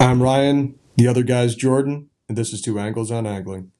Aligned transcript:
I'm 0.00 0.22
Ryan, 0.22 0.78
the 0.96 1.06
other 1.08 1.22
guy's 1.22 1.54
Jordan, 1.54 2.08
and 2.26 2.38
this 2.38 2.54
is 2.54 2.62
Two 2.62 2.78
Angles 2.78 3.10
on 3.10 3.26
Angling. 3.26 3.70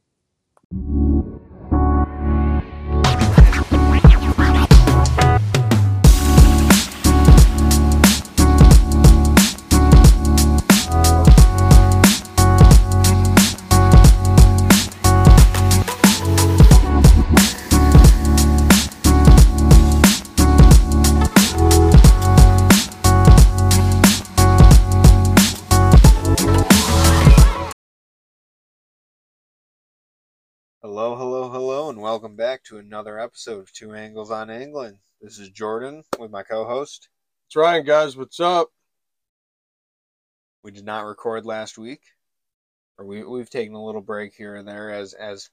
Welcome 32.11 32.35
back 32.35 32.65
to 32.65 32.79
another 32.79 33.21
episode 33.21 33.61
of 33.61 33.73
Two 33.73 33.95
Angles 33.95 34.33
on 34.33 34.51
Angling. 34.51 34.99
This 35.21 35.39
is 35.39 35.49
Jordan 35.51 36.03
with 36.19 36.33
my 36.33 36.43
co-host. 36.43 37.09
It's 37.47 37.55
Ryan, 37.55 37.85
guys. 37.85 38.17
What's 38.17 38.41
up? 38.41 38.71
We 40.65 40.73
did 40.73 40.85
not 40.85 41.05
record 41.07 41.47
last 41.47 41.79
week, 41.79 42.01
or 42.99 43.07
we 43.07 43.23
we've 43.23 43.49
taken 43.49 43.77
a 43.77 43.85
little 43.85 44.01
break 44.01 44.35
here 44.35 44.57
and 44.57 44.67
there, 44.67 44.91
as 44.91 45.15
as 45.15 45.51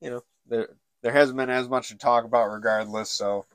you 0.00 0.10
know, 0.10 0.22
there 0.48 0.70
there 1.02 1.12
hasn't 1.12 1.38
been 1.38 1.50
as 1.50 1.68
much 1.68 1.90
to 1.90 1.96
talk 1.96 2.24
about, 2.24 2.50
regardless. 2.50 3.08
So, 3.08 3.46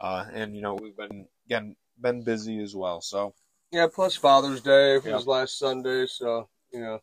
uh, 0.00 0.24
and 0.32 0.56
you 0.56 0.62
know, 0.62 0.74
we've 0.74 0.96
been 0.96 1.28
again 1.46 1.76
been 2.00 2.24
busy 2.24 2.60
as 2.60 2.74
well. 2.74 3.02
So, 3.02 3.34
Yeah, 3.70 3.86
plus 3.86 4.16
Father's 4.16 4.62
Day 4.62 4.98
Yeah. 4.98 5.14
was 5.14 5.28
last 5.28 5.60
Sunday, 5.60 6.06
so 6.08 6.48
you 6.72 6.80
know, 6.80 6.98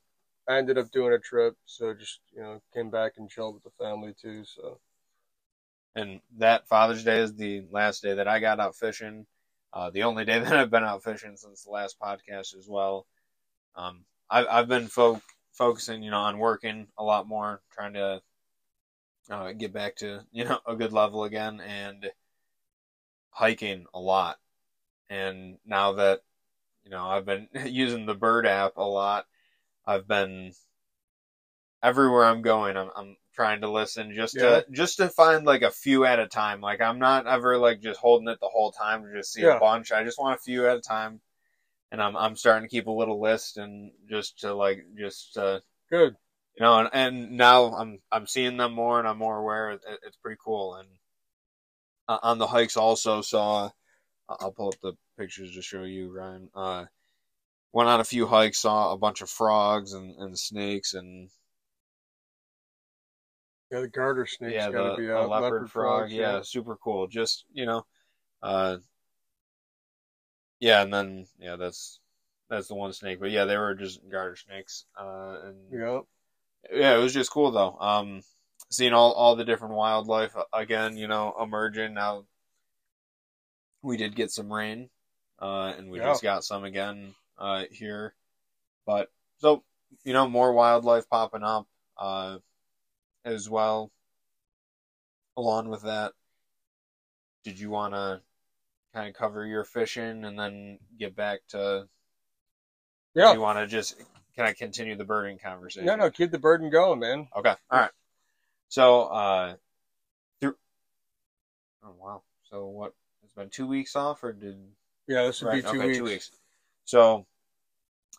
I 0.52 0.58
ended 0.58 0.78
up 0.78 0.92
doing 0.92 1.14
a 1.14 1.20
trip, 1.20 1.56
so 1.66 1.94
just 1.94 2.20
you 2.36 2.42
know, 2.42 2.62
came 2.74 2.90
back 2.90 3.14
and 3.18 3.30
chilled 3.30 3.56
with 3.56 3.64
the 3.64 3.84
family 3.84 4.14
too. 4.20 4.44
So 4.44 4.80
and 5.96 6.22
that 6.38 6.68
Father's 6.68 7.04
Day 7.04 7.20
is 7.20 7.36
the 7.36 7.64
last 7.72 8.02
day 8.02 8.14
that 8.16 8.28
I 8.28 8.40
got 8.40 8.60
out 8.60 8.76
fishing. 8.76 9.26
Uh, 9.74 9.90
the 9.90 10.04
only 10.04 10.26
day 10.26 10.40
that 10.44 10.54
I've 10.54 10.72
been 10.72 10.84
out 10.84 11.04
fishing 11.04 11.36
since 11.38 11.64
the 11.64 11.72
last 11.72 12.00
podcast 12.00 12.56
as 12.58 12.68
well. 12.68 13.06
Um, 13.76 14.06
I've 14.30 14.48
I've 14.50 14.68
been 14.68 14.88
fo- 14.88 15.22
focusing, 15.54 16.04
you 16.04 16.12
know, 16.12 16.20
on 16.20 16.38
working 16.38 16.88
a 16.98 17.04
lot 17.04 17.28
more, 17.28 17.62
trying 17.72 17.94
to 17.94 18.22
uh, 19.30 19.52
get 19.54 19.74
back 19.74 19.96
to 19.98 20.22
you 20.32 20.46
know 20.46 20.60
a 20.66 20.76
good 20.76 20.94
level 20.94 21.24
again, 21.24 21.62
and 21.62 22.12
hiking 23.32 23.86
a 23.94 24.00
lot. 24.00 24.38
And 25.10 25.58
now 25.66 25.94
that 25.94 26.22
you 26.84 26.92
know 26.92 27.06
I've 27.06 27.26
been 27.26 27.48
using 27.66 28.06
the 28.06 28.16
Bird 28.16 28.46
app 28.46 28.78
a 28.78 28.84
lot, 28.84 29.26
I've 29.86 30.08
been 30.08 30.54
everywhere 31.84 32.26
I'm 32.26 32.42
going. 32.42 32.78
I'm 32.78 32.90
I'm 32.96 33.18
trying 33.34 33.62
to 33.62 33.70
listen 33.70 34.14
just 34.14 34.36
to 34.36 34.66
just 34.72 34.98
to 34.98 35.10
find 35.10 35.46
like 35.46 35.62
a 35.62 35.72
few 35.72 36.06
at 36.06 36.20
a 36.20 36.28
time. 36.28 36.62
Like 36.62 36.82
I'm 36.82 37.00
not 37.00 37.28
ever 37.28 37.58
like 37.58 37.82
just 37.82 38.00
holding 38.00 38.28
it 38.28 38.40
the 38.40 38.48
whole 38.50 38.72
time 38.72 39.04
to 39.04 39.14
just 39.14 39.34
see 39.34 39.42
Yeah. 39.42 39.58
a 39.58 39.60
bunch. 39.60 39.92
I 39.92 40.04
just 40.04 40.20
want 40.20 40.36
a 40.40 40.42
few 40.44 40.68
at 40.68 40.78
a 40.78 40.82
time, 40.82 41.22
and 41.92 42.02
I'm 42.02 42.16
I'm 42.16 42.36
starting 42.36 42.68
to 42.68 42.72
keep 42.76 42.88
a 42.88 42.92
little 42.92 43.20
list 43.20 43.58
and 43.58 43.92
just 44.10 44.40
to 44.40 44.54
like 44.54 44.86
just 44.98 45.38
uh, 45.38 45.60
good. 45.90 46.16
you 46.56 46.64
know, 46.64 46.80
and, 46.80 46.90
and 46.94 47.32
now 47.38 47.74
I'm 47.74 48.00
I'm 48.12 48.28
seeing 48.28 48.58
them 48.58 48.74
more 48.74 49.00
and 49.00 49.08
I'm 49.08 49.18
more 49.18 49.38
aware. 49.38 49.72
It, 49.72 49.82
it's 50.06 50.18
pretty 50.18 50.40
cool. 50.44 50.76
And 50.76 50.88
uh, 52.08 52.20
on 52.22 52.38
the 52.38 52.48
hikes 52.48 52.78
also 52.78 53.22
saw. 53.22 53.70
I'll 54.40 54.54
pull 54.54 54.70
up 54.70 54.80
the 54.82 54.94
pictures 55.20 55.56
to 55.56 55.62
show 55.62 55.84
you, 55.84 56.10
Ryan. 56.10 56.50
Uh, 56.56 56.86
went 57.74 57.90
on 57.90 58.00
a 58.00 58.04
few 58.06 58.28
hikes, 58.28 58.60
saw 58.60 58.94
a 58.94 58.98
bunch 58.98 59.22
of 59.22 59.30
frogs 59.30 59.94
and, 59.94 60.16
and 60.18 60.38
snakes 60.40 60.94
and 60.94 61.30
Yeah, 63.72 63.80
the 63.82 63.88
garter 63.88 64.26
snake's 64.28 64.66
yeah, 64.66 64.68
got 64.68 64.82
the, 64.82 64.96
to 64.96 65.02
be 65.02 65.10
the 65.14 65.20
out. 65.20 65.30
leopard, 65.30 65.70
frog, 65.70 66.10
frogs, 66.10 66.12
yeah, 66.12 66.42
super 66.42 66.76
cool. 66.78 67.08
Just 67.08 67.46
you 67.54 67.66
know, 67.66 67.86
uh, 68.44 68.78
yeah, 70.60 70.82
and 70.84 70.94
then 70.94 71.26
yeah, 71.40 71.56
that's 71.56 72.00
that's 72.50 72.68
the 72.68 72.76
one 72.76 72.94
snake. 72.94 73.20
But 73.20 73.32
yeah, 73.32 73.46
they 73.46 73.58
were 73.58 73.76
just 73.76 74.02
garter 74.10 74.36
snakes, 74.36 74.86
uh, 75.00 75.40
and 75.46 75.58
yeah. 75.72 76.02
yeah, 76.74 76.96
it 76.98 77.02
was 77.02 77.14
just 77.14 77.32
cool 77.32 77.52
though. 77.52 77.78
Um, 77.80 78.22
seeing 78.70 78.94
all 78.94 79.14
all 79.14 79.36
the 79.36 79.46
different 79.46 79.76
wildlife 79.76 80.36
uh, 80.36 80.46
again, 80.54 80.98
you 80.98 81.08
know, 81.08 81.36
emerging. 81.42 81.94
Now 81.94 82.26
we 83.82 83.98
did 83.98 84.16
get 84.16 84.32
some 84.32 84.52
rain, 84.52 84.90
uh, 85.40 85.74
and 85.78 85.90
we 85.92 86.00
Yeah. 86.00 86.04
just 86.04 86.24
got 86.24 86.44
some 86.44 86.64
again 86.64 87.14
uh, 87.42 87.64
here. 87.72 88.14
But 88.86 89.10
so 89.40 89.64
you 90.04 90.14
know, 90.14 90.30
more 90.30 90.54
wildlife 90.54 91.10
popping 91.10 91.44
up 91.44 91.68
uh, 91.98 92.38
as 93.26 93.50
well. 93.50 93.92
Along 95.38 95.70
with 95.70 95.84
that, 95.84 96.12
did 97.44 97.60
you 97.60 97.70
want 97.70 97.94
to 97.94 98.22
kind 98.94 99.08
of 99.08 99.16
cover 99.16 99.46
your 99.46 99.64
fishing 99.64 100.26
and 100.26 100.38
then 100.38 100.78
get 101.00 101.16
back 101.16 101.40
to? 101.50 101.88
Yeah. 103.14 103.30
Do 103.30 103.36
you 103.36 103.42
want 103.42 103.60
to 103.60 103.68
just 103.68 103.96
can 104.36 104.46
I 104.46 104.54
continue 104.54 104.96
the 104.96 105.04
birding 105.06 105.40
conversation? 105.40 105.86
No, 105.86 105.96
no, 105.96 106.10
keep 106.10 106.32
the 106.32 106.40
burden 106.40 106.70
going, 106.70 107.00
man. 107.00 107.28
Okay. 107.36 107.54
All 107.70 107.80
right. 107.80 107.92
So, 108.70 109.04
uh, 109.04 109.56
through. 110.40 110.56
Oh 111.84 111.94
wow. 111.98 112.24
So 112.50 112.68
what? 112.68 112.94
It's 113.24 113.34
been 113.34 113.50
two 113.50 113.68
weeks 113.68 113.96
off, 113.96 114.24
or 114.24 114.34
did? 114.34 114.58
Yeah, 115.08 115.24
this 115.24 115.42
would 115.42 115.50
Right. 115.50 115.64
be 115.64 115.70
two 115.70 115.78
okay, 115.78 115.88
weeks. 115.88 115.98
two 115.98 116.04
weeks. 116.04 116.32
So, 116.86 117.26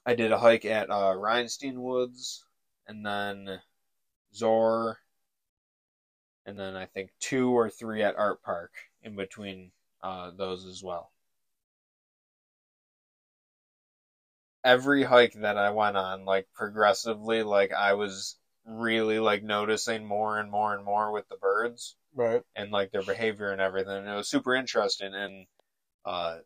I 0.06 0.14
did 0.14 0.32
a 0.32 0.38
hike 0.38 0.64
at 0.64 0.90
uh, 0.90 1.14
Reinstein 1.16 1.74
Woods, 1.76 2.44
and 2.86 3.04
then 3.06 3.60
Zoar, 4.34 4.98
and 6.46 6.58
then 6.58 6.76
I 6.76 6.86
think 6.86 7.10
two 7.20 7.50
or 7.50 7.68
three 7.70 8.02
at 8.02 8.16
Art 8.16 8.42
Park 8.42 8.72
in 9.02 9.16
between 9.16 9.72
uh, 10.02 10.30
those 10.32 10.64
as 10.66 10.82
well. 10.82 11.12
Every 14.64 15.04
hike 15.04 15.34
that 15.34 15.56
I 15.56 15.70
went 15.70 15.96
on, 15.96 16.24
like 16.24 16.48
progressively, 16.52 17.44
like 17.44 17.72
I 17.72 17.94
was 17.94 18.38
really 18.64 19.18
like 19.20 19.42
noticing 19.44 20.04
more 20.04 20.38
and 20.38 20.50
more 20.50 20.74
and 20.74 20.84
more 20.84 21.12
with 21.12 21.28
the 21.28 21.36
birds 21.36 21.96
Right. 22.14 22.42
and 22.56 22.70
like 22.72 22.92
their 22.92 23.02
behavior 23.02 23.50
and 23.52 23.60
everything. 23.60 23.96
And 23.98 24.08
it 24.08 24.14
was 24.14 24.28
super 24.28 24.54
interesting. 24.54 25.14
And 25.14 25.46
uh, 26.04 26.38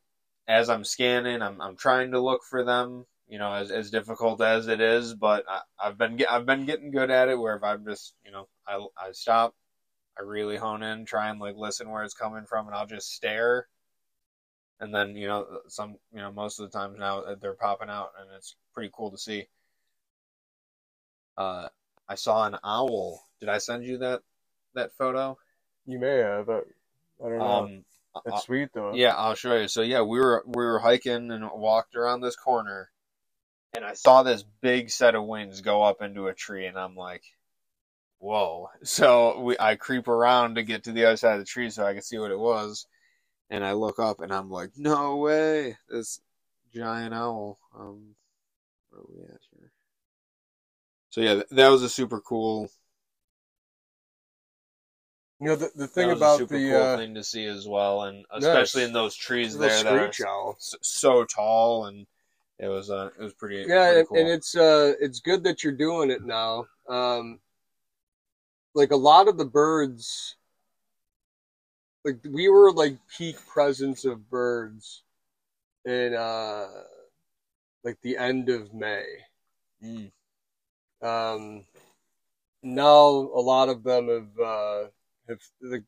as 0.48 0.70
I'm 0.70 0.84
scanning, 0.84 1.42
I'm 1.42 1.60
I'm 1.60 1.76
trying 1.76 2.12
to 2.12 2.20
look 2.20 2.44
for 2.44 2.64
them. 2.64 3.06
You 3.28 3.38
know, 3.38 3.52
as 3.52 3.70
as 3.70 3.90
difficult 3.90 4.40
as 4.40 4.68
it 4.68 4.80
is, 4.80 5.14
but 5.14 5.44
I, 5.48 5.60
I've 5.82 5.98
been 5.98 6.16
get, 6.16 6.30
I've 6.30 6.46
been 6.46 6.64
getting 6.64 6.92
good 6.92 7.10
at 7.10 7.28
it. 7.28 7.38
Where 7.38 7.56
if 7.56 7.64
I'm 7.64 7.84
just 7.84 8.14
you 8.24 8.30
know 8.30 8.48
I 8.66 8.84
I 8.96 9.12
stop, 9.12 9.54
I 10.18 10.22
really 10.22 10.56
hone 10.56 10.82
in, 10.82 11.04
try 11.04 11.30
and 11.30 11.40
like 11.40 11.56
listen 11.56 11.90
where 11.90 12.04
it's 12.04 12.14
coming 12.14 12.44
from, 12.46 12.66
and 12.66 12.76
I'll 12.76 12.86
just 12.86 13.12
stare. 13.12 13.66
And 14.78 14.94
then 14.94 15.16
you 15.16 15.26
know 15.26 15.46
some 15.68 15.96
you 16.12 16.20
know 16.20 16.30
most 16.30 16.60
of 16.60 16.70
the 16.70 16.78
times 16.78 16.98
now 16.98 17.20
uh, 17.20 17.34
they're 17.40 17.54
popping 17.54 17.90
out, 17.90 18.10
and 18.20 18.28
it's 18.36 18.54
pretty 18.72 18.90
cool 18.92 19.10
to 19.10 19.18
see. 19.18 19.48
Uh, 21.36 21.68
I 22.08 22.14
saw 22.14 22.46
an 22.46 22.56
owl. 22.64 23.26
Did 23.40 23.48
I 23.48 23.58
send 23.58 23.84
you 23.84 23.98
that 23.98 24.22
that 24.74 24.92
photo? 24.92 25.36
You 25.86 25.98
may 25.98 26.18
have. 26.18 26.46
But 26.46 26.66
I 27.24 27.28
don't 27.28 27.38
know. 27.38 27.44
Um, 27.44 27.84
That's 28.24 28.44
sweet 28.44 28.68
though. 28.72 28.94
yeah, 28.94 29.14
I'll 29.14 29.34
show 29.34 29.56
you. 29.56 29.68
So 29.68 29.82
yeah, 29.82 30.02
we 30.02 30.18
were 30.18 30.44
we 30.46 30.64
were 30.64 30.78
hiking 30.78 31.30
and 31.30 31.50
walked 31.52 31.96
around 31.96 32.20
this 32.20 32.36
corner, 32.36 32.90
and 33.74 33.84
I 33.84 33.94
saw 33.94 34.22
this 34.22 34.44
big 34.60 34.90
set 34.90 35.14
of 35.14 35.24
wings 35.24 35.60
go 35.60 35.82
up 35.82 36.02
into 36.02 36.28
a 36.28 36.34
tree, 36.34 36.66
and 36.66 36.78
I'm 36.78 36.96
like, 36.96 37.24
"Whoa!" 38.18 38.68
So 38.84 39.40
we 39.40 39.56
I 39.58 39.76
creep 39.76 40.08
around 40.08 40.56
to 40.56 40.62
get 40.62 40.84
to 40.84 40.92
the 40.92 41.04
other 41.06 41.16
side 41.16 41.34
of 41.34 41.40
the 41.40 41.44
tree 41.46 41.70
so 41.70 41.86
I 41.86 41.94
can 41.94 42.02
see 42.02 42.18
what 42.18 42.30
it 42.30 42.38
was, 42.38 42.86
and 43.50 43.64
I 43.64 43.72
look 43.72 43.98
up 43.98 44.20
and 44.20 44.32
I'm 44.32 44.50
like, 44.50 44.72
"No 44.76 45.16
way!" 45.16 45.78
This 45.88 46.20
giant 46.74 47.14
owl. 47.14 47.58
Um, 47.74 48.16
where 48.90 49.00
are 49.02 49.06
we 49.08 49.24
at 49.24 49.40
here? 49.52 49.72
So 51.10 51.20
yeah, 51.20 51.42
that 51.50 51.68
was 51.68 51.82
a 51.82 51.88
super 51.88 52.20
cool. 52.20 52.70
You 55.40 55.48
know 55.48 55.56
the 55.56 55.70
the 55.74 55.86
That 55.86 55.88
thing 55.88 56.08
was 56.08 56.18
a 56.18 56.18
about 56.18 56.38
super 56.38 56.54
the 56.54 56.70
cool 56.70 56.82
uh, 56.82 56.96
thing 56.96 57.14
to 57.14 57.24
see 57.24 57.44
as 57.46 57.66
well, 57.68 58.02
and 58.04 58.24
especially 58.30 58.82
Yes. 58.82 58.88
in 58.88 58.92
those 58.94 59.14
trees 59.16 59.52
the 59.52 59.58
there 59.58 59.82
that 59.84 60.20
are 60.20 60.26
owl. 60.26 60.56
so 60.58 61.24
tall 61.24 61.86
and 61.86 62.06
it 62.58 62.68
was 62.68 62.90
uh 62.90 63.10
it 63.18 63.22
was 63.22 63.34
pretty 63.34 63.56
Yeah, 63.56 63.86
pretty 63.86 63.98
and, 64.00 64.08
cool. 64.08 64.18
and 64.18 64.28
it's 64.28 64.56
uh 64.56 64.94
it's 65.00 65.20
good 65.20 65.44
that 65.44 65.62
you're 65.62 65.72
doing 65.72 66.10
it 66.10 66.24
now. 66.24 66.66
Um, 66.88 67.40
like 68.74 68.92
a 68.92 68.96
lot 68.96 69.28
of 69.28 69.38
the 69.38 69.44
birds, 69.44 70.36
like 72.04 72.18
we 72.28 72.48
were 72.48 72.72
like 72.72 72.98
peak 73.16 73.36
presence 73.46 74.04
of 74.04 74.30
birds 74.30 75.02
in 75.84 76.14
uh 76.14 76.66
like 77.84 77.98
the 78.02 78.16
end 78.16 78.48
of 78.48 78.74
May. 78.74 79.04
Mm. 79.82 80.10
Um, 81.02 81.64
now 82.62 83.06
a 83.06 83.40
lot 83.40 83.68
of 83.68 83.84
them 83.84 84.08
have 84.08 84.44
uh, 84.44 84.84
have 85.28 85.40
like 85.62 85.84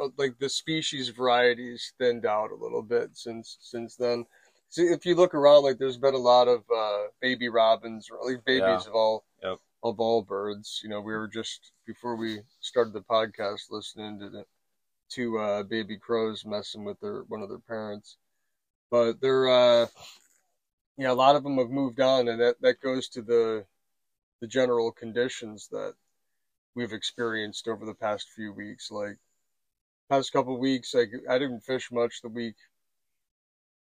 uh, 0.00 0.08
like 0.18 0.38
the 0.38 0.48
species 0.48 1.08
varieties 1.08 1.94
thinned 1.98 2.26
out 2.26 2.50
a 2.50 2.54
little 2.54 2.82
bit 2.82 3.16
since 3.16 3.56
since 3.60 3.96
then. 3.96 4.26
See, 4.70 4.82
if 4.86 5.06
you 5.06 5.14
look 5.14 5.34
around, 5.34 5.62
like 5.64 5.78
there's 5.78 5.96
been 5.98 6.14
a 6.14 6.18
lot 6.18 6.48
of 6.48 6.64
uh, 6.74 7.06
baby 7.20 7.48
robins, 7.48 8.10
or 8.10 8.30
like 8.30 8.44
babies 8.44 8.84
Yeah. 8.84 8.88
of 8.90 8.94
all 8.94 9.24
Yep. 9.42 9.58
of 9.82 10.00
all 10.00 10.22
birds. 10.22 10.80
You 10.82 10.90
know, 10.90 11.00
we 11.00 11.14
were 11.14 11.28
just 11.28 11.72
before 11.86 12.16
we 12.16 12.42
started 12.60 12.92
the 12.92 13.02
podcast 13.02 13.70
listening 13.70 14.18
to 14.20 14.30
the 14.30 14.46
two 15.10 15.38
uh, 15.38 15.62
baby 15.64 15.98
crows 15.98 16.44
messing 16.44 16.84
with 16.84 17.00
their 17.00 17.22
one 17.24 17.42
of 17.42 17.48
their 17.48 17.60
parents, 17.60 18.16
but 18.90 19.20
they're 19.20 19.48
uh, 19.48 19.86
yeah, 20.96 21.10
a 21.10 21.14
lot 21.14 21.36
of 21.36 21.42
them 21.44 21.58
have 21.58 21.70
moved 21.70 22.00
on, 22.00 22.28
and 22.28 22.40
that 22.40 22.60
that 22.60 22.80
goes 22.80 23.08
to 23.10 23.22
the 23.22 23.64
the 24.40 24.46
general 24.46 24.92
conditions 24.92 25.68
that 25.68 25.94
we've 26.74 26.92
experienced 26.92 27.68
over 27.68 27.86
the 27.86 27.94
past 27.94 28.28
few 28.30 28.52
weeks. 28.52 28.90
Like 28.90 29.18
past 30.10 30.32
couple 30.32 30.58
weeks, 30.58 30.94
like 30.94 31.12
I 31.28 31.38
didn't 31.38 31.60
fish 31.62 31.90
much 31.92 32.22
the 32.22 32.28
week 32.28 32.56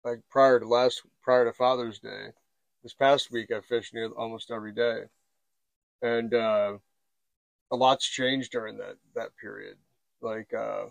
like 0.04 0.20
prior 0.30 0.60
to 0.60 0.68
last 0.68 1.02
prior 1.22 1.46
to 1.46 1.54
Father's 1.54 2.00
Day. 2.00 2.28
This 2.84 2.94
past 2.94 3.32
week 3.32 3.52
I 3.52 3.62
fished 3.62 3.94
near 3.94 4.10
almost 4.10 4.52
every 4.52 4.72
day. 4.74 5.04
And 6.02 6.34
uh 6.34 6.78
a 7.72 7.76
lot's 7.76 8.08
changed 8.08 8.52
during 8.52 8.78
that 8.78 8.98
that 9.16 9.36
period. 9.38 9.78
Like 10.22 10.54
uh 10.54 10.88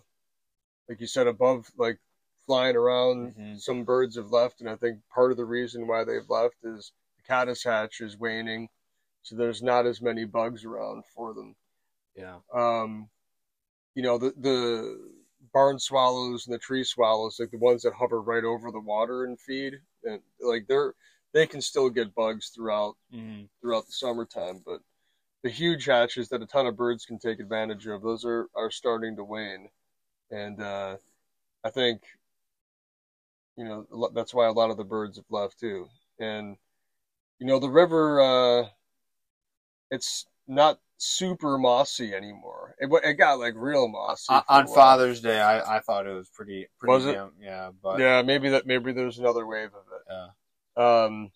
like 0.88 1.00
you 1.00 1.06
said 1.06 1.26
above 1.26 1.70
like 1.76 1.98
flying 2.46 2.76
around 2.76 3.34
Mhm. 3.36 3.60
some 3.60 3.84
birds 3.84 4.16
have 4.16 4.30
left 4.30 4.60
and 4.60 4.70
I 4.70 4.76
think 4.76 5.00
part 5.08 5.30
of 5.32 5.36
the 5.36 5.44
reason 5.44 5.86
why 5.86 6.04
they've 6.04 6.28
left 6.28 6.56
is 6.64 6.92
the 7.16 7.22
caddis 7.24 7.64
hatch 7.64 8.00
is 8.00 8.16
waning 8.18 8.68
so 9.22 9.34
there's 9.34 9.62
not 9.62 9.86
as 9.86 10.00
many 10.00 10.24
bugs 10.24 10.64
around 10.64 11.04
for 11.06 11.34
them 11.34 11.56
Yeah. 12.14 12.38
um, 12.52 13.10
you 13.96 14.02
know, 14.02 14.18
the 14.18 14.32
the 14.36 15.15
barn 15.56 15.78
swallows 15.78 16.46
and 16.46 16.52
the 16.54 16.58
tree 16.58 16.84
swallows, 16.84 17.40
like 17.40 17.50
the 17.50 17.56
ones 17.56 17.80
that 17.80 17.94
hover 17.94 18.20
right 18.20 18.44
over 18.44 18.70
the 18.70 18.78
water 18.78 19.24
and 19.24 19.40
feed, 19.40 19.72
and 20.04 20.20
like 20.38 20.66
they're 20.68 20.92
they 21.32 21.46
can 21.46 21.62
still 21.62 21.88
get 21.88 22.14
bugs 22.14 22.50
throughout 22.50 22.94
hmm 23.10 23.44
throughout 23.62 23.86
the 23.86 23.92
summertime, 23.92 24.62
but 24.66 24.80
the 25.42 25.48
huge 25.48 25.86
hatches 25.86 26.28
that 26.28 26.42
a 26.42 26.46
ton 26.46 26.66
of 26.66 26.76
birds 26.76 27.06
can 27.06 27.18
take 27.18 27.40
advantage 27.40 27.86
of, 27.86 28.02
those 28.02 28.22
are 28.26 28.48
are 28.54 28.70
starting 28.70 29.16
to 29.16 29.24
wane, 29.24 29.70
and 30.30 30.60
uh, 30.60 30.98
I 31.64 31.70
think 31.70 32.02
you 33.56 33.64
know 33.64 34.10
that's 34.12 34.34
why 34.34 34.46
a 34.48 34.52
lot 34.52 34.70
of 34.70 34.76
the 34.76 34.84
birds 34.84 35.16
have 35.16 35.30
left 35.30 35.58
too, 35.58 35.88
and 36.20 36.58
you 37.38 37.46
know 37.46 37.58
the 37.58 37.70
river, 37.70 38.20
uh, 38.20 38.68
it's 39.90 40.26
not 40.46 40.80
super 40.98 41.58
mossy 41.58 42.14
anymore. 42.14 42.74
It, 42.78 42.90
it 43.04 43.14
got 43.14 43.38
like 43.38 43.54
real 43.56 43.88
mossy 43.88 44.32
On, 44.32 44.42
on. 44.48 44.66
Father's 44.66 45.20
Day, 45.20 45.40
I, 45.40 45.76
I 45.76 45.80
thought 45.80 46.06
it 46.06 46.12
was 46.12 46.28
pretty 46.30 46.66
pretty 46.78 46.92
Was 46.92 47.06
it? 47.06 47.18
yeah, 47.40 47.70
but 47.82 47.98
yeah, 47.98 48.22
maybe 48.22 48.50
that 48.50 48.66
maybe 48.66 48.92
there's 48.92 49.18
another 49.18 49.46
wave 49.46 49.70
of 49.74 49.84
it. 49.92 50.02
yeah. 50.10 51.04
Um, 51.04 51.30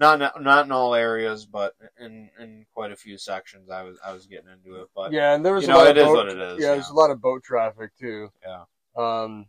not 0.00 0.20
in- 0.20 0.42
not 0.42 0.66
in 0.66 0.72
all 0.72 0.94
areas, 0.94 1.46
but 1.46 1.74
in 2.00 2.28
in 2.40 2.66
quite 2.74 2.92
a 2.92 2.96
few 2.96 3.18
sections, 3.18 3.70
I 3.70 3.82
was 3.82 3.98
I 4.04 4.12
was 4.12 4.26
getting 4.26 4.50
into 4.50 4.80
it. 4.82 4.88
But 4.94 5.12
yeah, 5.12 5.34
and 5.34 5.44
there 5.44 5.54
was 5.54 5.66
you 5.66 5.72
a 5.72 5.74
lot 5.74 5.84
know, 5.84 5.90
of 5.90 5.96
it 5.96 6.00
is 6.00 6.04
boat, 6.06 6.16
what 6.16 6.28
it 6.28 6.38
is. 6.38 6.58
Yeah, 6.60 6.74
there's 6.74 6.88
a 6.90 6.94
lot 6.94 7.10
of 7.10 7.20
boat 7.20 7.42
traffic 7.44 7.90
too. 7.98 8.28
Yeah. 8.44 8.64
Um, 8.96 9.46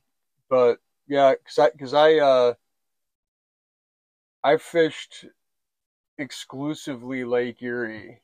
but 0.50 0.78
yeah, 1.08 1.34
cause 1.46 1.60
I, 1.60 1.70
cause 1.78 1.94
I, 1.94 2.16
uh, 2.16 2.54
I 4.44 4.58
fished 4.58 5.26
exclusively 6.18 7.24
Lake 7.24 7.62
Erie 7.62 8.22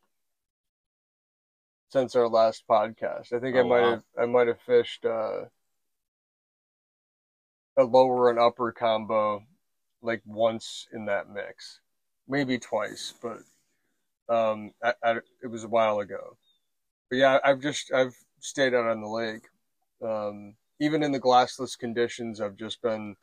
since 1.89 2.15
our 2.15 2.27
last 2.29 2.63
podcast. 2.69 3.33
I 3.33 3.39
think 3.39 3.57
I 3.57 3.61
Oh, 3.61 3.67
might 3.67 3.81
wow. 3.81 3.91
have, 3.91 4.03
I 4.19 4.25
might 4.25 4.47
have 4.47 4.61
fished, 4.61 5.05
uh, 5.05 5.45
a 7.77 7.83
lower 7.83 8.29
and 8.29 8.39
upper 8.39 8.71
combo 8.71 9.43
like 10.01 10.21
once 10.25 10.87
in 10.93 11.05
that 11.05 11.29
mix, 11.29 11.79
maybe 12.27 12.59
twice, 12.59 13.13
but, 13.21 13.39
um, 14.33 14.71
I, 14.83 14.93
I, 15.03 15.11
it 15.43 15.47
was 15.47 15.63
a 15.63 15.69
while 15.69 15.99
ago. 15.99 16.37
But 17.09 17.17
yeah, 17.17 17.39
I've 17.43 17.61
just, 17.61 17.91
I've 17.93 18.15
stayed 18.39 18.73
out 18.73 18.87
on 18.87 19.01
the 19.01 19.07
lake. 19.09 19.43
Um, 20.03 20.55
even 20.79 21.03
in 21.03 21.11
the 21.11 21.19
glassless 21.19 21.77
conditions, 21.77 22.41
I've 22.41 22.55
just 22.57 22.81
been 22.81 23.15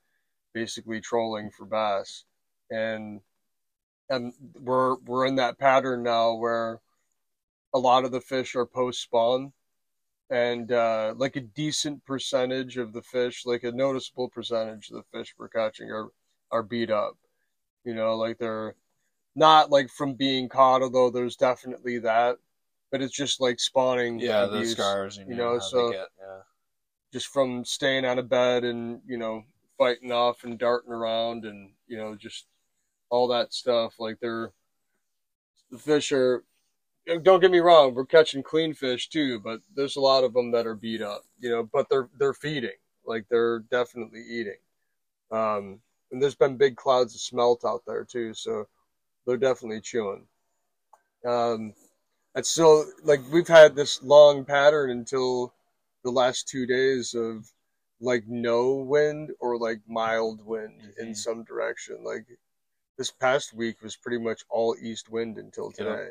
basically 0.54 1.00
trolling 1.00 1.50
for 1.50 1.66
bass, 1.66 2.24
and 2.70 3.20
and 4.10 4.34
we're 4.60 4.96
we're 5.06 5.26
in 5.26 5.36
that 5.36 5.58
pattern 5.58 6.02
now 6.02 6.34
where 6.34 6.80
a 7.76 7.78
lot 7.78 8.06
of 8.06 8.10
the 8.10 8.22
fish 8.22 8.56
are 8.56 8.64
post 8.64 9.02
spawn, 9.02 9.52
and 10.30 10.72
uh, 10.72 11.12
like 11.16 11.36
a 11.36 11.42
decent 11.42 12.02
percentage 12.06 12.78
of 12.78 12.94
the 12.94 13.02
fish, 13.02 13.44
like 13.44 13.64
a 13.64 13.70
noticeable 13.72 14.30
percentage 14.30 14.88
of 14.90 14.96
the 14.96 15.18
fish 15.18 15.34
we're 15.38 15.48
catching 15.48 15.90
are 15.90 16.08
are 16.50 16.62
beat 16.62 16.90
up. 16.90 17.18
You 17.84 17.94
know, 17.94 18.16
like 18.16 18.38
they're 18.38 18.74
not 19.34 19.70
like 19.70 19.90
from 19.90 20.14
being 20.14 20.48
caught, 20.48 20.80
although 20.80 21.10
there's 21.10 21.36
definitely 21.36 21.98
that, 21.98 22.38
but 22.90 23.02
it's 23.02 23.14
just 23.14 23.42
like 23.42 23.60
spawning. 23.60 24.18
yeah, 24.18 24.46
the 24.46 24.56
abuse 24.56 24.72
scars, 24.72 25.18
you 25.18 25.26
you 25.28 25.34
know, 25.36 25.52
know, 25.54 25.58
so- 25.58 25.90
get, 25.90 26.08
yeah. 26.18 26.40
just 27.12 27.26
from 27.26 27.62
staying 27.64 28.06
on 28.06 28.18
a 28.18 28.22
bed 28.22 28.64
and 28.64 29.02
you 29.06 29.18
know 29.18 29.42
fighting 29.76 30.12
off 30.12 30.44
and 30.44 30.58
darting 30.58 30.92
around 30.92 31.44
and 31.44 31.72
you 31.86 31.98
know 31.98 32.16
just 32.16 32.46
all 33.10 33.28
that 33.28 33.52
stuff 33.52 33.92
like 33.98 34.16
they're 34.20 34.50
the 35.70 35.76
fish 35.78 36.10
are 36.12 36.42
don't 37.22 37.40
get 37.40 37.50
me 37.50 37.58
wrong 37.58 37.94
we're 37.94 38.06
catching 38.06 38.42
clean 38.42 38.74
fish 38.74 39.08
too 39.08 39.40
but 39.40 39.60
there's 39.74 39.96
a 39.96 40.00
lot 40.00 40.24
of 40.24 40.32
them 40.34 40.50
that 40.50 40.66
are 40.66 40.74
beat 40.74 41.02
up 41.02 41.22
you 41.38 41.50
know 41.50 41.62
but 41.72 41.88
they're 41.88 42.08
they're 42.18 42.34
feeding 42.34 42.70
like 43.04 43.26
they're 43.30 43.60
definitely 43.70 44.22
eating 44.28 44.58
um 45.30 45.80
and 46.12 46.22
there's 46.22 46.34
been 46.34 46.56
big 46.56 46.76
clouds 46.76 47.14
of 47.14 47.20
smelt 47.20 47.64
out 47.64 47.82
there 47.86 48.04
too 48.04 48.34
so 48.34 48.66
they're 49.26 49.36
definitely 49.36 49.80
chewing 49.80 50.26
um 51.26 51.72
it's 52.34 52.50
still 52.50 52.84
like 53.02 53.20
we've 53.32 53.48
had 53.48 53.74
this 53.74 54.02
long 54.02 54.44
pattern 54.44 54.90
until 54.90 55.52
the 56.04 56.10
last 56.10 56.48
two 56.48 56.66
days 56.66 57.14
of 57.14 57.50
like 58.00 58.24
no 58.28 58.74
wind 58.74 59.30
or 59.40 59.58
like 59.58 59.80
mild 59.88 60.44
wind 60.44 60.92
in 60.98 61.08
Mhm. 61.08 61.16
some 61.16 61.44
direction. 61.44 62.04
Like 62.04 62.26
this 62.98 63.10
past 63.10 63.54
week 63.54 63.82
was 63.82 63.96
pretty 63.96 64.18
much 64.18 64.44
all 64.50 64.76
east 64.80 65.08
wind 65.10 65.38
until 65.38 65.72
today. 65.72 66.10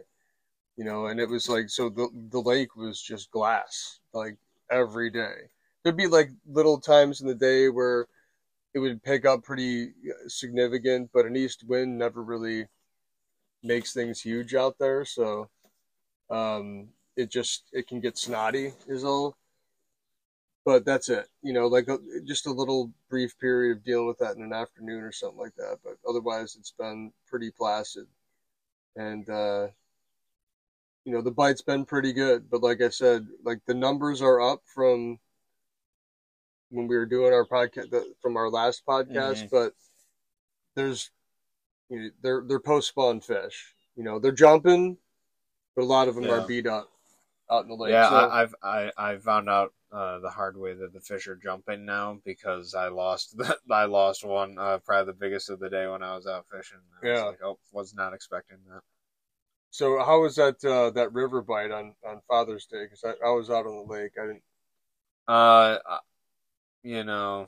You 0.77 0.83
know, 0.83 1.07
and 1.07 1.19
it 1.19 1.29
was 1.29 1.47
like 1.47 1.69
so 1.69 1.89
the 1.89 2.09
the 2.29 2.41
lake 2.41 2.75
was 2.75 3.01
just 3.01 3.31
glass 3.31 3.99
like 4.13 4.37
every 4.69 5.09
day. 5.09 5.49
There'd 5.83 5.95
be 5.97 6.07
like 6.07 6.31
little 6.47 6.79
times 6.79 7.21
in 7.21 7.27
the 7.27 7.35
day 7.35 7.69
where 7.69 8.07
it 8.73 8.79
would 8.79 9.03
pick 9.03 9.25
up 9.25 9.43
pretty 9.43 9.93
uh, 10.09 10.27
significant, 10.27 11.09
but 11.13 11.25
an 11.25 11.35
east 11.35 11.63
wind 11.65 11.97
never 11.97 12.21
really 12.21 12.67
makes 13.63 13.93
things 13.93 14.21
huge 14.21 14.53
out 14.53 14.77
there. 14.77 15.05
So 15.05 15.49
um, 16.29 16.89
it 17.15 17.31
just 17.31 17.63
it 17.71 17.87
can 17.87 18.01
get 18.01 18.17
snotty 18.17 18.73
is 18.87 19.03
all. 19.03 19.37
But 20.65 20.83
that's 20.83 21.09
it. 21.09 21.27
You 21.43 21.53
know, 21.53 21.67
like 21.67 21.87
a, 21.87 21.99
just 22.25 22.47
a 22.47 22.51
little 22.51 22.91
brief 23.09 23.37
period 23.39 23.77
of 23.77 23.83
dealing 23.83 24.07
with 24.07 24.17
that 24.17 24.35
in 24.35 24.43
an 24.43 24.51
afternoon 24.51 25.03
or 25.03 25.11
something 25.11 25.39
like 25.39 25.55
that. 25.55 25.77
But 25.83 25.97
otherwise, 26.07 26.57
it's 26.59 26.71
been 26.71 27.11
pretty 27.27 27.51
placid, 27.51 28.07
and 28.95 29.29
uh, 29.29 29.67
you 31.05 31.13
know 31.13 31.21
the 31.21 31.31
bite's 31.31 31.61
been 31.61 31.85
pretty 31.85 32.11
good. 32.13 32.49
But 32.49 32.61
like 32.61 32.81
I 32.81 32.89
said, 32.89 33.27
like 33.43 33.59
the 33.65 33.73
numbers 33.73 34.21
are 34.21 34.41
up 34.41 34.61
from 34.65 35.19
when 36.69 36.87
we 36.87 36.97
were 36.97 37.05
doing 37.05 37.31
our 37.33 37.45
podcast 37.45 37.91
the, 37.91 38.13
from 38.21 38.35
our 38.37 38.49
last 38.49 38.83
podcast, 38.85 39.43
Mhm. 39.45 39.49
but 39.51 39.73
there's 40.75 41.11
you 41.89 41.99
know, 41.99 42.09
they're 42.21 42.43
they're 42.47 42.59
post 42.59 42.89
spawn 42.89 43.21
fish. 43.21 43.75
You 43.95 44.03
know, 44.03 44.19
they're 44.19 44.31
jumping, 44.31 44.97
but 45.75 45.83
a 45.83 45.85
lot 45.85 46.07
of 46.07 46.15
them 46.15 46.25
Yeah. 46.25 46.43
are 46.43 46.47
beat 46.47 46.67
up 46.67 46.91
out 47.49 47.63
in 47.63 47.69
the 47.69 47.75
lake. 47.75 47.91
yeah, 47.91 48.09
so, 48.09 48.15
I, 48.15 48.41
I've 48.41 48.55
I 48.63 48.91
I 48.97 49.17
found 49.17 49.47
out 49.49 49.73
uh, 49.91 50.19
the 50.19 50.29
hard 50.29 50.57
way 50.57 50.73
that 50.73 50.91
the 50.91 50.99
fish 50.99 51.27
are 51.27 51.35
jumping 51.37 51.85
now 51.85 52.19
because 52.25 52.73
I 52.73 52.87
lost 52.87 53.37
the, 53.37 53.57
I 53.69 53.85
lost 53.85 54.25
one 54.25 54.57
uh, 54.57 54.79
probably 54.79 55.13
the 55.13 55.17
biggest 55.19 55.49
of 55.51 55.59
the 55.59 55.69
day 55.69 55.87
when 55.87 56.01
I 56.03 56.15
was 56.15 56.25
out 56.27 56.47
fishing. 56.51 56.79
I 57.03 57.07
was 57.07 57.19
Yeah. 57.19 57.25
like, 57.25 57.43
oh, 57.43 57.59
was 57.71 57.93
not 57.93 58.13
expecting 58.13 58.57
that. 58.69 58.81
So 59.75 59.99
how 60.03 60.21
was 60.21 60.35
that 60.35 60.63
uh, 60.63 60.91
that 60.91 61.13
river 61.13 61.41
bite 61.41 61.71
on 61.71 61.95
on 62.07 62.21
Father's 62.27 62.65
Day? 62.65 62.85
Because 62.85 63.03
I, 63.03 63.27
I 63.27 63.31
was 63.31 63.49
out 63.49 63.65
on 63.67 63.75
the 63.75 63.93
lake. 63.93 64.13
I 64.21 64.27
didn't. 64.27 64.43
Uh, 65.27 65.77
you 66.83 67.03
know, 67.03 67.47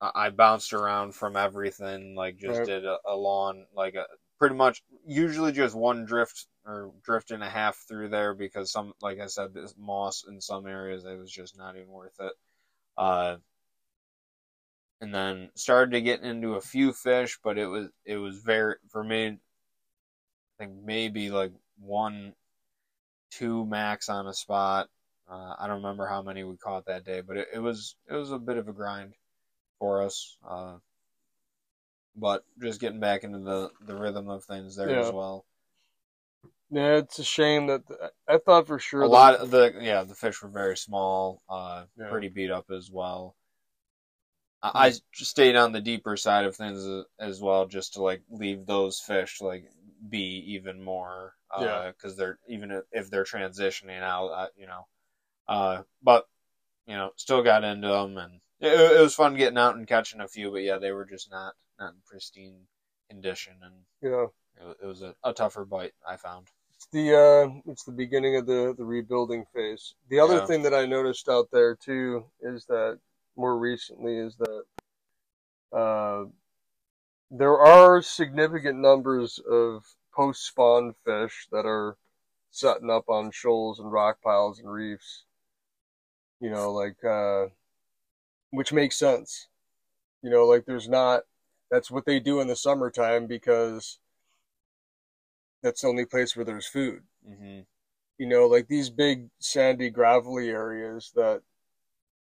I, 0.00 0.10
I 0.14 0.30
bounced 0.30 0.72
around 0.72 1.14
from 1.14 1.36
everything. 1.36 2.14
Like, 2.14 2.36
just 2.36 2.62
Right. 2.62 2.64
did 2.64 2.84
a, 2.84 2.98
a 3.06 3.14
lawn, 3.16 3.66
like 3.74 3.94
a 3.94 4.06
pretty 4.38 4.54
much 4.54 4.82
usually 5.06 5.52
just 5.52 5.74
one 5.74 6.04
drift 6.04 6.46
or 6.66 6.92
drift 7.02 7.30
and 7.30 7.42
a 7.42 7.48
half 7.48 7.76
through 7.88 8.08
there 8.10 8.34
because 8.34 8.70
some, 8.70 8.92
like 9.00 9.18
I 9.20 9.26
said, 9.26 9.54
this 9.54 9.74
moss 9.78 10.24
in 10.28 10.40
some 10.40 10.66
areas 10.66 11.04
it 11.04 11.18
was 11.18 11.30
just 11.30 11.56
not 11.56 11.76
even 11.76 11.88
worth 11.88 12.18
it. 12.20 12.32
Uh, 12.98 13.36
and 15.00 15.14
then 15.14 15.50
started 15.54 15.92
to 15.92 16.00
get 16.00 16.22
into 16.22 16.54
a 16.54 16.60
few 16.60 16.92
fish, 16.92 17.38
but 17.42 17.58
it 17.58 17.66
was 17.66 17.88
it 18.04 18.16
was 18.16 18.38
very 18.38 18.76
for 18.90 19.04
me. 19.04 19.38
I 20.58 20.64
think 20.64 20.74
maybe 20.84 21.30
like 21.30 21.52
one, 21.78 22.34
two 23.30 23.66
max 23.66 24.08
on 24.08 24.26
a 24.26 24.34
spot. 24.34 24.88
Uh, 25.28 25.54
I 25.58 25.66
don't 25.66 25.82
remember 25.82 26.06
how 26.06 26.22
many 26.22 26.44
we 26.44 26.56
caught 26.56 26.86
that 26.86 27.04
day, 27.04 27.20
but 27.20 27.36
it, 27.36 27.48
it 27.54 27.58
was 27.58 27.96
it 28.08 28.14
was 28.14 28.30
a 28.30 28.38
bit 28.38 28.56
of 28.56 28.68
a 28.68 28.72
grind 28.72 29.14
for 29.78 30.02
us. 30.02 30.36
Uh, 30.48 30.76
but 32.14 32.44
just 32.60 32.80
getting 32.80 33.00
back 33.00 33.24
into 33.24 33.38
the 33.40 33.70
the 33.86 33.94
rhythm 33.96 34.28
of 34.28 34.44
things 34.44 34.76
there 34.76 34.90
Yeah. 34.90 35.06
as 35.08 35.12
well. 35.12 35.44
Yeah, 36.70 36.96
it's 36.96 37.18
a 37.18 37.24
shame 37.24 37.66
that 37.68 37.82
I 38.28 38.38
thought 38.38 38.66
for 38.66 38.78
sure 38.78 39.02
a 39.02 39.04
that- 39.04 39.10
lot 39.12 39.34
of 39.36 39.50
the 39.50 39.74
yeah 39.80 40.02
the 40.04 40.14
fish 40.14 40.42
were 40.42 40.48
very 40.48 40.76
small 40.76 41.42
uh 41.48 41.84
Yeah. 41.98 42.08
pretty 42.08 42.28
beat 42.28 42.50
up 42.50 42.70
as 42.70 42.90
well 42.90 43.36
I, 44.62 44.88
I 44.88 44.92
stayed 45.12 45.54
on 45.54 45.72
the 45.72 45.80
deeper 45.80 46.16
side 46.16 46.44
of 46.44 46.56
things 46.56 46.84
as, 46.84 47.04
as 47.20 47.40
well 47.40 47.66
just 47.66 47.94
to 47.94 48.02
like 48.02 48.22
leave 48.30 48.66
those 48.66 48.98
fish 48.98 49.40
like 49.40 49.70
be 50.10 50.44
even 50.54 50.82
more 50.82 51.34
uh 51.54 51.62
Yeah. 51.64 51.90
because 51.92 52.16
they're 52.16 52.38
even 52.48 52.70
if- 52.70 52.84
if 52.92 53.10
they're 53.10 53.24
transitioning 53.24 54.02
out 54.02 54.28
uh, 54.28 54.48
you 54.56 54.66
know 54.66 54.86
uh 55.48 55.82
but 56.02 56.26
you 56.86 56.94
know 56.94 57.10
still 57.16 57.42
got 57.42 57.64
into 57.64 57.88
them 57.88 58.16
and 58.18 58.40
it, 58.60 58.72
it 58.98 59.00
was 59.00 59.14
fun 59.14 59.34
getting 59.36 59.58
out 59.58 59.76
and 59.76 59.86
catching 59.88 60.20
a 60.20 60.28
few 60.28 60.50
but 60.50 60.62
yeah 60.62 60.78
they 60.78 60.92
were 60.92 61.04
just 61.04 61.30
not 61.30 61.54
not 61.78 61.92
in 61.92 62.00
pristine 62.06 62.66
condition 63.10 63.54
and 63.62 63.74
yeah. 64.02 64.26
it, 64.56 64.76
it 64.82 64.86
was 64.86 65.02
a, 65.02 65.14
a 65.24 65.32
tougher 65.32 65.64
bite 65.64 65.92
i 66.08 66.16
found 66.16 66.48
It's 66.74 66.88
the 66.92 67.14
uh, 67.14 67.70
it's 67.70 67.84
the 67.84 67.92
beginning 67.92 68.36
of 68.36 68.46
the 68.46 68.74
the 68.76 68.84
rebuilding 68.84 69.44
phase. 69.54 69.94
The 70.10 70.20
other 70.20 70.38
Yeah. 70.38 70.46
thing 70.46 70.62
that 70.62 70.74
I 70.74 70.86
noticed 70.86 71.28
out 71.28 71.48
there 71.52 71.74
too 71.74 72.24
is 72.40 72.66
that 72.66 72.98
more 73.36 73.58
recently 73.58 74.16
is 74.18 74.36
that 74.36 74.64
uh, 75.72 76.24
there 77.30 77.58
are 77.58 78.02
significant 78.02 78.78
numbers 78.78 79.38
of 79.38 79.96
post 80.14 80.44
spawn 80.44 80.94
fish 81.04 81.46
that 81.52 81.66
are 81.66 81.96
setting 82.50 82.90
up 82.90 83.08
on 83.08 83.30
shoals 83.30 83.78
and 83.78 83.92
rock 83.92 84.20
piles 84.22 84.58
and 84.58 84.70
reefs. 84.72 85.24
You 86.40 86.50
know, 86.50 86.72
like 86.72 87.02
uh, 87.04 87.48
which 88.50 88.72
makes 88.72 88.96
sense. 88.98 89.48
You 90.22 90.30
know, 90.30 90.46
like 90.46 90.66
there's 90.66 90.88
not. 90.88 91.22
That's 91.70 91.90
what 91.90 92.06
they 92.06 92.20
do 92.20 92.40
in 92.40 92.48
the 92.48 92.56
summertime 92.56 93.26
because 93.26 93.98
that's 95.62 95.82
the 95.82 95.88
only 95.88 96.04
place 96.04 96.36
where 96.36 96.44
there's 96.44 96.66
food. 96.66 97.02
hmm 97.26 97.60
You 98.18 98.26
know, 98.26 98.46
like 98.46 98.68
these 98.68 98.90
big 98.90 99.30
sandy 99.40 99.90
gravelly 99.90 100.50
areas 100.50 101.12
that 101.16 101.42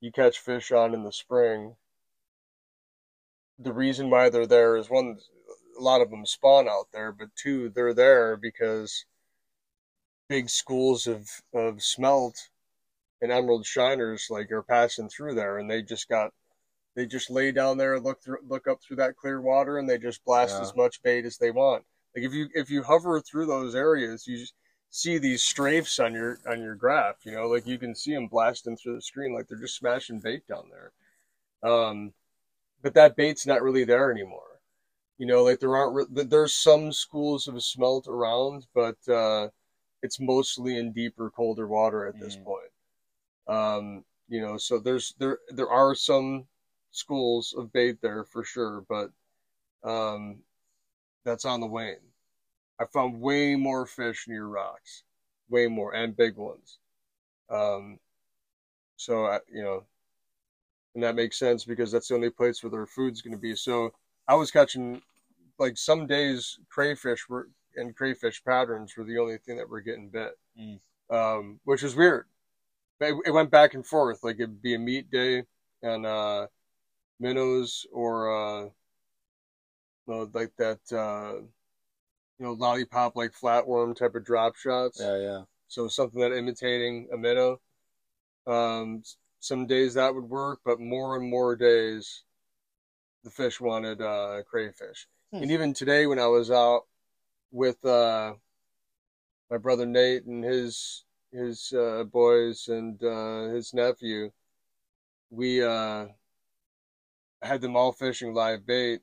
you 0.01 0.13
catch 0.13 0.39
fish 0.39 0.73
on 0.73 0.95
in 0.95 1.05
the 1.05 1.13
spring. 1.13 1.77
The 3.59 3.73
reason 3.73 4.11
why 4.11 4.29
they're 4.29 4.47
there 4.47 4.77
is 4.77 4.91
one, 4.91 5.19
a 5.79 5.83
lot 5.83 6.01
of 6.01 6.11
them 6.11 6.27
spawn 6.27 6.69
out 6.69 6.89
there, 6.93 7.13
but 7.13 7.35
two, 7.37 7.69
they're 7.71 7.95
there 7.95 8.37
because 8.37 9.05
big 10.29 10.49
schools 10.49 11.07
of, 11.07 11.29
of 11.55 11.83
smelt 11.83 12.49
and 13.21 13.31
emerald 13.31 13.65
shiners 13.65 14.29
like 14.31 14.51
are 14.51 14.63
passing 14.63 15.09
through 15.09 15.35
there 15.35 15.59
and 15.59 15.71
they 15.71 15.83
just 15.83 16.09
got 16.09 16.33
they 16.97 17.07
just 17.07 17.31
lay 17.31 17.51
down 17.53 17.77
there 17.77 17.95
and 17.95 18.05
look 18.05 18.23
through 18.23 18.39
look 18.47 18.67
up 18.67 18.83
through 18.83 18.97
that 18.97 19.17
clear 19.17 19.41
water 19.41 19.79
and 19.79 19.89
they 19.89 19.99
just 19.99 20.25
blast 20.25 20.57
Yeah. 20.57 20.63
as 20.63 20.77
much 20.77 21.03
bait 21.03 21.25
as 21.25 21.39
they 21.39 21.51
want. 21.51 21.85
Like 22.15 22.25
if 22.25 22.33
you 22.33 22.49
if 22.55 22.71
you 22.71 22.83
hover 22.83 23.21
through 23.21 23.47
those 23.47 23.75
areas, 23.75 24.27
you 24.27 24.39
just 24.39 24.55
see 24.91 25.19
these 25.19 25.43
strafes 25.43 25.99
on 25.99 26.13
your 26.15 26.39
on 26.47 26.61
your 26.63 26.75
graph. 26.75 27.25
You 27.25 27.33
know, 27.33 27.49
like 27.49 27.67
you 27.67 27.79
can 27.79 27.95
see 27.95 28.15
them 28.15 28.29
blasting 28.29 28.77
through 28.77 28.97
the 28.97 29.03
screen, 29.03 29.35
like 29.35 29.49
they're 29.49 29.59
just 29.59 29.77
smashing 29.77 30.21
bait 30.21 30.47
down 30.47 30.71
there. 30.71 30.93
Um, 31.71 32.13
but 32.85 32.95
that 32.95 33.17
bait's 33.17 33.47
not 33.47 33.63
really 33.65 33.85
there 33.85 34.13
anymore. 34.13 34.61
You 35.19 35.27
know, 35.27 35.45
like 35.45 35.61
there 35.61 35.77
aren't 35.77 35.95
re- 36.11 36.25
there's 36.25 36.55
some 36.55 36.93
schools 36.93 37.49
of 37.49 37.63
smelt 37.65 38.09
around, 38.09 38.67
but 38.75 38.99
uh, 39.09 39.51
it's 40.03 40.21
mostly 40.21 40.79
in 40.79 40.93
deeper, 40.93 41.31
colder 41.31 41.69
water 41.69 42.07
at 42.07 42.19
this 42.21 42.37
Mm. 42.37 42.45
point. 42.45 42.73
Um, 43.49 44.05
you 44.29 44.41
know, 44.43 44.59
so 44.59 44.79
there's 44.81 45.15
there 45.19 45.39
there 45.51 45.71
are 45.71 45.95
some 45.95 46.47
schools 46.93 47.55
of 47.59 47.73
bait 47.73 48.01
there 48.03 48.25
for 48.25 48.45
sure, 48.45 48.85
but 48.89 49.13
um, 49.85 50.41
that's 51.25 51.45
on 51.47 51.61
the 51.61 51.67
wane. 51.67 52.13
I 52.81 52.87
found 52.87 53.21
way 53.21 53.57
more 53.57 53.87
fish 53.87 54.27
near 54.29 54.47
rocks, 54.47 55.05
way 55.51 55.69
more, 55.69 55.95
and 55.95 56.17
big 56.17 56.37
ones. 56.37 56.79
Um, 57.51 58.01
so 58.97 59.27
I, 59.27 59.41
you 59.53 59.63
know, 59.63 59.85
and 60.95 61.03
that 61.03 61.15
makes 61.15 61.39
sense 61.39 61.65
because 61.65 61.91
that's 61.93 62.09
the 62.09 62.15
only 62.15 62.31
place 62.31 62.63
where 62.63 62.71
their 62.71 62.87
food's 62.87 63.23
going 63.23 63.33
to 63.35 63.39
be. 63.41 63.55
So 63.57 63.93
I 64.29 64.35
was 64.35 64.51
catching, 64.51 65.03
like 65.59 65.77
some 65.77 66.07
days, 66.07 66.59
crayfish 66.71 67.29
were 67.29 67.49
and 67.77 67.97
crayfish 67.97 68.43
patterns 68.45 68.97
were 68.97 69.05
the 69.05 69.19
only 69.19 69.39
thing 69.39 69.57
that 69.57 69.69
were 69.69 69.81
getting 69.81 70.09
bit, 70.09 70.39
Mm. 70.59 70.81
um, 71.11 71.61
which 71.65 71.83
was 71.83 71.97
weird. 71.97 72.27
But 72.99 73.11
It, 73.11 73.17
it 73.27 73.31
went 73.33 73.51
back 73.51 73.75
and 73.75 73.87
forth. 73.87 74.25
Like 74.25 74.37
it'd 74.37 74.63
be 74.63 74.75
a 74.75 74.79
meat 74.79 75.11
day 75.11 75.45
and 75.83 76.07
uh, 76.07 76.49
minnows 77.21 77.87
or 77.93 78.31
uh, 78.65 78.71
no, 80.07 80.31
like 80.33 80.53
that, 80.59 80.81
uh, 80.93 81.41
you 82.39 82.45
know, 82.47 82.53
lollipop 82.53 83.17
like 83.17 83.33
flatworm 83.33 83.97
type 83.97 84.15
of 84.15 84.25
drop 84.25 84.57
shots. 84.57 85.01
yeah 85.01 85.17
yeah 85.19 85.43
So 85.69 85.89
something 85.89 86.21
that 86.21 86.37
imitating 86.37 87.09
a 87.13 87.17
minnow. 87.17 87.61
Um, 88.47 89.03
some 89.45 89.67
days 89.67 89.93
that 89.95 90.15
would 90.15 90.25
work, 90.25 90.61
but 90.65 90.81
more 90.81 91.17
and 91.17 91.29
more 91.29 91.55
days, 91.55 92.25
the 93.25 93.31
fish 93.31 93.61
wanted 93.61 94.01
uh, 94.01 94.43
crayfish. 94.49 95.07
Hmm. 95.33 95.43
And 95.43 95.51
even 95.51 95.75
today, 95.75 96.07
when 96.07 96.19
I 96.19 96.27
was 96.29 96.51
out 96.51 96.85
with 97.53 97.85
uh, 97.85 98.35
my 99.51 99.59
brother 99.59 99.85
Nate 99.85 100.25
and 100.25 100.43
his 100.43 101.05
his 101.31 101.73
uh, 101.73 102.05
boys 102.05 102.69
and 102.69 103.03
uh, 103.05 103.49
his 103.55 103.75
nephew, 103.75 104.31
we 105.29 105.63
uh, 105.63 106.07
had 107.43 107.61
them 107.61 107.77
all 107.77 107.93
fishing 107.93 108.33
live 108.33 108.65
bait, 108.65 109.03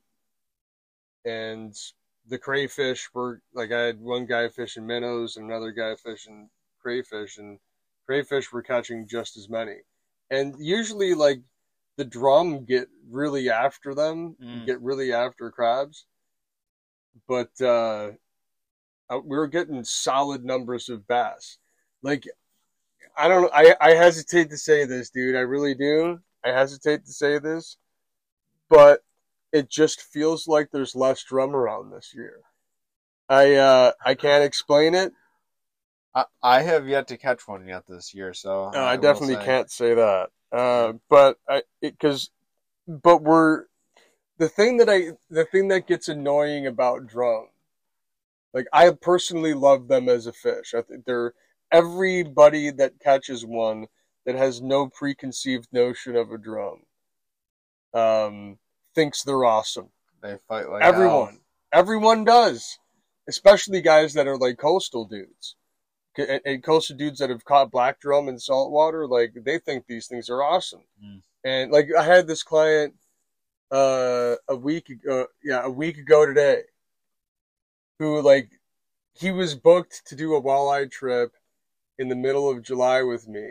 and 1.24 1.72
the 2.26 2.38
crayfish 2.38 3.08
were 3.14 3.40
like 3.54 3.70
I 3.70 3.82
had 3.82 4.00
one 4.00 4.26
guy 4.26 4.48
fishing 4.48 4.86
minnows 4.86 5.36
and 5.36 5.46
another 5.46 5.70
guy 5.70 5.94
fishing 5.94 6.50
crayfish, 6.80 7.38
and 7.38 7.60
crayfish 8.06 8.50
were 8.50 8.62
catching 8.62 9.06
just 9.06 9.36
as 9.36 9.48
many. 9.48 9.82
And 10.32 10.54
usually, 10.58 11.12
like 11.14 11.42
the 11.98 12.04
drum 12.06 12.64
get 12.64 12.88
really 13.08 13.50
after 13.50 13.94
them, 13.94 14.34
Mm. 14.42 14.66
get 14.66 14.80
really 14.80 15.12
after 15.12 15.50
crabs, 15.50 16.06
but 17.28 17.50
uh, 17.60 18.12
uh, 19.10 19.18
we 19.22 19.36
were 19.36 19.46
getting 19.46 19.84
solid 19.84 20.42
numbers 20.44 20.88
of 20.88 21.06
bass. 21.06 21.58
Like 22.02 22.24
I 23.16 23.28
don't, 23.28 23.50
I 23.54 23.76
I 23.80 23.90
hesitate 23.90 24.48
to 24.50 24.56
say 24.56 24.86
this, 24.86 25.10
dude. 25.10 25.36
I 25.36 25.40
really 25.40 25.74
do. 25.74 26.18
I 26.44 26.48
hesitate 26.48 27.04
to 27.04 27.12
say 27.12 27.38
this, 27.38 27.76
but 28.70 29.04
it 29.52 29.68
just 29.68 30.00
feels 30.00 30.48
like 30.48 30.70
there's 30.70 30.96
less 30.96 31.22
drum 31.22 31.54
around 31.54 31.90
this 31.90 32.14
year. 32.14 32.40
I 33.28 33.54
uh 33.56 33.92
I 34.04 34.14
can't 34.14 34.44
explain 34.44 34.94
it. 34.94 35.12
I, 36.14 36.24
I 36.42 36.62
have 36.62 36.86
yet 36.88 37.08
to 37.08 37.16
catch 37.16 37.46
one 37.48 37.66
yet 37.66 37.84
this 37.88 38.12
year, 38.14 38.34
so 38.34 38.64
Uh, 38.74 38.78
I 38.78 38.96
will 38.96 39.02
definitely 39.02 39.34
say- 39.36 39.44
can't 39.44 39.70
say 39.70 39.94
that. 39.94 40.30
Uh, 40.50 40.92
but 41.08 41.38
I 41.48 41.62
because 41.80 42.30
but 42.86 43.22
we're 43.22 43.64
the 44.38 44.48
thing 44.50 44.76
that 44.78 44.88
I 44.90 45.12
the 45.30 45.44
thing 45.46 45.68
that 45.68 45.86
gets 45.86 46.08
annoying 46.08 46.66
about 46.66 47.06
drum. 47.06 47.48
Like 48.52 48.66
I 48.72 48.90
personally 48.90 49.54
love 49.54 49.88
them 49.88 50.10
as 50.10 50.26
a 50.26 50.32
fish. 50.32 50.74
I 50.74 50.82
think 50.82 51.06
they're 51.06 51.32
everybody 51.70 52.70
that 52.70 53.00
catches 53.00 53.46
one 53.46 53.86
that 54.26 54.34
has 54.34 54.60
no 54.60 54.88
preconceived 54.88 55.68
notion 55.72 56.16
of 56.16 56.30
a 56.30 56.36
drum 56.38 56.82
um 57.94 58.58
thinks 58.94 59.22
they're 59.22 59.44
awesome. 59.44 59.88
They 60.22 60.36
fight 60.48 60.68
like 60.68 60.82
Everyone. 60.82 61.40
Everyone 61.72 62.24
does. 62.24 62.78
Especially 63.28 63.80
guys 63.80 64.12
that 64.14 64.26
are 64.28 64.36
like 64.36 64.58
coastal 64.58 65.06
dudes. 65.06 65.56
And, 66.16 66.40
and 66.44 66.62
coastal 66.62 66.96
dudes 66.96 67.18
that 67.20 67.30
have 67.30 67.44
caught 67.44 67.70
black 67.70 68.00
drum 68.00 68.28
in 68.28 68.38
saltwater, 68.38 69.06
like 69.06 69.32
they 69.34 69.58
think 69.58 69.86
these 69.86 70.06
things 70.06 70.28
are 70.28 70.42
awesome. 70.42 70.82
Mm. 71.02 71.22
And 71.44 71.72
like 71.72 71.88
I 71.98 72.02
had 72.02 72.26
this 72.26 72.42
client 72.42 72.94
uh 73.70 74.36
a 74.48 74.56
week 74.56 74.90
ago 74.90 75.26
yeah, 75.42 75.62
a 75.64 75.70
week 75.70 75.96
ago 75.96 76.26
today 76.26 76.62
who 77.98 78.20
like 78.20 78.50
he 79.14 79.30
was 79.30 79.54
booked 79.54 80.02
to 80.06 80.16
do 80.16 80.34
a 80.34 80.42
walleye 80.42 80.90
trip 80.90 81.32
in 81.98 82.08
the 82.08 82.16
middle 82.16 82.50
of 82.50 82.62
July 82.62 83.02
with 83.02 83.28
me. 83.28 83.48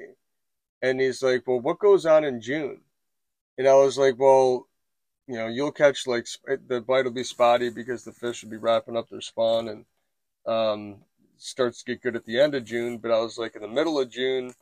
And 0.83 0.99
he's 0.99 1.21
like, 1.21 1.43
"Well, 1.47 1.59
what 1.59 1.79
goes 1.79 2.05
on 2.05 2.23
in 2.23 2.41
June?" 2.41 2.81
And 3.57 3.67
I 3.67 3.75
was 3.75 3.97
like, 3.97 4.17
"Well, 4.17 4.67
you 5.27 5.35
know, 5.35 5.47
you'll 5.47 5.71
catch 5.71 6.07
like 6.07 6.27
sp- 6.27 6.67
the 6.67 6.81
bite 6.81 7.05
will 7.05 7.11
be 7.11 7.23
spotty 7.23 7.69
because 7.69 8.03
the 8.03 8.11
fish 8.11 8.43
will 8.43 8.49
be 8.49 8.57
wrapping 8.57 8.97
up 8.97 9.09
their 9.09 9.21
spawn 9.21 9.69
and 9.69 9.85
um, 10.45 10.97
starts 11.41 11.83
to 11.83 11.91
get 11.91 12.01
good 12.01 12.15
at 12.15 12.25
the 12.25 12.39
end 12.39 12.55
of 12.55 12.63
June. 12.65 12.97
But 12.97 13.11
I 13.11 13.19
was 13.19 13.37
like, 13.37 13.55
in 13.55 13.61
the 13.61 13.67
middle 13.67 13.99
of 13.99 14.09
June, 14.09 14.53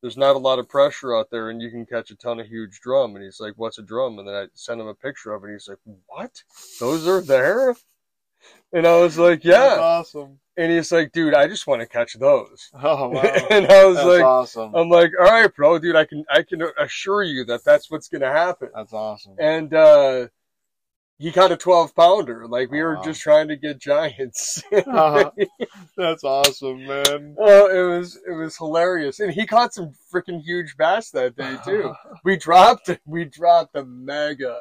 there's 0.00 0.16
not 0.16 0.36
a 0.36 0.38
lot 0.38 0.58
of 0.58 0.68
pressure 0.68 1.14
out 1.16 1.30
there, 1.30 1.50
and 1.50 1.60
you 1.62 1.70
can 1.70 1.86
catch 1.86 2.10
a 2.10 2.16
ton 2.16 2.40
of 2.40 2.46
huge 2.46 2.80
drum. 2.80 3.14
And 3.14 3.24
he's 3.24 3.40
like, 3.40 3.54
"What's 3.56 3.78
a 3.78 3.82
drum?" 3.82 4.18
And 4.18 4.26
then 4.28 4.34
I 4.34 4.46
sent 4.54 4.80
him 4.80 4.86
a 4.88 4.94
picture 4.94 5.32
of 5.32 5.42
it. 5.42 5.46
And 5.48 5.54
he's 5.54 5.68
like, 5.68 5.78
"What? 6.06 6.42
Those 6.80 7.06
are 7.06 7.20
there?" 7.20 7.74
And 8.72 8.86
I 8.86 8.96
was 9.00 9.18
like, 9.18 9.42
That's 9.42 9.76
"Yeah." 9.76 9.80
awesome. 9.80 10.38
And 10.56 10.70
he's 10.72 10.90
like, 10.92 11.12
"Dude, 11.12 11.34
I 11.34 11.46
just 11.46 11.66
want 11.66 11.80
to 11.80 11.86
catch 11.86 12.14
those." 12.14 12.70
Oh 12.82 13.08
wow, 13.10 13.22
and 13.50 13.66
I 13.66 13.84
was 13.84 13.96
that's 13.96 14.06
like, 14.08 14.24
awesome. 14.24 14.74
"I'm 14.74 14.88
like, 14.88 15.12
all 15.20 15.26
right, 15.30 15.54
bro, 15.54 15.78
dude, 15.78 15.96
I 15.96 16.04
can 16.04 16.24
I 16.30 16.42
can 16.42 16.62
assure 16.78 17.22
you 17.22 17.44
that 17.46 17.64
that's 17.64 17.90
what's 17.90 18.08
gonna 18.08 18.32
happen." 18.32 18.70
that's 18.74 18.92
awesome. 18.92 19.34
and 19.38 19.72
uh 19.72 20.26
he 21.22 21.30
caught 21.30 21.52
a 21.52 21.56
12 21.56 21.94
pounder. 21.94 22.48
Like 22.48 22.72
we 22.72 22.82
were 22.82 22.96
wow. 22.96 23.04
just 23.04 23.20
trying 23.20 23.46
to 23.48 23.56
get 23.56 23.78
giants. 23.78 24.62
Uh-huh. 24.72 25.30
That's 25.96 26.24
awesome, 26.24 26.84
man. 26.86 27.36
Oh, 27.38 27.68
it 27.68 27.96
was 27.96 28.18
it 28.26 28.32
was 28.32 28.56
hilarious, 28.56 29.20
and 29.20 29.32
he 29.32 29.46
caught 29.46 29.72
some 29.72 29.92
freaking 30.12 30.42
huge 30.42 30.76
bass 30.76 31.10
that 31.10 31.36
day 31.36 31.56
too. 31.64 31.94
we 32.24 32.36
dropped. 32.36 32.90
We 33.06 33.24
dropped 33.24 33.76
a 33.76 33.84
mega, 33.84 34.60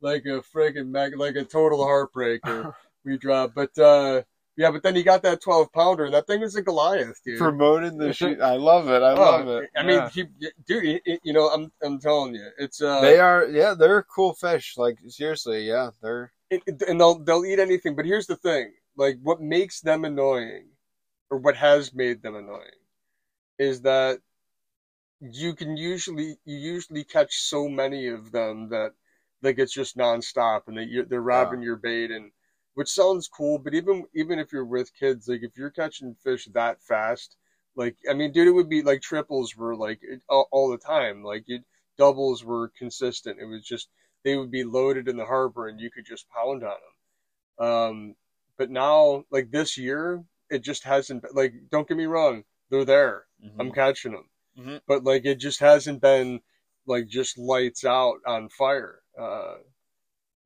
like 0.00 0.24
a 0.24 0.40
freaking 0.54 0.88
mega, 0.88 1.16
like 1.16 1.36
a 1.36 1.44
total 1.44 1.84
heartbreaker. 1.84 2.74
we 3.04 3.18
dropped, 3.18 3.54
but 3.54 3.76
uh 3.78 4.22
yeah, 4.56 4.70
but 4.70 4.82
then 4.82 4.96
he 4.96 5.02
got 5.02 5.22
that 5.22 5.42
twelve 5.42 5.72
pounder, 5.72 6.10
that 6.10 6.26
thing 6.26 6.40
was 6.40 6.56
a 6.56 6.62
Goliath, 6.62 7.20
dude. 7.24 7.38
Promoting 7.38 7.98
the 7.98 8.12
shoot. 8.12 8.40
I 8.40 8.56
love 8.56 8.88
it. 8.88 9.02
I 9.02 9.12
Oh, 9.12 9.20
love 9.20 9.48
it. 9.48 9.70
I 9.76 9.82
mean, 9.82 9.96
Yeah. 9.96 10.08
he, 10.08 10.24
dude, 10.66 10.84
he- 10.84 11.00
he- 11.04 11.20
you 11.24 11.32
know, 11.32 11.48
I'm 11.48 11.70
I'm 11.82 11.98
telling 11.98 12.34
you, 12.34 12.48
it's 12.58 12.80
uh, 12.80 13.00
they 13.02 13.18
are. 13.18 13.46
Yeah, 13.46 13.74
they're 13.74 14.02
cool 14.02 14.34
fish. 14.34 14.74
Like 14.76 14.98
seriously, 15.08 15.66
yeah, 15.68 15.90
they're. 16.02 16.32
it, 16.50 16.62
it- 16.66 16.82
and 16.88 16.98
they'll 17.00 17.18
they'll 17.18 17.44
eat 17.44 17.58
anything. 17.58 17.94
But 17.96 18.06
here's 18.06 18.26
the 18.26 18.36
thing: 18.36 18.72
like, 18.96 19.18
what 19.22 19.40
makes 19.40 19.80
them 19.80 20.04
annoying, 20.04 20.68
or 21.30 21.38
what 21.38 21.56
has 21.56 21.92
made 21.94 22.22
them 22.22 22.34
annoying, 22.36 22.80
is 23.58 23.82
that 23.82 24.20
you 25.20 25.54
can 25.54 25.76
usually 25.76 26.38
you 26.44 26.56
usually 26.56 27.04
catch 27.04 27.34
so 27.42 27.68
many 27.68 28.08
of 28.08 28.32
them 28.32 28.68
that 28.70 28.92
like 29.42 29.58
it's 29.58 29.72
just 29.72 29.96
nonstop, 29.96 30.62
and 30.66 30.76
they 30.78 30.84
you're- 30.84 31.06
they're 31.08 31.20
robbing 31.20 31.62
your 31.62 31.76
bait, 31.76 32.10
and 32.10 32.30
which 32.76 32.90
sounds 32.90 33.26
cool. 33.26 33.58
But 33.58 33.74
even 33.74 34.04
even 34.14 34.38
if 34.38 34.52
you're 34.52 34.64
with 34.76 34.94
kids, 34.94 35.28
like 35.28 35.42
if 35.42 35.56
you're 35.56 35.70
catching 35.70 36.14
fish 36.22 36.46
that 36.52 36.82
fast, 36.82 37.36
like 37.74 37.96
I 38.08 38.12
mean, 38.14 38.32
dude, 38.32 38.48
it 38.48 38.52
would 38.52 38.68
be 38.68 38.82
like 38.82 39.00
triples 39.00 39.56
were 39.56 39.74
like 39.74 40.00
it, 40.02 40.20
all, 40.28 40.46
all 40.52 40.70
the 40.70 40.78
time, 40.78 41.24
like 41.24 41.44
it, 41.48 41.64
doubles 41.98 42.44
were 42.44 42.70
consistent. 42.78 43.40
It 43.40 43.46
was 43.46 43.64
just 43.64 43.88
they 44.24 44.36
would 44.36 44.50
be 44.50 44.62
loaded 44.64 45.08
in 45.08 45.16
the 45.16 45.24
harbor 45.24 45.68
and 45.68 45.80
you 45.80 45.90
could 45.90 46.04
just 46.04 46.28
pound 46.28 46.62
on 46.64 46.76
them. 47.58 47.66
Um, 47.66 48.14
but 48.58 48.70
now, 48.70 49.24
like 49.30 49.50
this 49.50 49.78
year, 49.78 50.22
it 50.50 50.60
just 50.62 50.84
hasn't. 50.84 51.22
been 51.22 51.32
Like, 51.34 51.54
don't 51.70 51.88
get 51.88 51.96
me 51.96 52.06
wrong, 52.06 52.44
they're 52.70 52.84
there. 52.84 53.24
I'm 53.58 53.72
catching 53.72 54.12
them, 54.12 54.28
Mhm. 54.58 54.80
but 54.86 55.02
like 55.04 55.24
it 55.24 55.36
just 55.36 55.60
hasn't 55.60 56.02
been 56.02 56.40
like 56.86 57.06
just 57.08 57.38
lights 57.38 57.84
out 57.86 58.18
on 58.26 58.50
fire. 58.50 59.00
Uh, 59.18 59.56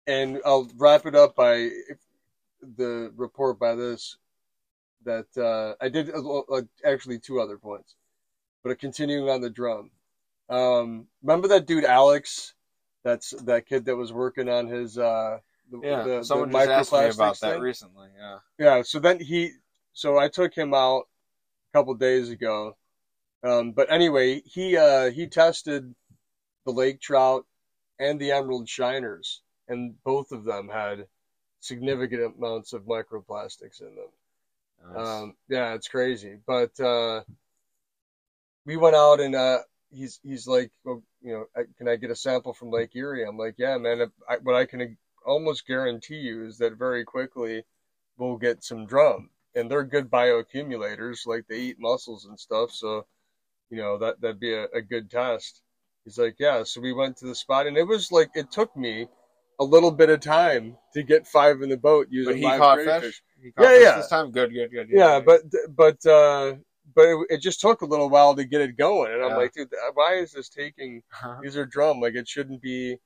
and 0.07 0.41
I'll 0.45 0.69
wrap 0.77 1.07
it 1.07 1.15
up 1.17 1.35
by 1.35 1.71
the 2.76 3.12
report 3.17 3.59
by 3.59 3.75
this 3.75 4.17
that 5.05 5.26
uh, 5.37 5.83
I 5.83 5.88
did 5.88 6.11
uh, 6.11 6.38
uh, 6.40 6.62
actually 6.85 7.19
two 7.19 7.40
other 7.40 7.57
points, 7.57 7.95
but 8.62 8.79
continuing 8.79 9.29
on 9.29 9.40
the 9.40 9.50
drum. 9.50 9.90
Um, 10.49 11.07
remember 11.23 11.49
that 11.49 11.67
dude 11.67 11.85
Alex? 11.85 12.55
That's 13.02 13.31
that 13.45 13.67
kid 13.67 13.87
that 13.87 13.97
was 13.97 14.12
working 14.12 14.49
on 14.49 14.67
his 14.67 14.99
uh, 14.99 15.38
the, 15.71 15.81
Yeah, 15.83 16.02
the, 16.02 16.25
someone 16.25 16.50
the 16.50 16.59
just 16.59 16.71
asked 16.71 16.93
me 16.93 17.09
about 17.09 17.40
that 17.40 17.55
thing? 17.55 17.62
recently. 17.62 18.09
Yeah. 18.19 18.38
Yeah, 18.59 18.83
so 18.83 18.99
then 18.99 19.21
he, 19.21 19.52
so 19.93 20.19
I 20.19 20.29
took 20.29 20.55
him 20.55 20.75
out 20.75 21.05
a 21.73 21.79
couple 21.79 21.95
days 21.95 22.29
ago. 22.29 22.76
Um, 23.43 23.73
but 23.73 23.90
anyway, 23.90 24.43
he 24.45 24.76
uh, 24.76 25.11
he 25.11 25.26
tested 25.26 25.95
the 26.67 26.73
lake 26.73 27.00
trout 27.00 27.47
and 27.99 28.21
the 28.21 28.33
emerald 28.33 28.69
shiners, 28.69 29.40
and 29.69 29.95
both 30.05 30.31
of 30.33 30.45
them 30.45 30.69
had 30.69 31.07
significant 31.61 32.35
amounts 32.37 32.73
of 32.73 32.83
microplastics 32.83 33.81
in 33.81 33.95
them. 33.95 34.95
Nice. 34.95 35.09
Um, 35.09 35.35
yeah, 35.49 35.75
it's 35.75 35.88
crazy. 35.88 36.38
But 36.47 36.79
uh, 36.81 37.23
we 38.64 38.76
went 38.76 38.97
out 38.97 39.21
and 39.21 39.35
uh, 39.35 39.59
he's 39.90 40.21
he's 40.23 40.47
like, 40.47 40.71
well, 40.85 41.02
you 41.23 41.33
know, 41.33 41.47
I- 41.57 41.67
can 41.76 41.88
I 41.88 41.97
get 41.97 42.11
a 42.11 42.17
sample 42.17 42.55
from 42.55 42.71
Lake 42.71 42.95
Erie? 42.95 43.25
I'm 43.26 43.37
like, 43.38 43.55
yeah, 43.59 43.76
man. 43.79 44.00
If 44.00 44.11
I, 44.29 44.37
what 44.38 44.57
I 44.57 44.67
can 44.67 44.97
almost 45.26 45.67
guarantee 45.67 46.17
you 46.17 46.47
is 46.47 46.59
that 46.59 46.79
very 46.79 47.05
quickly 47.05 47.64
we'll 48.17 48.37
get 48.37 48.64
some 48.64 48.87
drum, 48.87 49.31
and 49.55 49.71
they're 49.71 49.85
good 49.85 50.11
bioaccumulators. 50.11 51.26
Like 51.26 51.47
they 51.49 51.61
eat 51.61 51.76
mussels 51.79 52.25
and 52.25 52.38
stuff, 52.38 52.70
so 52.73 53.07
you 53.70 53.79
know 53.79 53.99
that 53.99 54.20
that'd 54.20 54.40
be 54.40 54.55
a, 54.55 54.64
a 54.75 54.81
good 54.81 55.11
test. 55.11 55.62
He's 56.05 56.18
like, 56.18 56.37
yeah. 56.38 56.62
So 56.64 56.81
we 56.81 56.92
went 56.92 57.18
to 57.18 57.27
the 57.27 57.35
spot, 57.35 57.66
and 57.66 57.77
it 57.77 57.87
was 57.87 58.11
like 58.12 58.31
it 58.35 58.51
took 58.51 58.75
me 58.77 59.09
a 59.61 59.64
little 59.64 59.90
bit 59.90 60.09
of 60.09 60.20
time 60.20 60.77
to 60.94 61.03
get 61.03 61.27
five 61.27 61.62
in 61.62 61.68
the 61.68 61.77
boat 61.77 62.09
using 62.11 62.33
but 62.33 62.38
he 62.38 62.44
live 62.44 62.59
caught 62.59 62.79
crayfish. 62.79 63.03
fish. 63.03 63.23
He 63.40 63.53
caught 63.53 63.64
Yeah, 63.64 63.75
fish 63.75 63.83
yeah. 63.83 63.96
This 63.96 64.09
time, 64.09 64.31
good, 64.33 64.53
good, 64.53 64.70
good. 64.73 64.88
Yeah, 64.90 65.20
but 65.20 65.42
but 65.77 66.05
uh, 66.07 66.57
but 66.96 67.03
it, 67.07 67.27
it 67.31 67.40
just 67.40 67.61
took 67.61 67.83
a 67.83 67.87
little 67.87 68.09
while 68.11 68.35
to 68.35 68.44
get 68.44 68.62
it 68.62 68.77
going, 68.77 69.12
and 69.12 69.23
I'm 69.23 69.31
Yeah. 69.31 69.37
like, 69.37 69.53
dude, 69.53 69.73
why 69.94 70.14
is 70.14 70.33
this 70.33 70.49
taking? 70.49 71.03
These 71.42 71.57
are 71.57 71.66
drum, 71.66 72.01
like 72.01 72.14
it 72.14 72.27
shouldn't 72.27 72.62
be. 72.62 72.96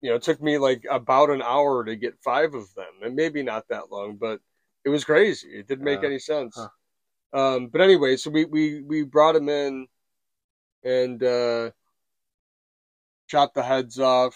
You 0.00 0.10
know, 0.10 0.16
it 0.16 0.22
took 0.22 0.40
me 0.40 0.56
like 0.56 0.86
about 0.88 1.28
an 1.28 1.42
hour 1.42 1.84
to 1.84 1.94
get 1.94 2.14
five 2.24 2.54
of 2.54 2.72
them, 2.74 3.02
and 3.02 3.14
maybe 3.14 3.42
not 3.42 3.68
that 3.68 3.90
long, 3.90 4.16
but 4.16 4.40
it 4.84 4.88
was 4.88 5.04
crazy. 5.04 5.48
It 5.48 5.66
didn't 5.66 5.84
make 5.84 6.00
Yeah. 6.00 6.06
any 6.06 6.18
sense. 6.18 6.56
Huh. 6.56 6.68
Um, 7.38 7.66
but 7.68 7.80
anyway, 7.80 8.16
so 8.16 8.30
we 8.30 8.44
we 8.44 8.80
we 8.82 9.02
brought 9.02 9.36
him 9.36 9.48
in, 9.48 9.88
and 10.84 11.22
uh, 11.22 11.70
chopped 13.28 13.54
the 13.54 13.62
heads 13.62 13.98
off, 13.98 14.34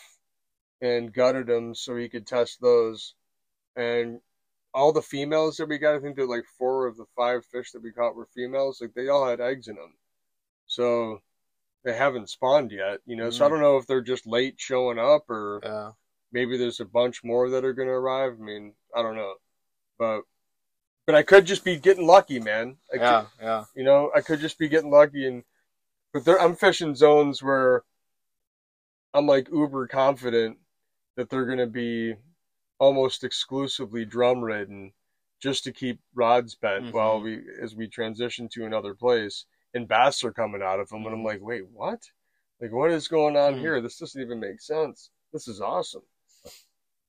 and 0.84 1.14
gutted 1.14 1.48
them 1.48 1.74
so 1.74 1.96
he 1.96 2.10
could 2.10 2.26
test 2.28 2.60
those, 2.62 3.14
and 3.76 4.20
all 4.74 4.92
the 4.92 5.02
females 5.02 5.56
that 5.58 5.68
we 5.68 5.78
got, 5.78 5.96
I 5.96 6.00
think 6.00 6.16
that 6.16 6.28
like 6.28 6.46
four 6.58 6.86
of 6.86 6.96
the 6.98 7.06
five 7.16 7.44
fish 7.46 7.72
that 7.72 7.82
we 7.82 7.92
caught 7.92 8.16
were 8.16 8.26
females. 8.34 8.80
Like 8.80 8.94
they 8.94 9.08
all 9.08 9.28
had 9.28 9.40
eggs 9.40 9.68
in 9.68 9.76
them, 9.76 9.94
so 10.66 11.22
they 11.84 11.94
haven't 11.96 12.30
spawned 12.30 12.72
yet. 12.72 13.00
You 13.06 13.16
know, 13.16 13.30
so 13.30 13.46
I 13.46 13.48
Mm. 13.48 13.52
don't 13.52 13.60
know 13.62 13.78
if 13.78 13.86
they're 13.86 14.02
just 14.02 14.26
late 14.26 14.56
showing 14.60 14.98
up 14.98 15.30
or 15.30 15.64
yeah. 15.64 15.92
maybe 16.32 16.56
there's 16.58 16.80
a 16.80 16.86
bunch 16.86 17.24
more 17.24 17.50
that 17.50 17.64
are 17.64 17.74
going 17.74 17.88
to 17.88 17.94
arrive. 17.94 18.34
I 18.40 18.42
mean, 18.44 18.74
I 18.96 19.02
don't 19.02 19.16
know, 19.16 19.36
but 19.98 20.22
but 21.06 21.16
I 21.16 21.22
could 21.24 21.46
just 21.46 21.64
be 21.64 21.76
getting 21.78 22.06
lucky, 22.06 22.40
man. 22.40 22.78
I 22.94 22.98
Yeah, 22.98 23.20
could, 23.20 23.28
yeah. 23.42 23.64
you 23.76 23.84
know, 23.84 24.10
I 24.16 24.22
could 24.22 24.40
just 24.40 24.58
be 24.58 24.68
getting 24.68 24.90
lucky, 24.90 25.26
and 25.28 25.44
but 26.12 26.24
there, 26.26 26.40
I'm 26.40 26.56
fishing 26.56 26.94
zones 26.96 27.42
where 27.42 27.84
I'm 29.14 29.26
like 29.26 29.48
uber 29.50 29.86
confident 29.86 30.58
that 31.16 31.28
they're 31.30 31.46
going 31.46 31.58
to 31.58 31.66
be 31.66 32.16
almost 32.78 33.24
exclusively 33.24 34.04
drum 34.04 34.42
ridden 34.42 34.92
just 35.40 35.64
to 35.64 35.72
keep 35.72 36.00
rods 36.14 36.54
bent 36.54 36.86
Mhm. 36.86 36.92
while 36.92 37.20
we 37.20 37.42
as 37.60 37.74
we 37.74 37.86
transition 37.88 38.48
to 38.48 38.64
another 38.66 38.94
place 38.94 39.46
and 39.74 39.88
bass 39.88 40.24
are 40.24 40.32
coming 40.32 40.62
out 40.62 40.80
of 40.80 40.88
them 40.88 41.04
and 41.06 41.14
I'm 41.14 41.20
Mhm. 41.20 41.24
like 41.24 41.40
wait 41.42 41.66
what 41.68 42.10
like 42.60 42.72
what 42.72 42.90
is 42.90 43.08
going 43.08 43.36
on 43.36 43.54
Mhm. 43.54 43.60
here 43.60 43.80
this 43.80 43.98
doesn't 43.98 44.20
even 44.20 44.40
make 44.40 44.60
sense 44.60 45.10
this 45.32 45.46
is 45.48 45.60
awesome 45.60 46.02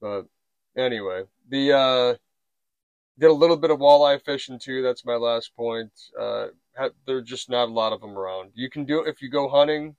but 0.01 0.25
anyway 0.75 1.23
the 1.49 1.71
uh 1.73 2.15
did 3.17 3.29
a 3.29 3.33
little 3.33 3.57
bit 3.57 3.71
of 3.71 3.79
walleye 3.79 4.21
fishing 4.23 4.59
too 4.59 4.81
that's 4.81 5.05
my 5.05 5.15
last 5.15 5.55
point 5.55 5.91
uh 6.19 6.47
ha- 6.77 6.89
there're 7.05 7.21
just 7.21 7.49
not 7.49 7.69
a 7.69 7.71
lot 7.71 7.93
of 7.93 8.01
them 8.01 8.17
around 8.17 8.51
you 8.53 8.69
can 8.69 8.85
do 8.85 9.01
it 9.01 9.07
if 9.07 9.21
you 9.21 9.29
go 9.29 9.47
hunting 9.47 9.95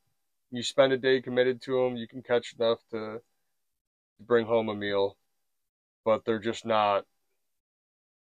you 0.50 0.62
spend 0.62 0.92
a 0.92 0.98
day 0.98 1.20
committed 1.20 1.60
to 1.62 1.82
them 1.82 1.96
you 1.96 2.06
can 2.06 2.22
catch 2.22 2.54
enough 2.58 2.78
to 2.90 3.20
bring 4.20 4.46
home 4.46 4.68
a 4.68 4.74
meal 4.74 5.16
but 6.06 6.24
they're 6.24 6.38
just 6.38 6.64
not. 6.64 7.04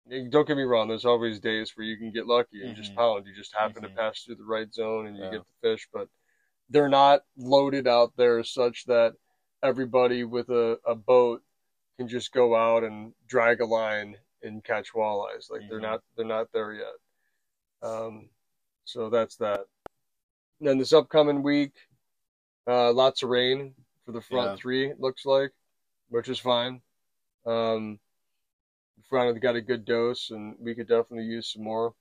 Don't 0.09 0.47
get 0.47 0.57
me 0.57 0.63
wrong. 0.63 0.87
There's 0.87 1.05
always 1.05 1.41
days 1.41 1.73
where 1.77 1.85
you 1.85 1.97
can 1.97 2.13
get 2.13 2.29
lucky 2.29 2.65
and 2.65 2.77
just 2.77 2.93
Mhm. 2.93 2.97
pound. 2.97 3.27
You 3.27 3.35
just 3.35 3.53
happen 3.53 3.83
Mhm. 3.83 3.89
to 3.89 3.95
pass 3.97 4.23
through 4.23 4.37
the 4.37 4.45
right 4.45 4.73
zone 4.73 5.09
and 5.09 5.17
you 5.17 5.25
Yeah. 5.25 5.31
get 5.31 5.41
the 5.41 5.69
fish, 5.69 5.89
but 5.93 6.09
they're 6.69 6.89
not 6.89 7.25
loaded 7.37 7.89
out 7.89 8.15
there 8.17 8.45
such 8.45 8.85
that 8.85 9.17
everybody 9.65 10.23
with 10.23 10.49
a, 10.49 10.81
a 10.85 10.95
boat 10.95 11.43
can 11.97 12.07
just 12.07 12.31
go 12.31 12.55
out 12.55 12.85
and 12.85 13.13
drag 13.27 13.61
a 13.61 13.67
line 13.67 14.17
and 14.43 14.63
catch 14.63 14.93
walleyes. 14.93 15.51
Like 15.51 15.63
they're 15.69 15.81
Mhm. 15.81 15.83
not 15.83 16.05
they're 16.15 16.25
not 16.25 16.53
there 16.53 16.73
yet. 16.73 16.95
Um, 17.83 18.31
so 18.85 19.11
that's 19.11 19.37
that. 19.39 19.67
And 20.61 20.69
then 20.69 20.79
this 20.79 20.93
upcoming 20.93 21.43
week, 21.43 21.89
uh, 22.69 22.93
lots 22.93 23.25
of 23.25 23.31
rain 23.31 23.75
for 24.05 24.13
the 24.13 24.21
front 24.21 24.53
Yeah. 24.53 24.57
three. 24.57 24.87
It 24.91 25.01
looks 25.01 25.27
like, 25.27 25.53
which 26.09 26.29
is 26.29 26.39
fine. 26.39 26.83
Um, 27.47 28.01
got 29.11 29.57
a 29.57 29.61
good 29.61 29.85
dose, 29.85 30.31
and 30.31 30.57
we 30.59 30.75
could 30.75 30.89
definitely 30.89 31.25
use 31.27 31.53
some 31.53 31.63
more. 31.65 31.95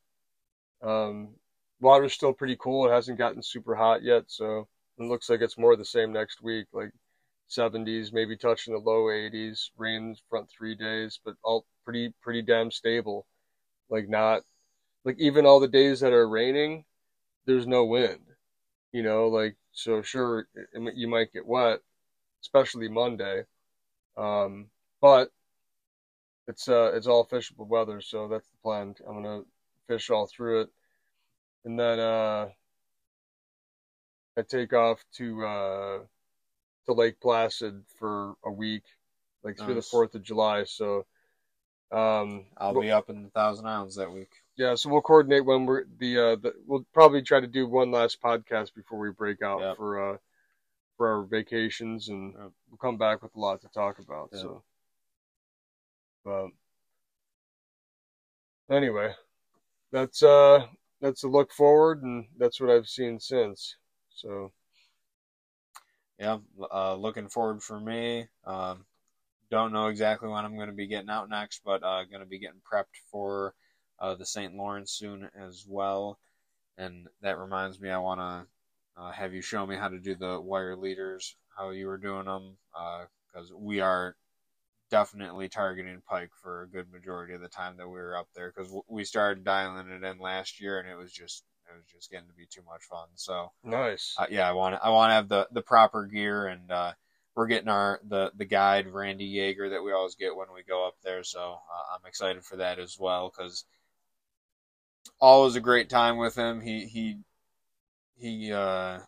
Um, 0.82 1.36
water's 1.82 2.14
still 2.14 2.34
pretty 2.34 2.58
cool. 2.60 2.88
It 2.88 2.94
hasn't 2.94 3.20
gotten 3.20 3.44
super 3.44 3.76
hot 3.76 4.04
yet, 4.04 4.26
so 4.28 4.68
it 5.00 5.04
looks 5.04 5.30
like 5.30 5.42
it's 5.42 5.58
more 5.58 5.76
the 5.76 5.86
same 5.86 6.14
next 6.14 6.42
week, 6.42 6.68
like 6.74 6.92
70s, 7.48 8.14
maybe 8.14 8.38
touching 8.38 8.74
the 8.74 8.80
low 8.80 9.10
80s. 9.12 9.72
Rain 9.78 10.16
front 10.30 10.50
three 10.50 10.76
days, 10.76 11.20
but 11.24 11.36
all 11.44 11.66
pretty 11.86 12.14
pretty 12.22 12.42
damn 12.42 12.72
stable. 12.72 13.28
Like 13.90 14.10
not 14.10 14.44
like 15.06 15.18
even 15.20 15.46
all 15.46 15.60
the 15.62 15.68
days 15.70 16.02
that 16.02 16.14
are 16.14 16.30
raining, 16.30 16.86
there's 17.46 17.68
no 17.68 17.86
wind. 17.86 18.22
You 18.94 19.04
know, 19.04 19.28
like 19.30 19.58
so 19.74 20.02
sure 20.04 20.42
it, 20.56 20.70
it- 20.74 20.96
you 20.98 21.08
might 21.10 21.34
get 21.34 21.46
wet, 21.48 21.82
especially 22.44 22.90
Monday. 22.90 23.44
Um, 24.18 24.68
but 25.02 25.30
it's 26.48 26.68
uh 26.70 26.92
it's 26.94 27.08
all 27.08 27.28
fishable 27.28 27.68
weather, 27.68 28.02
so 28.02 28.28
that's 28.28 28.48
the 28.48 28.58
plan. 28.64 28.96
I'm 29.08 29.22
gonna 29.24 29.42
fish 29.88 30.10
all 30.10 30.28
through 30.28 30.62
it, 30.62 30.70
and 31.66 31.80
then 31.80 32.00
uh 32.00 32.50
I 34.38 34.42
take 34.42 34.74
off 34.74 35.04
to 35.16 35.46
uh 35.46 36.00
to 36.86 36.94
Lake 36.94 37.20
Placid 37.20 37.84
for 37.98 38.36
a 38.44 38.52
week, 38.52 38.84
like 39.44 39.58
through 39.58 39.74
the 39.74 39.82
Fourth 39.82 40.14
of 40.14 40.22
July. 40.22 40.66
So, 40.66 41.06
um, 41.92 42.46
I'll 42.58 42.74
we'll- 42.74 42.84
be 42.84 42.92
up 42.92 43.10
in 43.10 43.24
the 43.24 43.30
Thousand 43.30 43.66
Islands 43.66 43.96
that 43.96 44.12
week. 44.12 44.30
yeah. 44.56 44.76
So 44.76 44.90
we'll 44.90 45.02
coordinate 45.02 45.46
when 45.46 45.66
we're 45.66 45.86
the 45.98 46.18
uh, 46.20 46.36
the, 46.36 46.54
we'll 46.68 46.86
probably 46.94 47.22
try 47.24 47.40
to 47.40 47.48
do 47.48 47.68
one 47.68 47.90
last 47.92 48.22
podcast 48.22 48.76
before 48.76 49.00
we 49.00 49.10
break 49.12 49.42
out 49.42 49.62
Yep. 49.62 49.78
for 49.78 50.14
uh 50.14 50.18
for 50.98 51.08
our 51.10 51.24
vacations, 51.24 52.10
and 52.10 52.34
Yep. 52.34 52.52
we'll 52.70 52.78
come 52.78 52.98
back 52.98 53.22
with 53.22 53.36
a 53.36 53.40
lot 53.40 53.62
to 53.62 53.68
talk 53.70 54.00
about. 54.00 54.30
Yep. 54.32 54.42
So, 54.42 54.64
but 56.24 56.48
anyway, 58.70 59.14
that's 59.92 60.24
uh 60.24 60.68
that's 61.02 61.24
a 61.24 61.28
look 61.28 61.52
forward, 61.52 62.04
and 62.04 62.28
that's 62.38 62.60
what 62.60 62.70
I've 62.70 62.88
seen 62.88 63.20
since. 63.20 63.76
So. 64.14 64.52
Yeah, 66.18 66.38
uh, 66.72 66.96
looking 66.96 67.28
forward 67.28 67.62
for 67.62 67.78
me. 67.78 68.28
Um, 68.46 68.86
don't 69.52 69.74
know 69.74 69.88
exactly 69.88 70.30
when 70.30 70.46
I'm 70.46 70.56
going 70.56 70.70
to 70.70 70.74
be 70.74 70.88
getting 70.88 71.10
out 71.10 71.30
next, 71.30 71.62
but 71.66 71.84
uh, 71.84 72.06
going 72.06 72.22
to 72.22 72.26
be 72.26 72.40
getting 72.40 72.62
prepped 72.62 72.96
for 73.12 73.54
uh, 74.00 74.16
the 74.16 74.26
St. 74.26 74.54
Lawrence 74.56 74.94
soon 74.94 75.30
as 75.38 75.66
well. 75.68 76.18
And 76.78 77.08
that 77.22 77.38
reminds 77.38 77.80
me, 77.80 77.90
I 77.90 77.98
want 77.98 78.22
to 78.22 78.48
uh, 78.98 79.12
have 79.12 79.34
you 79.34 79.42
show 79.42 79.66
me 79.66 79.76
how 79.76 79.90
to 79.90 80.00
do 80.00 80.16
the 80.16 80.40
wire 80.40 80.76
leaders, 80.76 81.36
how 81.58 81.72
you 81.72 81.88
were 81.88 81.98
doing 81.98 82.26
them, 82.26 82.58
because 83.34 83.52
we 83.54 83.80
are 83.82 84.16
definitely 84.90 85.50
targeting 85.50 86.02
pike 86.08 86.32
for 86.42 86.64
a 86.64 86.70
good 86.70 86.92
majority 86.92 87.34
of 87.34 87.42
the 87.42 87.50
time 87.50 87.78
that 87.78 87.88
we 87.88 87.96
were 87.96 88.18
up 88.18 88.28
there. 88.36 88.54
Because 88.56 88.74
we 88.88 89.04
started 89.04 89.44
dialing 89.44 89.90
it 89.90 90.04
in 90.04 90.20
last 90.20 90.62
year, 90.62 90.80
and 90.80 90.88
it 90.88 90.96
was 90.96 91.12
just 91.12 91.44
it 91.70 91.76
was 91.76 91.86
just 91.92 92.12
getting 92.12 92.28
to 92.28 92.34
be 92.34 92.46
too 92.46 92.62
much 92.66 92.84
fun. 92.84 93.08
So 93.16 93.52
Nice. 93.64 94.16
uh, 94.18 94.28
yeah, 94.30 94.48
I 94.48 94.54
want 94.54 94.76
to 94.76 94.84
I 94.86 94.90
want 94.90 95.10
to 95.10 95.16
have 95.16 95.30
the 95.30 95.48
the 95.52 95.62
proper 95.62 96.06
gear, 96.06 96.48
and 96.48 96.72
uh, 96.72 96.94
we're 97.36 97.48
getting 97.48 97.70
our 97.70 98.00
the 98.08 98.32
the 98.36 98.46
guide 98.46 98.88
Randy 98.88 99.36
Yeager 99.36 99.72
that 99.72 99.84
we 99.84 99.92
always 99.92 100.16
get 100.16 100.36
when 100.36 100.48
we 100.54 100.64
go 100.64 100.88
up 100.88 100.96
there. 101.04 101.24
So 101.24 101.42
uh, 101.42 101.96
I'm 101.96 102.06
excited 102.08 102.46
for 102.46 102.58
that 102.58 102.80
as 102.80 102.98
well 103.00 103.30
because 103.36 103.66
always 105.20 105.56
a 105.56 105.62
great 105.62 105.90
time 105.90 106.18
with 106.18 106.36
him. 106.36 106.62
He 106.62 106.86
he 106.86 107.18
he 108.18 108.52
uh, 108.52 109.00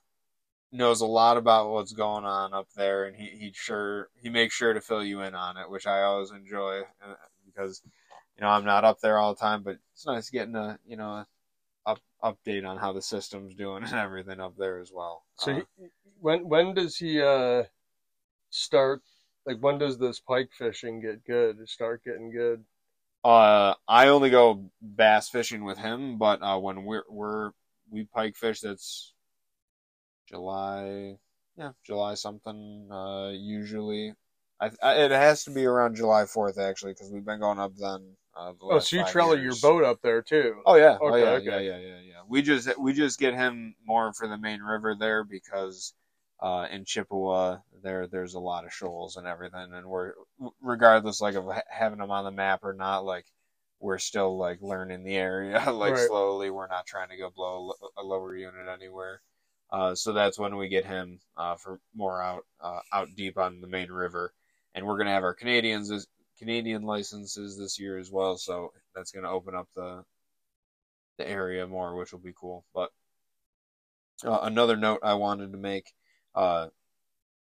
knows 0.71 1.01
a 1.01 1.05
lot 1.05 1.37
about 1.37 1.69
what's 1.71 1.93
going 1.93 2.25
on 2.25 2.53
up 2.53 2.67
there, 2.75 3.05
and 3.05 3.15
he 3.15 3.29
he 3.29 3.51
sure 3.53 4.09
he 4.21 4.29
makes 4.29 4.55
sure 4.55 4.73
to 4.73 4.81
fill 4.81 5.03
you 5.03 5.21
in 5.21 5.35
on 5.35 5.57
it, 5.57 5.69
which 5.69 5.87
I 5.87 6.03
always 6.03 6.31
enjoy 6.31 6.81
uh, 7.03 7.15
because 7.45 7.81
you 8.37 8.41
know 8.41 8.49
I'm 8.49 8.65
not 8.65 8.83
up 8.85 8.99
there 9.01 9.17
all 9.17 9.33
the 9.33 9.39
time, 9.39 9.63
but 9.63 9.77
it's 9.93 10.05
nice 10.05 10.29
getting 10.29 10.55
a 10.55 10.79
you 10.87 10.97
know 10.97 11.11
a 11.11 11.27
up, 11.85 11.99
update 12.23 12.67
on 12.67 12.77
how 12.77 12.93
the 12.93 13.01
system's 13.01 13.55
doing 13.55 13.83
and 13.85 13.93
everything 13.93 14.39
up 14.39 14.55
there 14.57 14.79
as 14.79 14.91
well. 14.93 15.23
So 15.37 15.53
Uh, 15.53 15.61
he, 15.77 15.87
when 16.19 16.47
when 16.47 16.73
does 16.73 16.97
he 16.97 17.21
uh 17.21 17.63
start? 18.49 19.01
Like 19.45 19.59
when 19.59 19.77
does 19.77 19.97
this 19.97 20.19
pike 20.19 20.51
fishing 20.51 21.01
get 21.01 21.25
good? 21.25 21.67
Start 21.69 22.03
getting 22.03 22.31
good? 22.31 22.65
Uh, 23.23 23.73
I 23.87 24.07
only 24.07 24.29
go 24.29 24.69
bass 24.81 25.29
fishing 25.29 25.63
with 25.63 25.77
him, 25.77 26.17
but 26.17 26.41
uh, 26.41 26.57
when 26.59 26.85
we're 26.85 27.03
we're 27.09 27.51
we 27.91 28.05
pike 28.05 28.35
fish, 28.35 28.61
that's 28.61 29.13
July, 30.27 31.17
yeah, 31.57 31.71
July 31.83 32.13
something. 32.13 32.87
Uh, 32.91 33.29
usually, 33.33 34.13
I, 34.59 34.71
I 34.81 34.93
it 35.05 35.11
has 35.11 35.43
to 35.45 35.51
be 35.51 35.65
around 35.65 35.95
July 35.95 36.25
fourth 36.25 36.57
actually, 36.59 36.93
because 36.93 37.11
we've 37.11 37.25
been 37.25 37.39
going 37.39 37.59
up 37.59 37.75
then. 37.75 38.15
Uh, 38.35 38.53
the 38.59 38.65
Oh, 38.69 38.79
last 38.79 38.79
so 38.79 38.95
you 38.95 39.03
five 39.03 39.03
trailer 39.03 39.37
your 39.37 39.55
boat 39.55 39.83
up 39.83 40.01
there 40.01 40.21
too? 40.21 40.63
Oh 40.65 40.75
yeah, 40.75 40.99
oh 41.07 41.15
Okay, 41.15 41.15
yeah, 41.15 41.37
okay. 41.37 41.57
yeah, 41.57 41.59
yeah, 41.59 41.77
yeah, 41.77 41.99
yeah. 42.01 42.21
We 42.27 42.41
just 42.41 42.77
we 42.77 42.93
just 42.93 43.19
get 43.19 43.33
him 43.33 43.75
more 43.85 44.13
for 44.13 44.27
the 44.27 44.37
main 44.37 44.61
river 44.61 44.95
there 44.99 45.23
because 45.23 45.93
uh, 46.41 46.67
in 46.69 46.83
Chippewa 46.85 47.59
there 47.83 48.07
there's 48.07 48.33
a 48.33 48.39
lot 48.39 48.65
of 48.65 48.73
shoals 48.73 49.15
and 49.15 49.25
everything, 49.25 49.73
and 49.73 49.87
we're 49.87 50.13
regardless 50.61 51.21
like 51.21 51.35
of 51.35 51.45
having 51.69 51.99
them 51.99 52.11
on 52.11 52.25
the 52.25 52.31
map 52.31 52.63
or 52.63 52.73
not, 52.73 53.05
like 53.05 53.25
we're 53.79 53.97
still 53.99 54.37
like 54.37 54.61
learning 54.61 55.03
the 55.03 55.15
area 55.15 55.63
like 55.71 55.93
Right. 55.93 56.07
slowly. 56.07 56.49
We're 56.49 56.67
not 56.67 56.85
trying 56.87 57.09
to 57.09 57.17
go 57.17 57.29
blow 57.29 57.73
a 57.97 58.01
a 58.01 58.03
lower 58.03 58.35
unit 58.35 58.67
anywhere. 58.67 59.21
Uh, 59.71 59.93
so 59.95 60.13
that's 60.13 60.39
when 60.39 60.55
we 60.55 60.69
get 60.69 60.85
him 60.85 61.19
uh, 61.35 61.55
for 61.55 61.79
more 61.95 62.21
out 62.21 62.45
uh, 62.61 62.79
out 62.93 63.09
deep 63.15 63.37
on 63.37 63.59
the 63.61 63.67
main 63.67 63.91
river, 63.91 64.33
and 64.73 64.85
we're 64.85 64.97
gonna 64.97 65.11
have 65.11 65.23
our 65.23 65.33
Canadians 65.33 65.89
this, 65.89 66.07
Canadian 66.39 66.83
licenses 66.83 67.57
this 67.57 67.79
year 67.79 67.97
as 67.97 68.09
well. 68.11 68.37
So 68.37 68.71
that's 68.95 69.11
gonna 69.11 69.29
open 69.31 69.55
up 69.55 69.67
the 69.75 70.03
the 71.17 71.27
area 71.27 71.67
more, 71.67 71.95
which 71.95 72.11
will 72.11 72.19
be 72.19 72.33
cool. 72.39 72.63
But 72.73 72.91
uh, 74.23 74.39
another 74.43 74.75
note 74.77 74.99
I 75.03 75.15
wanted 75.15 75.51
to 75.51 75.57
make: 75.57 75.91
uh, 76.33 76.67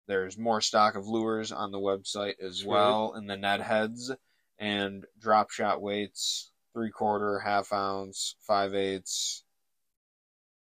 there's 0.07 0.37
more 0.37 0.61
stock 0.61 0.95
of 0.95 1.07
lures 1.07 1.51
on 1.51 1.71
the 1.71 1.79
website 1.79 2.39
as 2.41 2.63
well, 2.65 3.13
and 3.13 3.29
the 3.29 3.37
Ned 3.37 3.61
heads 3.61 4.11
and 4.59 5.05
drop 5.19 5.51
shot 5.51 5.81
weights, 5.81 6.51
three 6.73 6.91
quarter, 6.91 7.39
half 7.39 7.73
ounce, 7.73 8.35
five 8.41 8.73
eighths, 8.73 9.43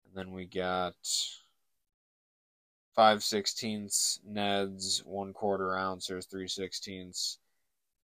and 0.05 0.15
then 0.15 0.33
we 0.33 0.45
got 0.45 0.95
five 2.95 3.23
sixteenths 3.23 4.19
Neds, 4.29 5.05
one 5.05 5.33
quarter 5.33 5.77
ounces, 5.77 6.25
three 6.25 6.47
sixteenths, 6.47 7.39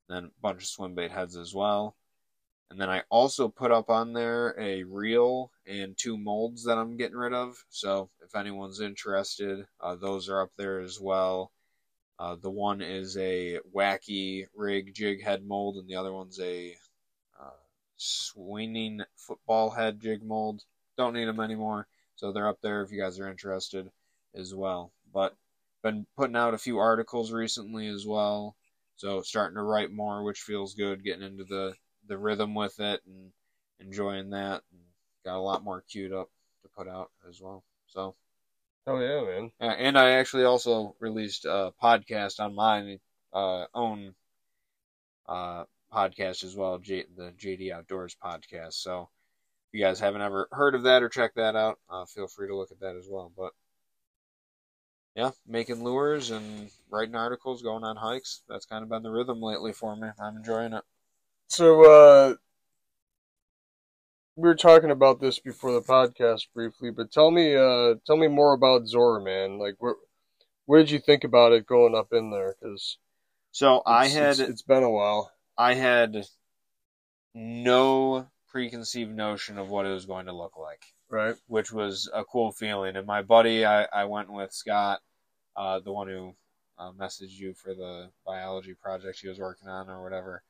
then 0.09 0.25
a 0.25 0.41
bunch 0.43 0.63
of 0.63 0.69
swim 0.69 0.95
bait 0.95 1.11
heads 1.11 1.37
as 1.37 1.55
well. 1.55 1.97
And 2.71 2.81
then 2.81 2.91
I 2.91 3.03
also 3.09 3.49
put 3.49 3.71
up 3.71 3.89
on 3.89 4.15
there 4.15 4.55
a 4.59 4.83
reel 4.83 5.53
and 5.67 5.97
two 5.97 6.19
molds 6.19 6.65
that 6.65 6.77
I'm 6.77 6.97
getting 6.97 7.17
rid 7.17 7.33
of. 7.33 7.63
So 7.69 8.11
if 8.25 8.35
anyone's 8.35 8.81
interested, 8.81 9.67
uh, 9.81 9.95
those 9.95 10.29
are 10.29 10.41
up 10.41 10.51
there 10.57 10.81
as 10.81 10.99
well. 10.99 11.53
Uh, 12.19 12.37
the 12.41 12.51
one 12.51 12.81
is 12.81 13.17
a 13.17 13.59
wacky 13.75 14.47
rig 14.55 14.95
jig 14.95 15.23
head 15.23 15.45
mold, 15.45 15.77
and 15.77 15.89
the 15.89 15.97
other 15.97 16.13
one's 16.13 16.39
a 16.41 16.77
uh, 17.41 17.51
swinging 17.97 19.03
football 19.17 19.71
head 19.71 20.01
jig 20.01 20.23
mold. 20.23 20.63
Don't 20.97 21.15
need 21.15 21.25
them 21.27 21.41
anymore, 21.41 21.89
so 22.15 22.31
they're 22.31 22.49
up 22.49 22.61
there 22.63 22.83
if 22.83 22.93
you 22.93 23.01
guys 23.01 23.19
are 23.19 23.29
interested 23.29 23.91
as 24.35 24.55
well. 24.55 24.93
But 25.13 25.35
been 25.83 26.07
putting 26.17 26.37
out 26.37 26.55
a 26.55 26.59
few 26.59 26.79
articles 26.79 27.33
recently 27.33 27.89
as 27.89 28.07
well, 28.07 28.55
so 28.97 29.23
starting 29.23 29.57
to 29.57 29.63
write 29.63 29.91
more, 29.91 30.23
which 30.23 30.41
feels 30.41 30.75
good. 30.75 31.05
Getting 31.05 31.27
into 31.27 31.45
the 31.45 31.75
the 32.07 32.17
rhythm 32.17 32.55
with 32.55 32.79
it 32.79 33.01
and 33.07 33.33
enjoying 33.81 34.31
that, 34.31 34.63
and 34.71 34.81
got 35.25 35.37
a 35.37 35.41
lot 35.41 35.65
more 35.65 35.83
queued 35.89 36.13
up 36.13 36.31
to 36.63 36.69
put 36.69 36.87
out 36.89 37.11
as 37.29 37.41
well. 37.41 37.65
So. 37.89 38.15
Oh 38.87 38.99
yeah, 38.99 39.23
man. 39.25 39.53
Uh, 39.61 39.65
and 39.65 39.99
I 39.99 40.11
actually 40.13 40.45
also 40.45 40.95
released 41.01 41.45
a 41.45 41.73
podcast 41.83 42.41
on 42.41 42.55
my 42.55 42.99
uh, 43.33 43.67
own 43.75 44.15
uh, 45.27 45.65
podcast 45.93 46.45
as 46.45 46.57
well, 46.57 46.79
J- 46.79 47.07
the 47.17 47.33
JD 47.33 47.73
Outdoors 47.73 48.17
podcast. 48.23 48.75
So 48.75 49.09
if 49.73 49.79
you 49.79 49.85
guys 49.85 50.01
haven't 50.01 50.23
ever 50.23 50.49
heard 50.53 50.75
of 50.75 50.83
that 50.85 51.03
or 51.03 51.09
checked 51.09 51.37
that 51.37 51.57
out, 51.57 51.79
uh, 51.89 52.05
feel 52.07 52.27
free 52.27 52.49
to 52.49 52.57
look 52.57 52.73
at 52.73 52.81
that 52.81 52.97
as 52.97 53.07
well. 53.09 53.33
But 53.37 53.53
yeah, 55.15 55.31
making 55.47 55.85
lures 55.85 56.31
and 56.31 56.71
writing 56.91 57.15
articles, 57.15 57.63
going 57.63 57.85
on 57.85 57.97
hikes. 57.97 58.43
That's 58.49 58.67
kind 58.67 58.83
of 58.83 58.89
been 58.89 59.03
the 59.03 59.11
rhythm 59.11 59.41
lately 59.41 59.73
for 59.73 59.95
me. 59.97 60.09
I'm 60.21 60.37
enjoying 60.37 60.73
it. 60.73 60.85
So 61.49 61.85
uh 61.91 62.35
we 64.37 64.49
were 64.49 64.55
talking 64.55 64.91
about 64.91 65.21
this 65.21 65.39
before 65.39 65.73
the 65.73 65.81
podcast 65.81 66.49
briefly, 66.55 66.91
but 66.91 67.13
tell 67.13 67.31
me 67.31 67.55
uh 67.55 67.95
tell 68.07 68.17
me 68.17 68.29
more 68.29 68.53
about 68.53 68.87
Zora, 68.87 69.23
man. 69.23 69.59
Like 69.59 69.77
what 69.79 69.97
what 70.67 70.79
did 70.79 70.91
you 70.91 70.99
think 70.99 71.25
about 71.25 71.53
it 71.53 71.67
going 71.67 71.95
up 71.95 72.13
in 72.13 72.31
there? 72.31 72.57
Because 72.61 72.99
So 73.53 73.83
I 73.87 74.07
had 74.09 74.31
it's, 74.31 74.41
it's 74.41 74.63
been 74.63 74.83
a 74.83 74.91
while, 74.91 75.33
I 75.57 75.75
had 75.75 76.25
no 77.35 78.27
preconceived 78.49 79.15
notion 79.15 79.59
of 79.59 79.69
what 79.69 79.87
it 79.87 79.91
was 79.91 80.07
going 80.07 80.27
to 80.27 80.33
look 80.33 80.57
like. 80.57 80.83
right? 81.11 81.35
which 81.47 81.73
was 81.73 82.09
a 82.15 82.25
cool 82.25 82.53
feeling. 82.53 82.97
And 82.97 83.07
my 83.07 83.23
buddy, 83.23 83.65
I, 83.65 83.87
I 83.93 84.05
went 84.05 84.33
with 84.33 84.53
Scott, 84.53 85.01
uh, 85.57 85.81
the 85.81 85.93
one 85.93 86.09
who 86.09 86.35
uh, 86.79 86.93
messaged 86.93 87.39
you 87.39 87.55
for 87.55 87.75
the 87.75 88.11
biology 88.27 88.75
project 88.75 89.21
he 89.21 89.29
was 89.29 89.39
working 89.39 89.69
on 89.69 89.89
or 89.89 90.03
whatever. 90.03 90.43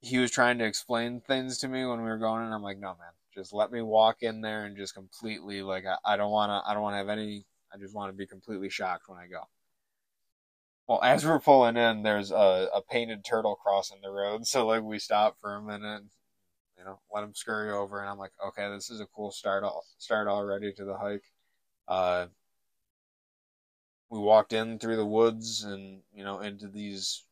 He 0.00 0.18
was 0.18 0.30
trying 0.30 0.58
to 0.58 0.64
explain 0.66 1.20
things 1.20 1.58
to 1.58 1.68
me 1.68 1.84
when 1.86 1.98
we 2.02 2.08
were 2.08 2.18
going, 2.18 2.44
and 2.44 2.54
I'm 2.54 2.62
like, 2.62 2.78
no, 2.78 2.88
man, 2.90 3.12
just 3.34 3.52
let 3.52 3.70
me 3.70 3.82
walk 3.82 4.22
in 4.22 4.40
there 4.40 4.64
and 4.64 4.76
just 4.76 4.94
completely 4.94 5.62
like 5.62 5.84
I, 5.86 5.96
I 6.04 6.16
don't 6.16 6.30
want 6.30 6.50
to, 6.50 6.68
I 6.68 6.74
don't 6.74 6.82
want 6.82 6.94
to 6.94 6.98
have 6.98 7.08
any. 7.08 7.46
I 7.72 7.78
just 7.78 7.94
want 7.94 8.10
to 8.12 8.16
be 8.16 8.26
completely 8.26 8.68
shocked 8.70 9.08
when 9.08 9.18
I 9.18 9.26
go. 9.26 9.42
Well, 10.86 11.00
as 11.02 11.24
we're 11.24 11.40
pulling 11.40 11.76
in, 11.76 12.02
there's 12.02 12.30
a, 12.30 12.68
a 12.74 12.82
painted 12.82 13.24
turtle 13.24 13.56
crossing 13.56 14.00
the 14.02 14.10
road, 14.10 14.46
so 14.48 14.66
like 14.66 14.82
we 14.82 14.98
stop 14.98 15.38
for 15.40 15.54
a 15.54 15.62
minute, 15.62 16.04
you 16.78 16.84
know, 16.84 17.00
let 17.12 17.24
him 17.24 17.34
scurry 17.34 17.72
over, 17.72 18.00
and 18.00 18.08
I'm 18.10 18.18
like, 18.18 18.32
okay, 18.48 18.68
this 18.70 18.90
is 18.90 19.00
a 19.00 19.06
cool 19.06 19.32
start. 19.32 19.64
al- 19.64 19.84
Start 19.98 20.28
already 20.28 20.72
to 20.74 20.84
the 20.84 20.98
hike. 20.98 21.24
Uh, 21.88 22.28
we 24.10 24.18
walked 24.18 24.52
in 24.52 24.78
through 24.78 24.96
the 24.96 25.06
woods 25.06 25.62
and 25.64 26.02
you 26.12 26.24
know 26.24 26.40
into 26.40 26.68
these. 26.68 27.24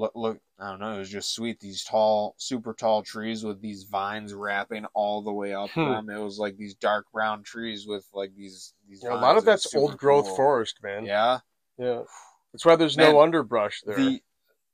Look, 0.00 0.12
look, 0.14 0.40
I 0.58 0.70
don't 0.70 0.80
know. 0.80 0.94
It 0.94 0.98
was 1.00 1.10
just 1.10 1.34
sweet. 1.34 1.60
These 1.60 1.84
tall, 1.84 2.34
super 2.38 2.72
tall 2.72 3.02
trees 3.02 3.44
with 3.44 3.60
these 3.60 3.82
vines 3.82 4.32
wrapping 4.32 4.86
all 4.94 5.20
the 5.20 5.32
way 5.32 5.52
up 5.52 5.68
Hmm. 5.72 5.84
them. 5.84 6.08
It 6.08 6.18
was 6.18 6.38
like 6.38 6.56
these 6.56 6.74
dark 6.74 7.04
brown 7.12 7.42
trees 7.42 7.86
with 7.86 8.06
like 8.14 8.34
these 8.34 8.72
these. 8.88 9.02
Yeah, 9.04 9.12
a 9.12 9.20
lot 9.20 9.36
of 9.36 9.44
that's 9.44 9.74
old 9.74 9.98
growth 9.98 10.24
cool. 10.24 10.36
forest, 10.36 10.82
man. 10.82 11.04
Yeah, 11.04 11.40
Yeah, 11.76 12.04
that's 12.50 12.64
why 12.64 12.76
there's 12.76 12.96
no 12.96 13.20
underbrush 13.20 13.82
there. 13.82 13.94
The 13.94 14.22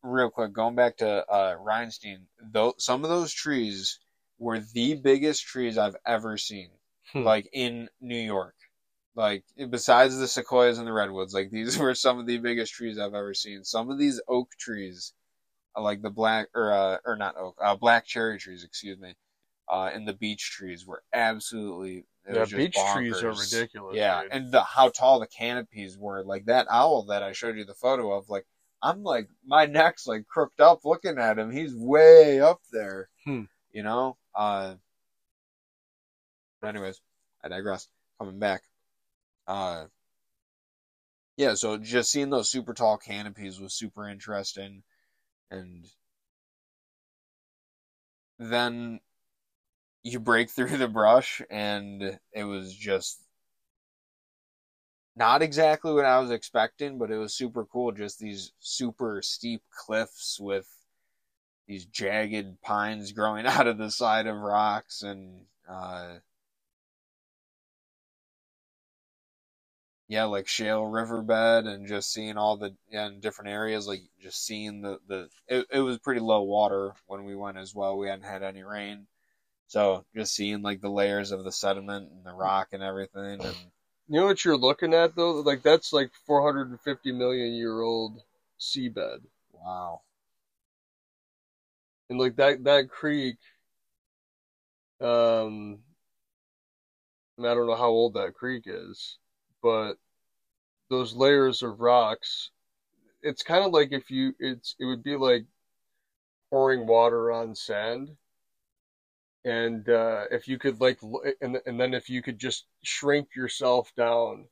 real 0.05 0.31
quick, 0.31 0.53
going 0.53 0.77
back 0.77 0.99
to 0.99 1.29
uh, 1.29 1.57
Reinstein, 1.57 2.27
though 2.41 2.75
some 2.79 3.03
of 3.03 3.11
those 3.11 3.33
trees 3.33 3.99
were 4.39 4.61
the 4.61 4.95
biggest 4.95 5.43
trees 5.45 5.77
I've 5.77 5.97
ever 6.07 6.39
seen, 6.39 6.71
Hmm. 7.13 7.25
like 7.25 7.49
in 7.53 7.89
New 8.01 8.17
York. 8.21 8.55
Like 9.17 9.45
besides 9.71 10.19
the 10.19 10.29
sequoias 10.29 10.79
and 10.79 10.87
the 10.87 10.93
redwoods, 10.93 11.33
like 11.35 11.51
these 11.51 11.77
were 11.79 11.95
some 11.95 12.19
of 12.21 12.27
the 12.27 12.39
biggest 12.39 12.73
trees 12.75 12.99
I've 12.99 13.15
ever 13.15 13.35
seen. 13.35 13.65
Some 13.65 13.91
of 13.91 13.99
these 13.99 14.21
oak 14.29 14.51
trees, 14.59 15.15
like 15.77 16.03
the 16.03 16.11
black 16.11 16.49
or 16.55 16.73
uh, 16.73 16.99
or 17.05 17.17
not 17.17 17.37
oak, 17.37 17.57
uh, 17.61 17.77
black 17.77 18.07
cherry 18.07 18.39
trees, 18.39 18.65
excuse 18.65 18.99
me, 18.99 19.15
uh, 19.71 19.91
and 19.93 20.07
the 20.07 20.13
beech 20.13 20.51
trees 20.51 20.87
were 20.87 21.03
absolutely. 21.13 22.07
Yeah, 22.29 22.45
beech 22.45 22.77
trees 22.93 23.23
are 23.23 23.33
ridiculous. 23.33 23.95
Yeah, 23.95 24.23
dude. 24.23 24.33
and 24.33 24.53
the 24.53 24.63
how 24.63 24.89
tall 24.89 25.21
the 25.21 25.29
canopies 25.29 25.97
were. 25.97 26.25
Like 26.25 26.47
that 26.47 26.67
owl 26.69 27.05
that 27.05 27.23
I 27.23 27.33
showed 27.33 27.57
you 27.57 27.65
the 27.65 27.75
photo 27.75 28.13
of. 28.13 28.29
Like 28.29 28.47
I'm 28.83 29.05
like 29.05 29.29
my 29.47 29.67
neck's 29.67 30.07
like 30.07 30.27
crooked 30.27 30.61
up 30.61 30.81
looking 30.85 31.19
at 31.19 31.39
him. 31.39 31.53
He's 31.53 31.75
way 31.75 32.41
up 32.41 32.61
there. 32.73 33.09
Hmm. 33.25 33.43
You 33.71 33.83
know. 33.85 34.17
Uh. 34.35 34.75
But 36.61 36.69
anyways, 36.69 37.01
I 37.45 37.49
digress. 37.49 37.89
Coming 38.19 38.39
back. 38.39 38.63
Uh. 39.47 39.85
Yeah, 41.37 41.55
so 41.55 41.77
just 41.77 42.11
seeing 42.11 42.31
those 42.31 42.51
super 42.51 42.73
tall 42.73 42.97
canopies 42.97 43.61
was 43.61 43.75
super 43.75 44.09
interesting, 44.09 44.83
and 45.51 45.87
then 48.39 49.01
you 50.03 50.21
break 50.21 50.51
through 50.51 50.77
the 50.77 50.89
brush 50.89 51.43
and 51.51 52.19
it 52.33 52.45
was 52.45 52.75
just 52.75 53.21
not 55.17 55.41
exactly 55.41 55.93
what 55.95 56.05
I 56.05 56.19
was 56.21 56.31
expecting, 56.31 56.99
but 56.99 57.11
it 57.11 57.17
was 57.17 57.33
super 57.35 57.65
cool. 57.65 57.91
Just 57.91 58.19
these 58.19 58.53
super 58.59 59.23
steep 59.23 59.63
cliffs 59.71 60.39
with 60.39 60.69
these 61.67 61.87
jagged 61.87 62.61
pines 62.61 63.13
growing 63.13 63.47
out 63.47 63.67
of 63.67 63.79
the 63.79 63.91
side 63.91 64.27
of 64.27 64.37
rocks 64.37 65.03
and 65.03 65.47
uh 65.69 66.17
yeah, 70.09 70.25
like 70.25 70.47
shale 70.47 70.85
riverbed 70.85 71.67
and 71.67 71.87
just 71.87 72.13
seeing 72.13 72.37
all 72.37 72.57
the 72.57 72.75
yeah, 72.91 73.07
in 73.09 73.21
different 73.21 73.51
areas, 73.51 73.89
like 73.89 74.03
just 74.21 74.45
seeing 74.45 74.83
the 74.83 74.99
the 75.09 75.29
it, 75.49 75.67
it 75.73 75.81
was 75.81 75.99
pretty 75.99 76.21
low 76.21 76.43
water 76.43 76.93
when 77.07 77.25
we 77.25 77.35
went 77.35 77.59
as 77.59 77.75
well. 77.75 77.99
We 77.99 78.09
hadn't 78.09 78.25
had 78.25 78.43
any 78.43 78.63
rain. 78.63 79.07
So 79.69 80.05
just 80.15 80.35
seeing 80.35 80.63
like 80.63 80.81
the 80.81 80.91
layers 80.91 81.33
of 81.33 81.45
the 81.45 81.53
sediment 81.53 82.11
and 82.13 82.25
the 82.25 82.33
rock 82.33 82.69
and 82.73 82.83
everything 82.83 83.41
and 83.45 83.57
You 84.09 84.21
know 84.21 84.27
what 84.27 84.45
you're 84.45 84.57
looking 84.57 84.95
at 84.95 85.17
though? 85.17 85.41
Like 85.41 85.63
that's 85.63 85.93
like 85.93 86.13
450 86.27 87.13
million 87.13 87.55
year 87.55 87.81
old 87.81 88.23
seabed, 88.61 89.21
wow. 89.53 90.03
and 92.09 92.19
like 92.19 92.37
that 92.37 92.65
that 92.65 92.89
creek. 92.89 93.37
Um, 95.01 95.81
I, 97.39 97.43
mean, 97.43 97.51
I 97.51 97.55
don't 97.55 97.67
know 97.67 97.75
how 97.75 97.89
old 97.89 98.15
that 98.15 98.35
creek 98.35 98.65
is, 98.67 99.19
but 99.67 99.97
those 100.91 101.15
layers 101.15 101.63
of 101.63 101.81
rocks, 101.81 102.51
it's 103.23 103.43
kind 103.43 103.65
of 103.65 103.73
like 103.73 103.93
if 103.93 104.11
you 104.11 104.35
it's 104.41 104.77
it 104.81 104.87
would 104.87 105.03
be 105.03 105.17
like 105.17 105.47
pouring 106.51 106.89
water 106.89 107.31
on 107.31 107.55
sand. 107.55 108.17
And 109.45 109.89
uh, 109.89 110.25
if 110.33 110.49
you 110.49 110.59
could 110.59 110.81
like, 110.81 110.99
and 111.41 111.61
and 111.67 111.79
then 111.81 111.95
if 111.95 112.11
you 112.11 112.21
could 112.21 112.39
just 112.39 112.67
shrink 112.83 113.35
yourself 113.37 113.95
down 113.95 114.49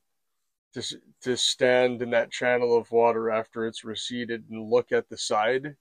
to 0.73 0.79
s- 0.81 0.95
to 1.21 1.37
stand 1.37 2.01
in 2.01 2.11
that 2.11 2.31
channel 2.31 2.77
of 2.77 2.91
water 2.91 3.31
after 3.31 3.67
it's 3.67 3.83
receded 3.85 4.45
and 4.49 4.69
look 4.71 4.91
at 4.91 5.09
the 5.09 5.17
side. 5.17 5.77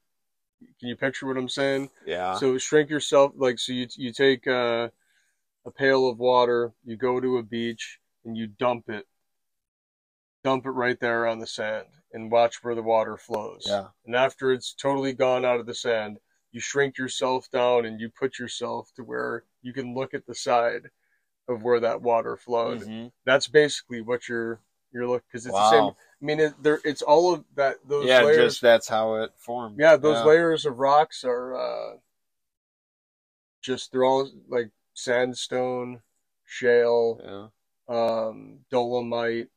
Can 0.81 0.88
you 0.88 0.97
picture 0.97 1.27
what 1.27 1.38
I'm 1.38 1.49
saying? 1.49 1.90
Yeah. 2.07 2.38
So 2.38 2.59
shrink 2.59 2.90
yourself 2.90 3.33
like 3.37 3.59
so 3.59 3.73
you 3.73 3.88
you 3.97 4.12
take 4.12 4.47
uh, 4.47 4.90
a 5.66 5.73
pail 5.73 6.09
of 6.09 6.18
water, 6.18 6.73
you 6.85 6.97
go 6.97 7.20
to 7.20 7.38
a 7.38 7.44
beach 7.44 8.01
and 8.25 8.37
you 8.37 8.49
dump 8.49 8.90
it, 8.90 9.07
dump 10.44 10.66
it 10.66 10.70
right 10.70 11.00
there 11.00 11.26
on 11.26 11.38
the 11.40 11.46
sand 11.46 11.87
and 12.12 12.30
watch 12.30 12.62
where 12.62 12.74
the 12.76 12.83
water 12.83 13.16
flows. 13.16 13.64
yeah. 13.66 13.87
And 14.07 14.14
after 14.14 14.52
it's 14.52 14.72
totally 14.74 15.12
gone 15.14 15.44
out 15.44 15.59
of 15.59 15.66
the 15.66 15.74
sand, 15.74 16.18
you 16.52 16.61
shrink 16.61 16.96
yourself 16.98 17.50
down 17.50 17.87
and 17.87 17.98
you 18.00 18.11
put 18.11 18.38
yourself 18.38 18.92
to 18.94 19.02
where 19.02 19.42
you 19.62 19.72
can 19.72 19.94
look 19.94 20.14
at 20.14 20.26
the 20.26 20.35
side 20.35 20.90
of 21.48 21.62
where 21.64 21.80
that 21.80 22.00
water 22.02 22.37
flowed. 22.37 22.83
Mhm. 22.83 23.11
That's 23.24 23.48
basically 23.48 24.02
what 24.02 24.28
you're 24.28 24.61
you're 24.92 25.09
looking 25.09 25.26
because 25.33 25.44
it's 25.44 25.54
the 25.57 25.70
same. 25.70 25.85
I 25.90 25.94
mean, 26.24 26.38
it, 26.38 26.54
there 26.62 26.80
it's 26.85 27.02
all 27.02 27.35
of 27.35 27.44
that. 27.57 27.78
Those 27.88 28.04
layers. 28.04 28.09
Yeah, 28.20 28.24
layers. 28.26 28.37
just 28.52 28.62
that's 28.62 28.87
how 28.87 29.14
it 29.16 29.33
formed. 29.37 29.76
yeah, 29.80 29.96
those 29.96 30.18
yeah. 30.18 30.24
layers 30.24 30.64
of 30.66 30.78
rocks 30.78 31.24
are 31.24 31.57
uh, 31.57 31.96
just 33.61 33.90
they're 33.90 34.04
all 34.04 34.30
like 34.48 34.70
sandstone, 34.94 36.00
shale, 36.46 37.50
Yeah. 37.88 37.94
um, 37.96 38.61
dolomite. 38.70 39.48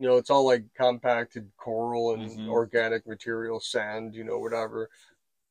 You 0.00 0.08
know, 0.08 0.16
it's 0.16 0.30
all 0.30 0.46
like 0.46 0.64
compacted 0.74 1.50
coral 1.58 2.14
and 2.14 2.30
Mhm. 2.30 2.48
organic 2.48 3.06
material, 3.06 3.60
sand. 3.60 4.14
You 4.14 4.24
know, 4.24 4.38
whatever. 4.38 4.88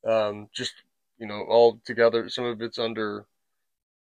Um, 0.04 0.50
just 0.52 0.74
you 1.20 1.28
know, 1.28 1.44
all 1.48 1.80
together. 1.86 2.30
Some 2.30 2.46
of 2.46 2.62
it's 2.62 2.80
under, 2.80 3.26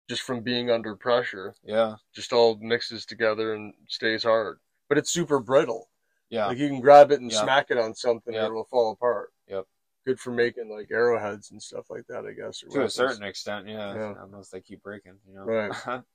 just 0.09 0.23
from 0.23 0.41
being 0.41 0.69
under 0.71 0.95
pressure, 0.95 1.53
Yeah. 1.63 1.97
just 2.11 2.33
all 2.33 2.55
mixes 2.55 3.05
together 3.05 3.53
and 3.53 3.73
stays 3.87 4.23
hard. 4.23 4.59
But 4.89 4.97
it's 4.97 5.11
super 5.11 5.39
brittle. 5.39 5.89
Yeah. 6.29 6.47
Like 6.47 6.57
you 6.57 6.67
can 6.67 6.81
grab 6.81 7.11
it 7.11 7.21
and 7.21 7.31
Yep. 7.31 7.43
smack 7.43 7.69
it 7.71 7.77
on 7.77 7.93
something 7.93 8.33
Yep. 8.33 8.43
and 8.43 8.51
it'll 8.51 8.63
fall 8.65 8.91
apart. 8.91 9.31
Yep. 9.47 9.67
Good 10.05 10.19
for 10.19 10.31
making 10.31 10.69
like 10.69 10.89
arrowheads 10.91 11.51
and 11.51 11.61
stuff 11.61 11.89
like 11.91 12.07
that, 12.07 12.25
I 12.25 12.31
guess. 12.33 12.63
or 12.63 12.69
to 12.79 12.83
a 12.85 12.89
certain 12.89 13.23
extent, 13.23 13.67
yeah, 13.67 13.93
Yeah. 13.93 14.23
Unless 14.23 14.49
they 14.49 14.59
keep 14.59 14.81
breaking, 14.81 15.19
you 15.27 15.35
know. 15.35 15.43
Right. 15.45 15.71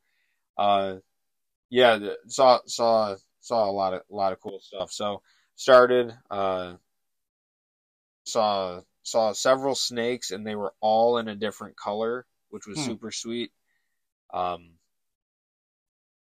uh, 0.58 0.98
yeah, 1.70 1.96
the, 1.98 2.18
saw 2.26 2.58
saw 2.66 3.16
saw 3.40 3.68
a 3.68 3.72
lot 3.72 3.94
of 3.94 4.02
a 4.10 4.14
lot 4.14 4.32
of 4.32 4.40
cool 4.40 4.60
stuff. 4.60 4.92
So 4.92 5.22
started, 5.56 6.14
uh, 6.30 6.74
saw 8.24 8.80
saw 9.02 9.32
several 9.32 9.74
snakes, 9.74 10.30
and 10.30 10.46
they 10.46 10.54
were 10.54 10.74
all 10.80 11.18
in 11.18 11.26
a 11.28 11.34
different 11.34 11.76
color, 11.76 12.26
which 12.50 12.66
was 12.66 12.76
Hmm. 12.76 12.84
super 12.84 13.10
sweet. 13.10 13.52
Um, 14.32 14.78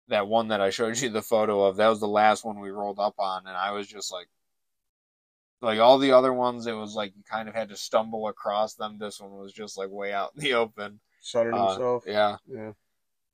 that 0.09 0.27
one 0.27 0.49
that 0.49 0.59
I 0.61 0.71
showed 0.71 0.97
you 1.01 1.09
the 1.09 1.21
photo 1.21 1.63
of, 1.65 1.77
that 1.77 1.87
was 1.87 1.99
the 2.01 2.07
last 2.07 2.43
one 2.43 2.59
we 2.59 2.69
rolled 2.69 2.99
up 2.99 3.15
on, 3.17 3.47
and 3.47 3.55
I 3.55 3.71
was 3.71 3.87
just 3.87 4.11
like. 4.11 4.27
Like 5.61 5.79
all 5.79 5.97
the 5.97 6.13
other 6.13 6.31
ones, 6.33 6.67
it 6.67 6.73
was 6.73 6.95
like 6.95 7.13
you 7.17 7.23
kind 7.29 7.49
of 7.49 7.55
had 7.55 7.69
to 7.69 7.75
stumble 7.77 8.27
across 8.29 8.75
them. 8.75 8.97
This 8.97 9.19
one 9.19 9.31
was 9.31 9.51
just 9.51 9.77
like 9.77 9.89
way 9.89 10.13
out 10.13 10.31
in 10.35 10.41
the 10.41 10.53
open. 10.53 11.01
Sunning 11.21 11.53
Uh, 11.53 11.67
himself. 11.67 12.03
yeah. 12.07 12.37
Yeah. 12.47 12.71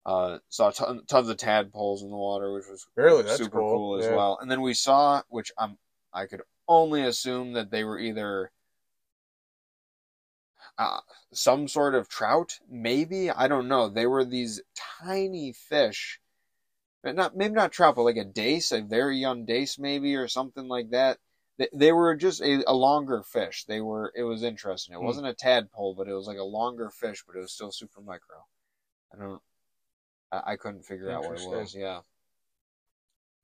Uh, 0.06 0.40
saw 0.50 0.70
ton, 0.72 1.04
tons 1.08 1.30
of 1.30 1.38
tadpoles 1.38 2.04
in 2.04 2.10
the 2.10 2.16
water, 2.16 2.54
which 2.54 2.68
was 2.68 2.88
Really? 2.96 3.24
That's 3.24 3.38
super 3.38 3.60
cool. 3.60 3.72
cool, 3.72 3.98
as 3.98 4.06
Yeah. 4.06 4.16
well. 4.16 4.38
And 4.40 4.50
then 4.52 4.62
we 4.62 4.74
saw, 4.74 5.24
which 5.30 5.52
I'm, 5.58 5.78
I 6.14 6.28
could 6.28 6.42
only 6.68 7.02
assume 7.04 7.54
that 7.54 7.72
they 7.72 7.84
were 7.84 8.00
either 8.00 8.52
uh, 10.78 11.00
some 11.34 11.68
sort 11.68 11.96
of 11.96 12.08
trout, 12.10 12.60
maybe 12.70 13.30
I 13.30 13.48
don't 13.48 13.68
know. 13.68 13.90
They 13.90 14.06
were 14.06 14.26
these 14.26 14.62
tiny 14.76 15.54
fish, 15.54 16.20
but 17.04 17.16
not 17.16 17.36
maybe 17.38 17.54
not 17.56 17.72
trout, 17.72 17.96
but 17.96 18.04
like 18.04 18.18
a 18.18 18.26
dace, 18.26 18.72
a 18.72 18.82
very 18.82 19.18
young 19.18 19.46
dace, 19.46 19.80
maybe 19.80 20.16
or 20.16 20.28
something 20.28 20.68
like 20.68 20.92
that. 20.92 21.20
They, 21.58 21.70
they 21.74 21.92
were 21.94 22.16
just 22.16 22.42
a, 22.42 22.64
a 22.70 22.74
longer 22.76 23.24
fish. 23.24 23.66
They 23.66 23.82
were. 23.82 24.12
It 24.16 24.24
was 24.24 24.44
interesting. 24.44 24.96
It 24.96 25.02
Hmm. 25.02 25.04
wasn't 25.04 25.28
a 25.28 25.34
tadpole, 25.34 25.96
but 25.96 26.08
it 26.10 26.14
was 26.14 26.28
like 26.28 26.38
a 26.40 26.44
longer 26.44 26.90
fish, 26.92 27.24
but 27.28 27.36
it 27.38 27.42
was 27.42 27.54
still 27.54 27.72
super 27.72 28.02
micro. 28.02 28.38
I 29.14 29.18
don't. 29.20 29.42
I, 30.32 30.42
I 30.54 30.56
couldn't 30.56 30.84
figure 30.84 31.10
out 31.12 31.24
what 31.24 31.40
it 31.40 31.48
was. 31.48 31.76
Yeah. 31.76 32.02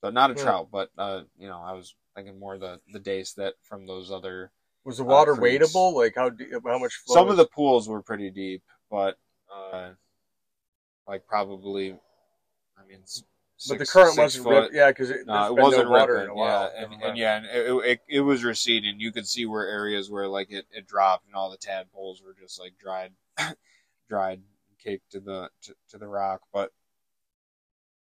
So 0.04 0.10
not 0.10 0.32
a 0.32 0.36
Yeah. 0.36 0.44
trout, 0.44 0.70
but 0.72 0.90
uh, 0.98 1.22
you 1.38 1.48
know, 1.48 1.60
I 1.60 1.74
was 1.74 1.96
thinking 2.16 2.40
more 2.40 2.58
the 2.58 2.80
the 2.92 3.00
dace 3.00 3.34
that 3.34 3.56
from 3.64 3.86
those 3.86 4.12
other. 4.12 4.52
Was 4.84 4.98
the 4.98 5.04
water 5.04 5.36
creeks. 5.36 5.72
wadeable? 5.74 5.94
Like 5.94 6.16
how 6.16 6.32
how 6.66 6.80
much 6.80 6.96
flow? 7.06 7.16
Some 7.16 7.30
of 7.30 7.38
the 7.38 7.46
pools 7.46 7.88
were 7.88 8.02
pretty 8.02 8.32
deep, 8.32 8.64
but 8.90 9.18
uh, 9.54 9.92
like 11.08 11.28
probably, 11.28 11.92
I 12.78 12.86
mean, 12.88 13.02
s- 13.04 13.24
but 13.70 13.78
the 13.78 13.86
current 13.86 14.18
wasn't 14.18 14.46
foot. 14.46 14.64
rip, 14.64 14.72
yeah, 14.74 14.90
because 14.90 15.12
it, 15.12 15.28
No, 15.28 15.46
it 15.46 15.56
wasn't 15.56 15.86
no 15.86 15.92
water 15.92 16.14
ripping. 16.14 16.24
in 16.26 16.30
a 16.32 16.36
while. 16.36 16.72
Yeah, 16.74 16.84
and, 16.84 17.04
and 17.04 17.18
yeah, 17.18 17.38
and 17.38 17.46
it, 17.46 17.86
it 17.92 18.02
it 18.10 18.22
was 18.22 18.44
receding. 18.44 19.00
You 19.00 19.12
could 19.12 19.28
see 19.28 19.46
where 19.46 19.68
areas 19.68 20.10
where 20.10 20.28
like 20.28 20.50
it, 20.52 20.66
it 20.72 20.88
dropped, 20.88 21.28
and 21.28 21.36
all 21.36 21.52
the 21.52 21.58
tadpoles 21.58 22.24
were 22.24 22.34
just 22.34 22.60
like 22.60 22.74
dried, 22.80 23.12
dried, 24.10 24.42
caked 24.84 25.12
to 25.12 25.20
the 25.20 25.50
to, 25.64 25.76
to 25.90 25.98
the 25.98 26.08
rock. 26.08 26.42
But 26.54 26.72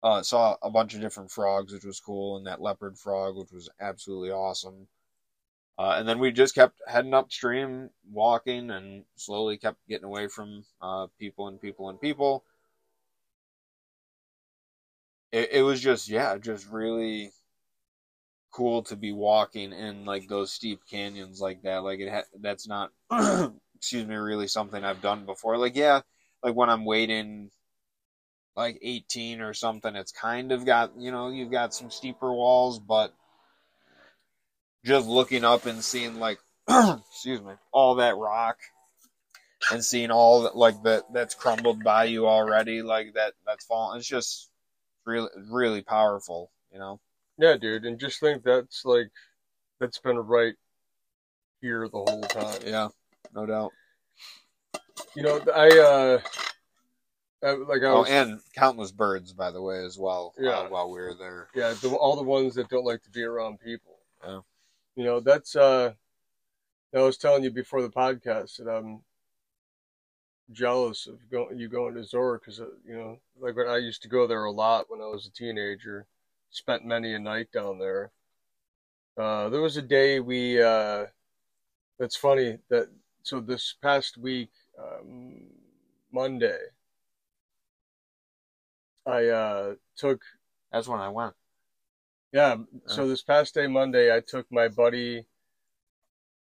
uh, 0.02 0.22
saw 0.22 0.56
a 0.62 0.70
bunch 0.70 0.94
of 0.94 1.00
different 1.00 1.30
frogs, 1.30 1.72
which 1.72 1.84
was 1.84 2.00
cool, 2.00 2.36
and 2.36 2.46
that 2.46 2.60
leopard 2.60 2.98
frog, 2.98 3.36
which 3.36 3.52
was 3.52 3.68
absolutely 3.80 4.30
awesome. 4.30 4.88
Uh, 5.78 5.96
and 5.98 6.08
then 6.08 6.18
we 6.18 6.32
just 6.32 6.54
kept 6.54 6.80
heading 6.86 7.14
upstream, 7.14 7.90
walking, 8.10 8.70
and 8.70 9.04
slowly 9.16 9.56
kept 9.58 9.78
getting 9.88 10.04
away 10.06 10.28
from 10.28 10.64
uh, 10.82 11.06
people 11.18 11.48
and 11.48 11.60
people 11.60 11.88
and 11.88 12.00
people. 12.00 12.44
It, 15.32 15.50
it 15.52 15.62
was 15.62 15.80
just, 15.80 16.08
yeah, 16.08 16.38
just 16.38 16.68
really 16.70 17.32
cool 18.52 18.82
to 18.82 18.96
be 18.96 19.12
walking 19.12 19.72
in 19.72 20.04
like 20.04 20.28
those 20.28 20.52
steep 20.52 20.80
canyons 20.88 21.40
like 21.40 21.62
that. 21.62 21.82
Like 21.82 22.00
it 22.00 22.10
ha- 22.10 22.38
that's 22.40 22.68
not 22.68 22.90
excuse 23.76 24.06
me 24.06 24.14
really 24.14 24.46
something 24.48 24.84
I've 24.84 25.02
done 25.02 25.24
before. 25.24 25.56
Like 25.56 25.74
yeah, 25.76 26.02
like 26.42 26.54
when 26.54 26.70
I'm 26.70 26.84
waiting 26.84 27.50
like 28.56 28.78
18 28.82 29.40
or 29.40 29.54
something, 29.54 29.94
it's 29.96 30.12
kind 30.12 30.52
of 30.52 30.64
got, 30.66 30.92
you 30.98 31.10
know, 31.10 31.30
you've 31.30 31.50
got 31.50 31.74
some 31.74 31.90
steeper 31.90 32.32
walls, 32.32 32.78
but 32.78 33.14
just 34.84 35.06
looking 35.08 35.44
up 35.44 35.66
and 35.66 35.82
seeing 35.82 36.18
like 36.18 36.38
excuse 36.68 37.40
me, 37.40 37.52
all 37.72 37.96
that 37.96 38.16
rock 38.16 38.58
and 39.70 39.84
seeing 39.84 40.10
all 40.10 40.42
that 40.42 40.56
like 40.56 40.82
that 40.82 41.04
that's 41.12 41.34
crumbled 41.34 41.82
by 41.84 42.04
you 42.04 42.26
already, 42.26 42.82
like 42.82 43.14
that 43.14 43.34
that's 43.46 43.64
fallen. 43.64 43.98
It's 43.98 44.08
just 44.08 44.50
really 45.04 45.28
really 45.50 45.82
powerful, 45.82 46.50
you 46.72 46.78
know. 46.78 47.00
Yeah, 47.38 47.56
dude, 47.56 47.84
and 47.84 47.98
just 47.98 48.20
think 48.20 48.42
that's 48.42 48.84
like 48.84 49.10
that's 49.80 49.98
been 49.98 50.18
right 50.18 50.54
here 51.60 51.88
the 51.88 51.98
whole 51.98 52.22
time. 52.22 52.60
Yeah, 52.64 52.88
no 53.34 53.46
doubt. 53.46 53.72
You 55.14 55.22
know, 55.22 55.40
I 55.54 55.68
uh, 55.78 56.20
I, 57.42 57.50
like 57.52 57.82
I 57.82 57.86
Oh, 57.86 58.04
and 58.04 58.40
countless 58.54 58.92
birds, 58.92 59.32
by 59.32 59.50
the 59.50 59.60
way, 59.60 59.84
as 59.84 59.98
well. 59.98 60.32
uh, 60.38 60.42
Yeah. 60.42 60.68
while 60.68 60.90
we 60.90 61.00
were 61.00 61.14
there. 61.14 61.48
yeah, 61.54 61.72
the, 61.80 61.90
all 61.90 62.16
the 62.16 62.22
ones 62.22 62.54
that 62.54 62.68
don't 62.68 62.84
like 62.84 63.02
to 63.02 63.10
be 63.10 63.22
around 63.22 63.60
people. 63.60 63.98
Yeah. 64.24 64.40
You 64.96 65.04
know, 65.04 65.20
that's 65.20 65.56
uh, 65.56 65.92
I 66.94 67.00
was 67.00 67.16
telling 67.16 67.42
you 67.44 67.50
before 67.50 67.82
the 67.82 67.90
podcast 67.90 68.56
that 68.58 68.68
I'm 68.70 69.00
jealous 70.50 71.06
of 71.06 71.18
go, 71.30 71.50
you 71.50 71.68
going 71.68 71.94
to 71.94 72.04
Zoar 72.04 72.38
because 72.38 72.60
uh, 72.60 72.66
you 72.86 72.94
know, 72.94 73.18
like 73.40 73.56
when 73.56 73.68
I 73.68 73.78
used 73.78 74.02
to 74.02 74.08
go 74.08 74.26
there 74.26 74.44
a 74.44 74.50
lot 74.50 74.90
when 74.90 75.00
I 75.00 75.06
was 75.06 75.26
a 75.26 75.30
teenager. 75.30 76.06
Spent 76.54 76.84
many 76.84 77.14
a 77.14 77.18
night 77.18 77.50
down 77.50 77.78
there. 77.78 78.10
Uh, 79.16 79.48
there 79.48 79.62
was 79.62 79.78
a 79.78 79.82
day 79.82 80.20
we. 80.20 80.62
Uh, 80.62 81.06
that's 81.98 82.14
funny 82.16 82.58
that 82.68 82.88
so 83.22 83.40
this 83.40 83.74
past 83.80 84.18
week, 84.18 84.50
um, 84.78 85.46
Monday, 86.12 86.58
I 89.06 89.26
uh, 89.28 89.74
took 89.96 90.22
That's 90.70 90.88
when 90.88 91.00
I 91.00 91.08
went. 91.08 91.34
yeah. 92.32 92.56
So 92.86 93.08
this 93.08 93.22
past 93.22 93.54
day, 93.54 93.66
Monday, 93.66 94.14
I 94.14 94.20
took 94.20 94.50
my 94.50 94.68
buddy, 94.68 95.26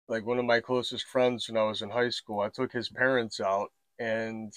like 0.09 0.25
one 0.25 0.39
of 0.39 0.45
my 0.45 0.61
closest 0.61 1.07
friends 1.07 1.49
when 1.49 1.57
I 1.57 1.65
was 1.65 1.83
in 1.83 1.91
high 1.91 2.11
school. 2.11 2.41
I 2.41 2.49
took 2.49 2.73
his 2.73 2.89
parents 2.89 3.41
out 3.41 3.73
and 3.99 4.53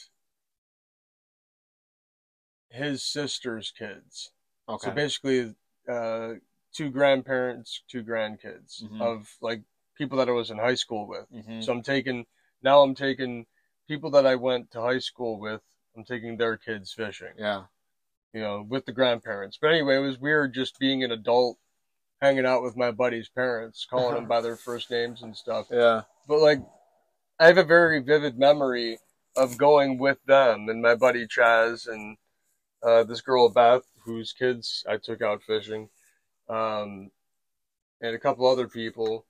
his 2.69 3.03
sister's 3.03 3.71
kids. 3.71 4.31
Okay. 4.67 4.87
So 4.89 4.95
basically, 4.95 5.55
uh, 5.87 6.35
two 6.73 6.89
grandparents, 6.89 7.83
two 7.87 8.03
grandkids 8.03 8.83
Mhm. 8.83 9.01
of 9.01 9.35
like 9.41 9.61
people 9.95 10.17
that 10.17 10.29
I 10.29 10.31
was 10.31 10.51
in 10.51 10.57
high 10.57 10.75
school 10.75 11.05
with. 11.07 11.27
Mhm. 11.31 11.63
So 11.63 11.71
I'm 11.71 11.83
taking 11.83 12.25
now. 12.61 12.81
I'm 12.81 12.95
taking 12.95 13.45
people 13.91 14.09
that 14.11 14.25
I 14.25 14.35
went 14.35 14.71
to 14.71 14.79
high 14.79 14.99
school 14.99 15.37
with. 15.37 15.59
I'm 15.97 16.05
taking 16.05 16.37
their 16.37 16.55
kids 16.55 16.93
fishing 16.93 17.33
Yeah. 17.37 17.63
you 18.33 18.39
know, 18.39 18.65
with 18.69 18.85
the 18.85 18.93
grandparents. 18.93 19.57
But 19.61 19.71
anyway, 19.71 19.97
it 19.97 19.99
was 19.99 20.17
weird 20.17 20.53
just 20.53 20.79
being 20.79 21.03
an 21.03 21.11
adult, 21.11 21.57
hanging 22.21 22.45
out 22.45 22.63
with 22.63 22.77
my 22.77 22.91
buddy's 22.91 23.27
parents, 23.27 23.85
calling 23.89 24.15
them 24.15 24.27
by 24.27 24.39
their 24.39 24.55
first 24.67 24.89
names 24.89 25.23
and 25.23 25.35
stuff. 25.35 25.67
Yeah. 25.69 26.03
But 26.25 26.39
like, 26.39 26.59
I 27.37 27.47
have 27.47 27.57
a 27.57 27.65
very 27.65 27.99
vivid 27.99 28.39
memory 28.39 28.97
of 29.35 29.57
going 29.57 29.97
with 29.97 30.23
them 30.25 30.69
and 30.69 30.81
my 30.81 30.95
buddy 30.95 31.27
Chaz 31.27 31.89
and 31.89 32.15
uh, 32.83 33.03
this 33.03 33.19
girl 33.19 33.49
Beth, 33.49 33.83
whose 34.05 34.31
kids 34.31 34.85
I 34.87 34.95
took 34.95 35.21
out 35.21 35.43
fishing, 35.43 35.89
um, 36.47 37.11
and 38.01 38.15
a 38.15 38.19
couple 38.19 38.47
other 38.47 38.69
people 38.69 39.25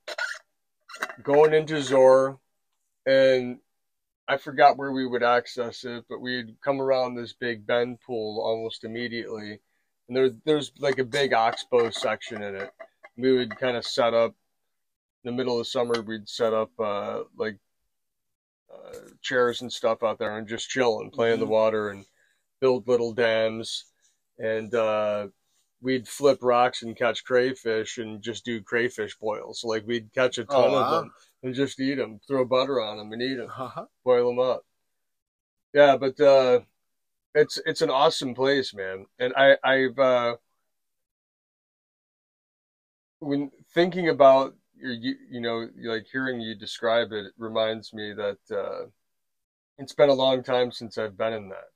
going 1.24 1.56
into 1.56 1.82
Zoar, 1.82 2.38
and 3.08 3.58
I 4.28 4.38
forgot 4.38 4.78
where 4.78 4.92
we 4.92 5.06
would 5.06 5.24
access 5.24 5.84
it, 5.84 6.06
but 6.10 6.22
we'd 6.22 6.56
come 6.62 6.82
around 6.82 7.16
this 7.16 7.34
big 7.34 7.66
bend 7.66 8.00
pool 8.02 8.40
almost 8.42 8.84
immediately, 8.84 9.60
and 10.08 10.16
there 10.16 10.30
there's 10.46 10.72
like 10.80 11.00
a 11.00 11.04
big 11.04 11.34
oxbow 11.34 11.90
section 11.90 12.42
in 12.42 12.56
it. 12.56 12.72
We 13.18 13.36
would 13.38 13.58
kind 13.58 13.76
of 13.76 13.86
set 13.86 14.14
up 14.14 14.36
in 15.24 15.32
the 15.32 15.38
middle 15.38 15.60
of 15.60 15.68
summer. 15.68 16.02
We'd 16.02 16.30
set 16.30 16.54
up 16.54 16.72
uh, 16.80 17.24
like 17.36 17.58
uh, 18.74 18.98
chairs 19.22 19.62
and 19.62 19.72
stuff 19.72 20.04
out 20.04 20.18
there 20.18 20.38
and 20.38 20.48
just 20.48 20.70
chill 20.70 21.02
and 21.02 21.12
play 21.12 21.34
in 21.34 21.40
the 21.40 21.46
Mhm. 21.46 21.50
water 21.50 21.90
and 21.90 22.06
build 22.62 22.88
little 22.88 23.14
dams, 23.14 23.86
and 24.38 24.74
uh, 24.74 25.28
we'd 25.82 26.08
flip 26.08 26.40
rocks 26.42 26.84
and 26.84 26.96
catch 26.96 27.24
crayfish 27.24 27.98
and 27.98 28.22
just 28.22 28.46
do 28.46 28.62
crayfish 28.62 29.18
boils. 29.18 29.64
Like 29.64 29.86
we'd 29.88 30.14
catch 30.14 30.38
a 30.38 30.46
ton 30.46 30.74
Oh, 30.74 30.76
of 30.76 30.90
them 30.90 31.12
and 31.44 31.56
just 31.56 31.80
eat 31.80 31.96
them, 31.96 32.20
throw 32.28 32.46
butter 32.46 32.82
on 32.82 32.98
them 32.98 33.12
and 33.14 33.22
eat 33.22 33.36
them 33.36 33.54
Uh-huh. 33.58 33.86
boil 34.04 34.30
them 34.30 34.40
up. 34.40 34.66
Yeah, 35.74 35.98
but 35.98 36.20
uh, 36.20 36.62
it's 37.36 37.60
it's 37.66 37.82
an 37.82 37.90
awesome 37.92 38.36
place, 38.36 38.74
man. 38.74 39.08
And 39.20 39.34
I 39.38 39.58
I've 39.64 40.00
uh, 40.00 40.38
when 43.20 43.52
thinking 43.74 44.10
about 44.10 44.56
your 44.76 44.92
you, 44.92 45.16
you 45.30 45.42
know 45.42 45.68
like 45.84 46.06
hearing 46.12 46.42
you 46.42 46.56
describe 46.56 47.12
it, 47.12 47.28
it 47.28 47.34
reminds 47.38 47.94
me 47.94 48.14
that 48.14 48.40
uh, 48.52 48.88
it's 49.78 49.94
been 49.94 50.10
a 50.10 50.14
long 50.14 50.44
time 50.44 50.72
since 50.72 50.98
I've 50.98 51.18
been 51.18 51.34
in 51.34 51.50
that. 51.50 51.70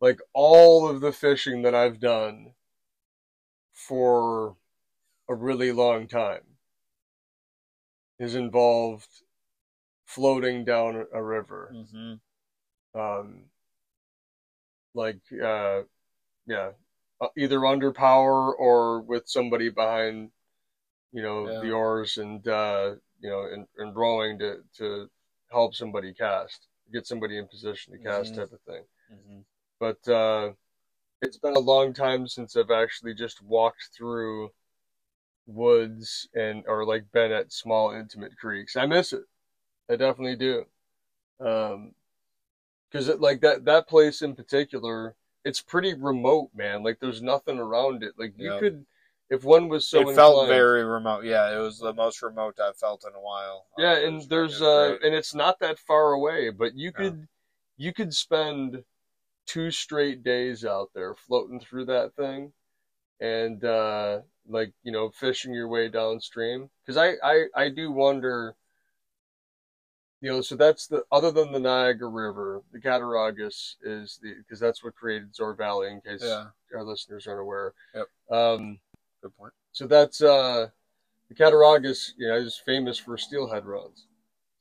Like 0.00 0.20
all 0.34 0.88
of 0.88 1.00
the 1.00 1.12
fishing 1.12 1.62
that 1.62 1.74
I've 1.74 2.00
done 2.00 2.52
for 3.74 4.56
a 5.28 5.34
really 5.34 5.72
long 5.72 6.08
time 6.08 6.42
is 8.18 8.34
involved 8.34 9.22
floating 10.06 10.64
down 10.64 11.06
a 11.12 11.22
river 11.22 11.70
Mhm. 11.72 12.20
um, 12.94 13.50
like 14.94 15.20
uh, 15.42 15.82
yeah, 16.46 16.72
uh, 17.20 17.28
either 17.38 17.64
under 17.66 17.92
power 17.92 18.54
or 18.54 19.00
with 19.02 19.28
somebody 19.28 19.70
behind, 19.70 20.30
you 21.12 21.22
know, 21.22 21.50
Yeah. 21.50 21.60
the 21.60 21.72
oars 21.72 22.18
and 22.18 22.46
uh, 22.48 22.96
you 23.20 23.30
know, 23.30 23.44
and, 23.52 23.66
and 23.78 23.96
rowing 23.96 24.38
to 24.40 24.62
to 24.78 25.10
help 25.50 25.74
somebody 25.74 26.14
cast, 26.14 26.68
get 26.92 27.06
somebody 27.06 27.38
in 27.38 27.48
position 27.48 27.92
to 27.92 27.98
cast, 28.00 28.34
Mhm. 28.34 28.36
type 28.36 28.52
of 28.52 28.60
thing. 28.62 28.84
Mhm. 29.12 29.44
But 29.80 30.08
uh, 30.08 30.52
it's 31.22 31.38
been 31.38 31.56
a 31.56 31.60
long 31.60 31.92
time 31.92 32.26
since 32.28 32.56
I've 32.56 32.70
actually 32.70 33.14
just 33.14 33.42
walked 33.42 33.90
through 33.96 34.50
woods 35.46 36.28
and 36.34 36.64
or 36.66 36.84
like 36.84 37.10
been 37.12 37.32
at 37.32 37.52
small 37.52 37.92
intimate 37.92 38.36
creeks. 38.36 38.76
I 38.76 38.86
miss 38.86 39.12
it. 39.12 39.24
I 39.90 39.96
definitely 39.96 40.36
do. 40.36 40.64
Um, 41.40 41.92
because 42.90 43.08
it 43.08 43.20
like 43.20 43.40
that 43.40 43.64
that 43.64 43.88
place 43.88 44.22
in 44.22 44.34
particular, 44.36 45.16
it's 45.44 45.60
pretty 45.60 45.94
remote, 45.94 46.50
man. 46.54 46.82
Like 46.82 47.00
there's 47.00 47.22
nothing 47.22 47.58
around 47.58 48.02
it. 48.02 48.12
Like 48.16 48.34
you 48.38 48.50
Yeah. 48.50 48.58
could, 48.58 48.86
if 49.30 49.44
one 49.44 49.68
was 49.68 49.88
so 49.88 50.08
it 50.08 50.14
felt 50.14 50.46
very 50.46 50.84
remote. 50.84 51.24
Yeah, 51.24 51.52
it 51.52 51.58
was 51.58 51.78
the 51.78 51.92
most 51.92 52.22
remote 52.22 52.58
I've 52.60 52.76
felt 52.76 53.04
in 53.08 53.14
a 53.14 53.20
while. 53.20 53.66
Yeah, 53.76 53.94
it 53.94 54.04
and 54.04 54.22
there's 54.28 54.62
uh, 54.62 54.96
great. 54.98 55.02
and 55.04 55.14
it's 55.14 55.34
not 55.34 55.58
that 55.58 55.78
far 55.78 56.12
away, 56.12 56.50
but 56.50 56.76
you 56.76 56.92
Yeah. 56.92 56.98
could 56.98 57.28
you 57.76 57.92
could 57.92 58.14
spend 58.14 58.84
two 59.46 59.70
straight 59.70 60.22
days 60.22 60.64
out 60.64 60.90
there 60.94 61.14
floating 61.14 61.60
through 61.60 61.86
that 61.86 62.14
thing, 62.14 62.52
and 63.20 63.64
uh, 63.64 64.20
like 64.48 64.72
you 64.82 64.92
know 64.92 65.10
fishing 65.10 65.54
your 65.54 65.68
way 65.68 65.88
downstream. 65.88 66.70
Because 66.84 66.96
I, 66.96 67.14
I 67.22 67.44
I 67.54 67.68
do 67.68 67.90
wonder. 67.90 68.56
You 70.20 70.30
know, 70.30 70.40
so 70.40 70.56
that's 70.56 70.86
the 70.86 71.04
other 71.12 71.30
than 71.30 71.52
the 71.52 71.60
Niagara 71.60 72.08
River, 72.08 72.62
the 72.72 72.80
Cattaraugus 72.80 73.76
is 73.82 74.18
the 74.22 74.34
because 74.38 74.58
that's 74.58 74.82
what 74.82 74.94
created 74.94 75.34
Zoar 75.34 75.54
Valley. 75.54 75.88
In 75.90 76.00
case 76.00 76.22
yeah, 76.24 76.46
our 76.74 76.82
listeners 76.82 77.26
aren't 77.26 77.40
aware. 77.40 77.74
Yep. 77.94 78.06
Um, 78.30 78.78
good 79.20 79.36
point. 79.36 79.52
so 79.72 79.86
that's 79.86 80.22
uh, 80.22 80.68
the 81.28 81.34
Cattaraugus, 81.34 82.12
you 82.16 82.28
know, 82.28 82.36
is 82.36 82.60
famous 82.64 82.98
for 82.98 83.18
steelhead 83.18 83.66
runs. 83.66 84.06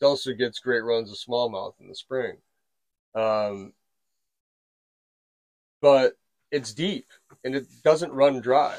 It 0.02 0.06
also 0.06 0.34
gets 0.34 0.60
great 0.60 0.84
runs 0.84 1.10
of 1.10 1.18
smallmouth 1.18 1.76
in 1.80 1.88
the 1.88 1.96
spring. 1.96 2.38
Um, 3.16 3.74
but 5.84 6.14
it's 6.50 6.74
deep 6.74 7.08
and 7.44 7.54
it 7.56 7.66
doesn't 7.84 8.14
run 8.14 8.40
dry. 8.40 8.78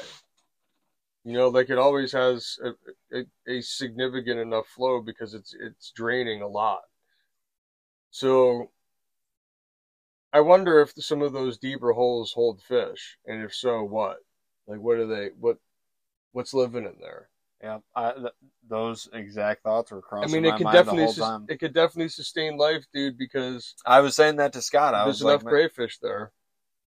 You 1.23 1.33
know, 1.33 1.49
like 1.49 1.69
it 1.69 1.77
always 1.77 2.11
has 2.13 2.57
a, 2.63 3.17
a, 3.17 3.25
a 3.47 3.61
significant 3.61 4.39
enough 4.39 4.67
flow 4.67 5.01
because 5.01 5.35
it's 5.35 5.55
it's 5.59 5.91
draining 5.91 6.41
a 6.41 6.47
lot. 6.47 6.81
So 8.09 8.71
I 10.33 10.39
wonder 10.39 10.81
if 10.81 10.93
some 10.97 11.21
of 11.21 11.31
those 11.31 11.59
deeper 11.59 11.93
holes 11.93 12.33
hold 12.33 12.61
fish, 12.61 13.17
and 13.27 13.43
if 13.43 13.53
so, 13.53 13.83
what? 13.83 14.17
Like, 14.67 14.79
what 14.79 14.97
are 14.97 15.07
they? 15.07 15.29
What 15.39 15.57
what's 16.31 16.55
living 16.55 16.85
in 16.85 16.95
there? 16.99 17.29
Yeah, 17.63 17.79
I, 17.95 18.11
th- 18.13 18.33
those 18.67 19.09
exact 19.13 19.63
thoughts 19.63 19.91
were 19.91 20.01
I 20.01 20.07
crossing 20.09 20.41
mean, 20.41 20.45
it 20.45 20.51
my 20.51 20.57
could 20.57 20.71
definitely 20.71 21.05
whole 21.05 21.13
sus- 21.13 21.29
time. 21.29 21.45
it 21.49 21.59
could 21.59 21.73
definitely 21.73 22.09
sustain 22.09 22.57
life, 22.57 22.85
dude, 22.93 23.17
because 23.17 23.75
I 23.85 24.01
was 24.01 24.15
saying 24.15 24.37
that 24.37 24.53
to 24.53 24.61
Scott. 24.61 24.93
I 24.95 25.05
there's 25.05 25.19
was 25.19 25.21
like, 25.21 25.39
enough 25.39 25.45
crayfish 25.49 25.99
there. 25.99 26.31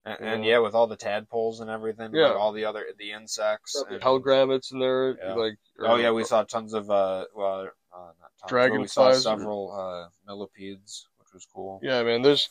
And, 0.05 0.19
and 0.19 0.45
Yeah. 0.45 0.51
yeah, 0.53 0.59
with 0.59 0.75
all 0.75 0.87
the 0.87 0.95
tadpoles 0.95 1.59
and 1.61 1.69
everything, 1.69 2.13
Yeah. 2.13 2.27
like 2.27 2.37
all 2.37 2.51
the 2.51 2.65
other 2.65 2.85
the 2.97 3.11
insects. 3.11 3.75
And- 3.89 4.01
hellgrammites 4.01 4.71
in 4.71 4.79
there, 4.79 5.17
Yeah. 5.17 5.33
like 5.33 5.57
oh 5.79 5.95
yeah, 5.95 6.09
or- 6.09 6.13
we 6.13 6.23
saw 6.23 6.43
tons 6.43 6.73
of 6.73 6.89
uh, 6.91 7.25
well, 7.33 7.71
uh, 7.93 8.11
not 8.19 8.31
tons, 8.47 8.69
but 8.69 8.79
we 8.79 8.87
saw 8.87 9.07
or- 9.09 9.13
several 9.15 9.71
uh, 9.71 10.09
millipedes, 10.27 11.07
which 11.19 11.33
was 11.33 11.45
cool. 11.45 11.79
Yeah, 11.81 12.03
man. 12.03 12.21
There's 12.21 12.49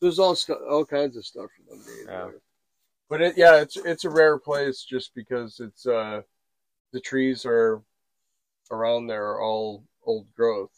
there's 0.00 0.18
all 0.18 0.34
stu- 0.34 0.54
all 0.68 0.84
kinds 0.84 1.16
of 1.16 1.24
stuff 1.24 1.50
for 1.56 1.74
them. 1.74 1.84
Yeah. 1.88 2.04
there. 2.04 2.34
But 3.08 3.22
it, 3.22 3.36
yeah, 3.38 3.56
it's 3.60 3.76
it's 3.76 4.04
a 4.04 4.10
rare 4.10 4.38
place 4.38 4.82
just 4.84 5.14
because 5.14 5.58
it's 5.58 5.86
uh 5.86 6.22
the 6.92 7.00
trees 7.00 7.44
are 7.46 7.82
around 8.70 9.06
there 9.06 9.24
are 9.30 9.40
all 9.40 9.84
old 10.04 10.32
growth. 10.34 10.70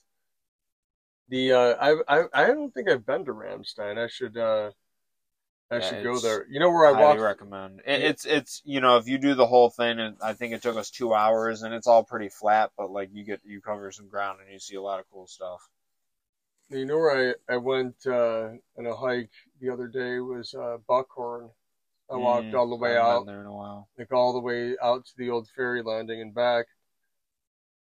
The 1.28 1.52
uh 1.52 1.74
I 1.80 2.20
I 2.20 2.24
I 2.32 2.46
don't 2.46 2.72
think 2.72 2.88
I've 2.88 3.04
been 3.06 3.24
to 3.24 3.32
Reinstein. 3.34 3.98
I 3.98 4.06
should 4.06 4.36
uh 4.36 4.70
I 5.72 5.80
Yeah, 5.80 5.80
should 5.80 6.02
go 6.02 6.20
there. 6.20 6.46
You 6.48 6.60
know 6.60 6.70
where 6.70 6.86
I 6.86 6.92
highly 6.92 7.18
recommend. 7.18 7.80
It, 7.86 8.02
it's 8.02 8.24
it's 8.24 8.62
you 8.64 8.80
know 8.80 8.96
if 8.98 9.08
you 9.08 9.18
do 9.18 9.34
the 9.34 9.46
whole 9.46 9.70
thing, 9.70 9.98
and 9.98 10.16
I 10.22 10.34
think 10.34 10.52
it 10.54 10.62
took 10.62 10.76
us 10.76 10.90
two 10.90 11.14
hours, 11.14 11.62
and 11.62 11.74
it's 11.74 11.86
all 11.88 12.04
pretty 12.04 12.28
flat, 12.28 12.70
but 12.76 12.90
like 12.92 13.10
you 13.12 13.24
get 13.24 13.40
you 13.44 13.60
cover 13.60 13.90
some 13.90 14.08
ground 14.08 14.40
and 14.40 14.50
you 14.52 14.58
see 14.60 14.76
a 14.76 14.82
lot 14.82 15.00
of 15.00 15.10
cool 15.10 15.26
stuff. 15.26 15.68
You 16.70 16.84
know 16.86 16.98
where 16.98 17.36
I, 17.48 17.54
I 17.54 17.56
went 17.58 18.04
uh, 18.04 18.54
on 18.76 18.86
a 18.86 18.96
hike 18.96 19.30
the 19.60 19.70
other 19.70 19.86
day 19.86 20.18
was 20.18 20.52
uh, 20.54 20.78
Buckhorn. 20.88 21.50
I 22.10 22.16
walked 22.16 22.52
Mm, 22.52 22.54
all 22.54 22.68
the 22.70 22.76
way 22.76 22.96
out, 22.96 23.24
been 23.24 23.26
there 23.26 23.40
in 23.40 23.46
a 23.46 23.52
while. 23.52 23.88
like 23.98 24.12
all 24.12 24.32
the 24.32 24.40
way 24.40 24.76
out 24.82 25.06
to 25.06 25.16
the 25.18 25.30
old 25.30 25.48
ferry 25.50 25.82
landing 25.82 26.20
and 26.22 26.34
back. 26.34 26.66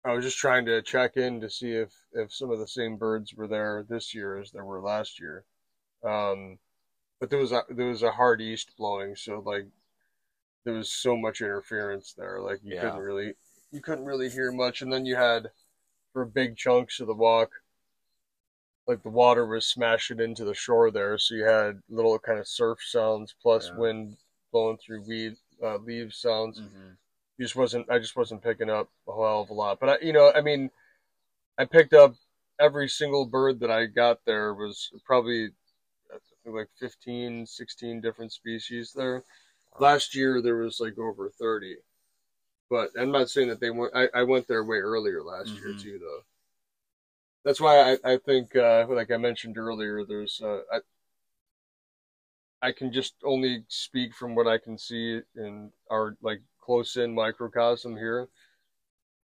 I 0.04 0.12
was 0.12 0.24
just 0.24 0.38
trying 0.38 0.64
to 0.66 0.82
check 0.82 1.16
in 1.16 1.40
to 1.40 1.48
see 1.48 1.70
if, 1.72 1.92
if 2.12 2.32
some 2.34 2.50
of 2.50 2.58
the 2.58 2.66
same 2.66 2.96
birds 2.96 3.34
were 3.34 3.46
there 3.46 3.84
this 3.88 4.12
year 4.12 4.36
as 4.36 4.50
there 4.50 4.64
were 4.64 4.80
last 4.80 5.20
year. 5.20 5.44
Um, 6.04 6.58
but 7.20 7.30
there 7.30 7.38
was 7.38 7.52
a, 7.52 7.64
there 7.70 7.88
was 7.88 8.02
a 8.02 8.12
hard 8.12 8.40
east 8.40 8.76
blowing, 8.76 9.16
so 9.16 9.40
like 9.40 9.66
there 10.64 10.74
was 10.74 10.92
so 10.92 11.16
much 11.16 11.40
interference 11.40 12.14
there, 12.14 12.40
like 12.40 12.60
you 12.64 12.74
Yeah. 12.74 12.80
couldn't 12.80 13.00
really 13.00 13.34
you 13.72 13.80
couldn't 13.82 14.04
really 14.06 14.30
hear 14.30 14.52
much. 14.52 14.82
And 14.82 14.92
then 14.92 15.04
you 15.06 15.16
had 15.16 15.50
for 16.12 16.24
big 16.26 16.56
chunks 16.56 17.00
of 17.00 17.08
the 17.08 17.14
walk, 17.14 17.52
like 18.86 19.02
the 19.02 19.10
water 19.10 19.46
was 19.46 19.66
smashing 19.66 20.20
into 20.20 20.44
the 20.44 20.54
shore 20.54 20.90
there, 20.90 21.18
so 21.18 21.34
you 21.34 21.44
had 21.44 21.82
little 21.88 22.18
kind 22.18 22.38
of 22.38 22.48
surf 22.48 22.78
sounds 22.82 23.34
plus 23.42 23.70
Yeah. 23.70 23.78
wind 23.78 24.16
blowing 24.50 24.78
through 24.78 25.02
weed 25.02 25.36
uh, 25.62 25.76
leaves 25.78 26.16
sounds. 26.16 26.62
hmm 26.62 26.96
just 27.40 27.56
wasn't 27.56 27.90
I 27.90 27.98
just 27.98 28.16
wasn't 28.16 28.42
picking 28.42 28.70
up 28.70 28.90
a 29.08 29.12
hell 29.12 29.42
of 29.42 29.50
a 29.50 29.54
lot. 29.54 29.80
But 29.80 29.88
I, 29.90 29.98
you 30.06 30.12
know, 30.12 30.32
I 30.34 30.40
mean, 30.42 30.70
I 31.58 31.66
picked 31.66 31.94
up 31.94 32.14
every 32.60 32.88
single 32.88 33.26
bird 33.26 33.60
that 33.60 33.70
I 33.70 33.86
got 33.86 34.24
there 34.26 34.54
was 34.54 34.90
probably 35.04 35.50
like 36.52 36.68
15, 36.78 37.46
16 37.46 38.00
different 38.00 38.32
species 38.32 38.92
there. 38.92 39.24
Last 39.78 40.14
year 40.14 40.42
there 40.42 40.56
was 40.56 40.80
like 40.80 40.98
over 40.98 41.30
30. 41.30 41.76
But 42.70 42.90
I'm 42.98 43.12
not 43.12 43.30
saying 43.30 43.48
that 43.48 43.60
they 43.60 43.70
went 43.70 43.94
I, 43.96 44.08
I 44.14 44.22
went 44.24 44.48
there 44.48 44.64
way 44.64 44.78
earlier 44.78 45.22
last 45.22 45.50
year 45.60 45.74
Mhm. 45.74 45.82
too 45.82 45.98
though. 46.00 46.22
That's 47.44 47.60
why 47.60 47.94
I, 48.04 48.12
I 48.12 48.16
think 48.18 48.54
uh, 48.56 48.86
like 48.88 49.10
I 49.10 49.16
mentioned 49.16 49.58
earlier 49.58 50.04
there's 50.04 50.40
uh, 50.42 50.60
I 50.72 50.80
I 52.62 52.70
can 52.72 52.92
just 52.92 53.14
only 53.24 53.64
speak 53.68 54.14
from 54.14 54.34
what 54.36 54.46
I 54.46 54.58
can 54.58 54.78
see 54.78 55.20
in 55.34 55.72
our 55.90 56.16
like 56.22 56.40
close 56.60 56.96
in 56.96 57.14
microcosm 57.14 57.96
here 57.96 58.28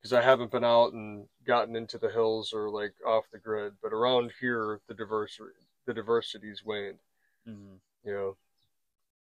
because 0.02 0.14
I 0.14 0.22
haven't 0.22 0.52
been 0.52 0.64
out 0.64 0.94
and 0.94 1.28
gotten 1.46 1.76
into 1.76 1.98
the 1.98 2.10
hills 2.10 2.54
or 2.54 2.70
like 2.70 2.94
off 3.06 3.30
the 3.32 3.40
grid, 3.40 3.74
but 3.82 3.94
around 3.94 4.32
here 4.40 4.82
the 4.88 4.94
diversity 4.94 5.69
the 5.90 5.96
diversity's 5.96 6.64
waned, 6.64 7.00
hmm 7.46 7.80
you 8.04 8.14
know. 8.14 8.38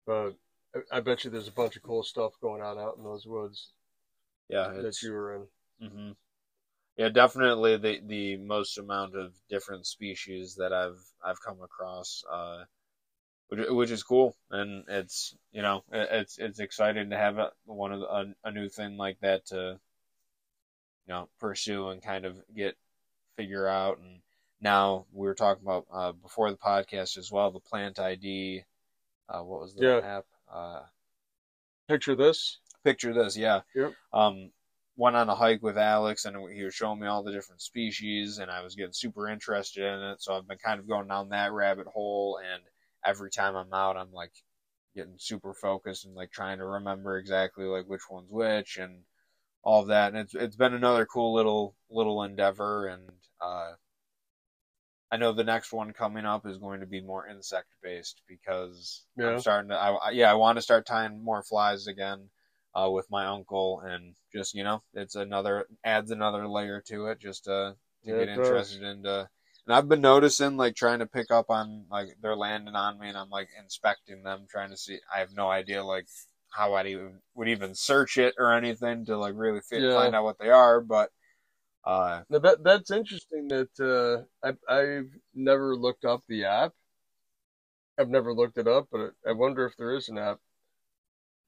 But 0.05 0.35
I, 0.75 0.97
I 0.97 0.99
bet 0.99 1.23
you 1.23 1.31
there's 1.31 1.47
a 1.47 1.51
bunch 1.51 1.75
of 1.75 1.81
cool 1.81 2.03
stuff 2.03 2.39
going 2.39 2.61
on 2.61 2.77
out 2.77 2.97
in 2.97 3.03
those 3.03 3.25
woods 3.25 3.71
Yeah, 4.49 4.71
that 4.81 5.01
you 5.01 5.11
were 5.13 5.35
in. 5.35 5.47
hmm 5.81 6.11
Yeah, 6.97 7.09
definitely 7.09 7.77
the 7.77 8.01
the 8.05 8.37
most 8.37 8.77
amount 8.79 9.15
of 9.17 9.33
different 9.49 9.87
species 9.87 10.55
that 10.57 10.73
I've 10.73 11.01
I've 11.23 11.41
come 11.41 11.61
across, 11.61 12.23
uh, 12.31 12.65
which 13.49 13.69
which 13.69 13.91
is 13.91 14.03
cool, 14.03 14.35
and 14.51 14.85
it's 14.89 15.35
you 15.51 15.61
know 15.63 15.83
it's 15.91 16.37
it's 16.39 16.59
exciting 16.59 17.11
to 17.11 17.17
have 17.17 17.37
a, 17.39 17.51
one 17.65 17.93
of 17.93 18.01
the, 18.01 18.07
a, 18.07 18.25
a 18.45 18.51
new 18.51 18.69
thing 18.69 18.97
like 18.97 19.19
that 19.21 19.45
to 19.47 19.79
you 21.07 21.13
know 21.13 21.29
pursue 21.39 21.89
and 21.89 22.01
kind 22.01 22.25
of 22.25 22.37
get 22.55 22.75
figure 23.37 23.67
out. 23.67 23.99
And 23.99 24.21
now 24.61 25.05
we 25.11 25.27
were 25.27 25.35
talking 25.35 25.63
about 25.63 25.85
uh, 25.91 26.11
before 26.13 26.51
the 26.51 26.57
podcast 26.57 27.17
as 27.17 27.31
well, 27.31 27.51
the 27.51 27.59
Plant 27.59 27.99
ID. 27.99 28.63
Uh, 29.29 29.41
what 29.41 29.61
was 29.61 29.73
the 29.73 29.83
Yeah. 29.85 29.97
app? 30.17 30.25
Uh, 30.51 30.83
Picture 31.87 32.15
this. 32.15 32.59
picture 32.83 33.13
this, 33.13 33.37
yeah. 33.37 33.61
Yep. 33.75 33.93
Um, 34.13 34.51
went 34.95 35.15
on 35.15 35.29
a 35.29 35.35
hike 35.35 35.61
with 35.61 35.77
Alex, 35.77 36.25
and 36.25 36.35
he 36.51 36.63
was 36.63 36.73
showing 36.73 36.99
me 36.99 37.07
all 37.07 37.21
the 37.23 37.31
different 37.31 37.61
species, 37.61 38.39
and 38.39 38.49
I 38.49 38.61
was 38.63 38.75
getting 38.75 38.93
super 38.93 39.27
interested 39.27 39.83
in 39.83 40.01
it. 40.11 40.21
So 40.21 40.35
I've 40.35 40.47
been 40.47 40.57
kind 40.57 40.79
of 40.79 40.87
going 40.87 41.07
down 41.07 41.29
that 41.29 41.51
rabbit 41.51 41.87
hole, 41.87 42.39
and 42.43 42.63
every 43.05 43.29
time 43.29 43.55
I'm 43.55 43.73
out, 43.73 43.97
I'm 43.97 44.11
like 44.11 44.31
getting 44.95 45.15
super 45.17 45.53
focused 45.53 46.05
and 46.05 46.15
like 46.15 46.31
trying 46.31 46.57
to 46.57 46.65
remember 46.65 47.17
exactly 47.17 47.65
like 47.65 47.85
which 47.87 48.09
one's 48.09 48.29
which 48.29 48.77
and 48.77 49.03
all 49.63 49.81
of 49.81 49.87
that. 49.87 50.09
And 50.09 50.17
it's 50.17 50.33
it's 50.35 50.55
been 50.55 50.73
another 50.73 51.05
cool 51.05 51.33
little 51.33 51.75
little 51.89 52.23
endeavor, 52.23 52.87
and 52.87 53.09
uh, 53.41 53.73
I 55.11 55.17
know 55.17 55.33
the 55.33 55.43
next 55.43 55.73
one 55.73 55.91
coming 55.93 56.25
up 56.25 56.45
is 56.45 56.57
going 56.57 56.79
to 56.79 56.85
be 56.85 57.01
more 57.01 57.27
insect 57.27 57.67
based 57.83 58.21
because 58.27 59.03
Yeah. 59.17 59.31
I'm 59.31 59.39
starting 59.39 59.69
to. 59.69 59.75
I, 59.75 60.11
yeah, 60.11 60.31
I 60.31 60.35
want 60.35 60.57
to 60.57 60.61
start 60.61 60.85
tying 60.85 61.23
more 61.23 61.43
flies 61.43 61.87
again 61.87 62.29
uh, 62.73 62.89
with 62.89 63.11
my 63.11 63.25
uncle, 63.25 63.81
and 63.81 64.15
just 64.33 64.53
you 64.53 64.63
know, 64.63 64.83
it's 64.93 65.15
another 65.15 65.67
adds 65.83 66.11
another 66.11 66.47
layer 66.47 66.81
to 66.87 67.07
it, 67.07 67.19
just 67.19 67.43
to, 67.45 67.75
to 68.05 68.11
Yeah, 68.11 68.19
get 68.19 68.29
does. 68.29 68.37
interested 68.37 68.83
into. 68.83 69.29
And 69.67 69.75
I've 69.75 69.87
been 69.89 70.01
noticing, 70.01 70.57
like, 70.57 70.75
trying 70.75 70.99
to 70.99 71.05
pick 71.05 71.29
up 71.29 71.49
on 71.49 71.85
like 71.91 72.15
they're 72.21 72.35
landing 72.35 72.75
on 72.75 72.99
me, 72.99 73.09
and 73.09 73.17
I'm 73.17 73.29
like 73.29 73.49
inspecting 73.61 74.23
them, 74.23 74.47
trying 74.49 74.71
to 74.71 74.77
see. 74.77 74.99
I 75.13 75.19
have 75.19 75.33
no 75.35 75.49
idea, 75.49 75.83
like, 75.83 76.07
how 76.51 76.73
I'd 76.73 76.87
even 76.87 77.19
would 77.35 77.49
even 77.49 77.75
search 77.75 78.17
it 78.17 78.35
or 78.39 78.53
anything 78.53 79.05
to 79.05 79.17
like 79.17 79.33
really 79.35 79.61
fi- 79.61 79.81
Yeah. 79.81 79.93
find 79.93 80.15
out 80.15 80.23
what 80.23 80.39
they 80.39 80.49
are, 80.49 80.79
but. 80.81 81.11
Uh, 81.83 82.21
Now 82.29 82.39
that 82.39 82.63
that's 82.63 82.91
interesting. 82.91 83.47
That 83.47 83.69
uh, 83.79 84.47
I 84.47 84.73
I've 84.73 85.11
never 85.33 85.75
looked 85.75 86.05
up 86.05 86.21
the 86.27 86.45
app. 86.45 86.73
I've 87.97 88.09
never 88.09 88.33
looked 88.33 88.57
it 88.57 88.67
up, 88.67 88.87
but 88.91 89.11
I 89.27 89.31
wonder 89.33 89.65
if 89.65 89.75
there 89.77 89.95
is 89.95 90.09
an 90.09 90.17
app, 90.17 90.39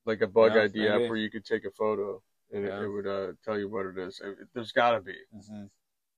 like 0.05 0.21
a 0.21 0.27
bug 0.27 0.51
Yeah, 0.55 0.63
ID 0.63 0.87
app, 0.87 1.09
where 1.09 1.17
you 1.17 1.29
could 1.29 1.45
take 1.45 1.65
a 1.65 1.71
photo 1.71 2.21
and 2.51 2.65
Yeah. 2.65 2.79
it, 2.79 2.83
it 2.83 2.87
would 2.87 3.07
uh, 3.07 3.33
tell 3.43 3.57
you 3.57 3.69
what 3.69 3.85
it 3.85 3.97
is. 3.97 4.21
It- 4.23 4.47
there's 4.53 4.71
got 4.71 4.91
to 4.91 5.01
be. 5.01 5.15
mhm. 5.35 5.69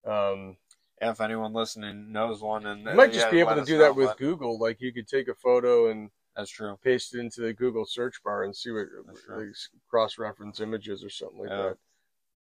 Um, 0.05 0.57
Yeah, 1.01 1.11
if 1.11 1.19
anyone 1.21 1.53
listening 1.53 2.11
knows 2.11 2.41
one, 2.41 2.65
and 2.65 2.85
you 2.85 2.95
might 2.95 3.11
just 3.11 3.29
be 3.29 3.39
able 3.39 3.55
to 3.55 3.65
do 3.65 3.77
that 3.79 3.95
with 3.95 4.17
Google. 4.17 4.57
Like 4.57 4.79
you 4.81 4.93
could 4.93 5.07
take 5.07 5.27
a 5.27 5.35
photo 5.35 5.89
and 5.89 6.09
That's 6.35 6.49
true. 6.49 6.77
paste 6.83 7.15
it 7.15 7.19
into 7.19 7.41
the 7.41 7.53
Google 7.53 7.85
search 7.85 8.21
bar 8.23 8.43
and 8.43 8.55
see 8.55 8.71
what 8.71 8.87
like, 9.29 9.47
cross-reference 9.89 10.59
images 10.59 11.03
or 11.03 11.09
something 11.09 11.39
like 11.39 11.49
that, 11.49 11.77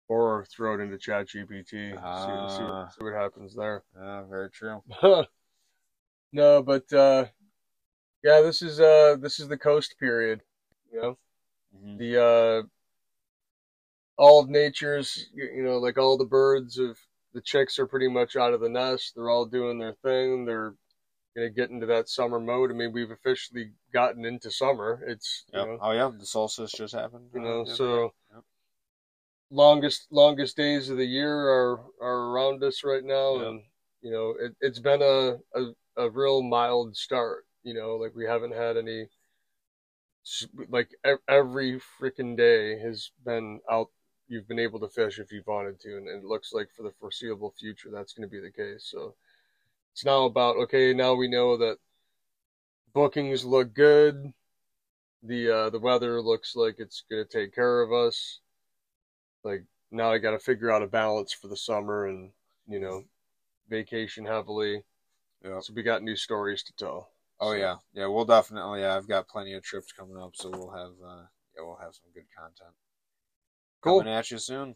or 0.08 0.44
throw 0.46 0.74
it 0.74 0.80
into 0.80 0.96
ChatGPT. 0.96 1.68
see, 1.70 1.88
see, 1.90 1.96
Ah. 1.98 2.82
what, 2.82 2.94
see 2.94 3.04
what 3.04 3.14
happens 3.14 3.54
there. 3.54 3.82
Yeah, 3.96 4.22
very 4.24 4.50
true. 4.50 4.82
no, 6.32 6.62
but 6.62 6.92
uh, 6.92 7.26
yeah, 8.24 8.40
this 8.40 8.62
is 8.62 8.80
uh, 8.80 9.16
this 9.20 9.38
is 9.38 9.48
the 9.48 9.58
coast 9.58 9.96
period. 9.98 10.42
You 10.92 11.00
know, 11.00 11.18
hmm 11.78 11.98
the 11.98 12.22
uh, 12.24 12.62
all 14.16 14.40
of 14.40 14.48
nature's. 14.48 15.28
You 15.34 15.62
know, 15.62 15.78
like 15.78 15.98
all 15.98 16.16
the 16.16 16.24
birds 16.24 16.78
of 16.78 16.98
the 17.34 17.40
chicks 17.40 17.78
are 17.78 17.86
pretty 17.86 18.08
much 18.08 18.36
out 18.36 18.54
of 18.54 18.60
the 18.60 18.68
nest. 18.68 19.12
They're 19.14 19.30
all 19.30 19.44
doing 19.46 19.78
their 19.78 19.94
thing. 20.02 20.44
They're 20.46 20.74
gonna 21.36 21.50
get 21.50 21.70
into 21.70 21.86
that 21.86 22.08
summer 22.08 22.40
mode. 22.40 22.70
I 22.70 22.74
mean, 22.74 22.92
we've 22.92 23.10
officially 23.10 23.72
gotten 23.92 24.24
into 24.24 24.50
summer. 24.50 25.04
It's 25.06 25.44
you 25.52 25.58
know, 25.58 25.78
Oh 25.80 25.92
yeah, 25.92 26.10
the 26.18 26.26
solstice 26.26 26.72
just 26.72 26.94
happened. 26.94 27.28
you 27.34 27.40
uh, 27.40 27.44
know, 27.44 27.60
other 27.62 27.74
so. 27.74 28.02
Yep. 28.04 28.12
Longest 29.50 30.06
longest 30.10 30.56
days 30.56 30.90
of 30.90 30.96
the 30.98 31.06
year 31.06 31.32
are 31.48 31.80
are 32.00 32.30
around 32.32 32.62
us 32.64 32.84
right 32.84 33.04
now, 33.04 33.36
Yep. 33.36 33.46
and 33.48 33.62
you 34.02 34.10
know, 34.12 34.34
it, 34.40 34.54
it's 34.60 34.78
been 34.80 35.02
a, 35.02 35.38
a 35.58 35.72
a 35.96 36.10
real 36.10 36.42
mild 36.42 36.96
start. 36.96 37.46
You 37.62 37.74
know, 37.74 37.96
like 37.96 38.14
we 38.14 38.24
haven't 38.26 38.54
had 38.54 38.76
any. 38.76 39.08
Like 40.68 40.90
every 41.26 41.80
freaking 42.00 42.36
day 42.36 42.78
has 42.80 43.10
been 43.24 43.60
out. 43.70 43.90
You've 44.28 44.46
been 44.46 44.58
able 44.58 44.78
to 44.80 44.88
fish 44.88 45.18
if 45.18 45.32
you've 45.32 45.46
wanted 45.46 45.80
to, 45.80 45.96
and 45.96 46.06
it 46.06 46.22
looks 46.24 46.52
like 46.52 46.70
for 46.70 46.82
the 46.82 46.92
foreseeable 47.00 47.52
future 47.58 47.88
that's 47.90 48.12
going 48.12 48.28
to 48.28 48.30
be 48.30 48.40
the 48.40 48.52
case. 48.52 48.84
So 48.90 49.14
it's 49.92 50.04
now 50.04 50.24
about 50.24 50.56
okay. 50.56 50.94
Now 50.94 51.14
we 51.14 51.28
know 51.28 51.56
that 51.58 51.78
bookings 52.92 53.44
look 53.44 53.72
good. 53.74 54.32
The 55.22 55.50
uh, 55.50 55.70
the 55.70 55.80
weather 55.80 56.20
looks 56.20 56.54
like 56.56 56.76
it's 56.78 57.02
going 57.10 57.24
to 57.24 57.30
take 57.30 57.54
care 57.54 57.80
of 57.80 57.92
us. 57.92 58.40
Like 59.44 59.64
now, 59.90 60.10
I 60.10 60.18
got 60.18 60.32
to 60.32 60.38
figure 60.38 60.70
out 60.70 60.82
a 60.82 60.86
balance 60.86 61.32
for 61.32 61.48
the 61.48 61.56
summer, 61.56 62.06
and 62.06 62.30
you 62.66 62.80
know, 62.80 63.04
vacation 63.68 64.26
heavily. 64.26 64.82
Yep. 65.44 65.62
So 65.62 65.72
we 65.74 65.82
got 65.82 66.02
new 66.02 66.16
stories 66.16 66.62
to 66.64 66.72
tell. 66.74 67.10
Oh 67.40 67.52
So, 67.52 67.56
yeah, 67.56 67.76
yeah. 67.94 68.06
We'll 68.06 68.24
definitely. 68.24 68.80
Yeah, 68.80 68.96
I've 68.96 69.08
got 69.08 69.28
plenty 69.28 69.54
of 69.54 69.62
trips 69.62 69.92
coming 69.92 70.16
up, 70.16 70.32
so 70.34 70.50
we'll 70.50 70.70
have. 70.70 70.92
Uh, 71.04 71.26
yeah, 71.56 71.64
we'll 71.64 71.78
have 71.80 71.94
some 71.94 72.10
good 72.14 72.26
content. 72.36 72.74
Cool. 73.80 74.00
Coming 74.00 74.14
at 74.14 74.30
you 74.30 74.38
soon. 74.38 74.74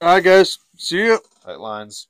All 0.00 0.14
right, 0.14 0.24
guys. 0.24 0.58
See 0.76 0.98
you. 0.98 1.18
Tight 1.44 1.60
lines. 1.60 2.08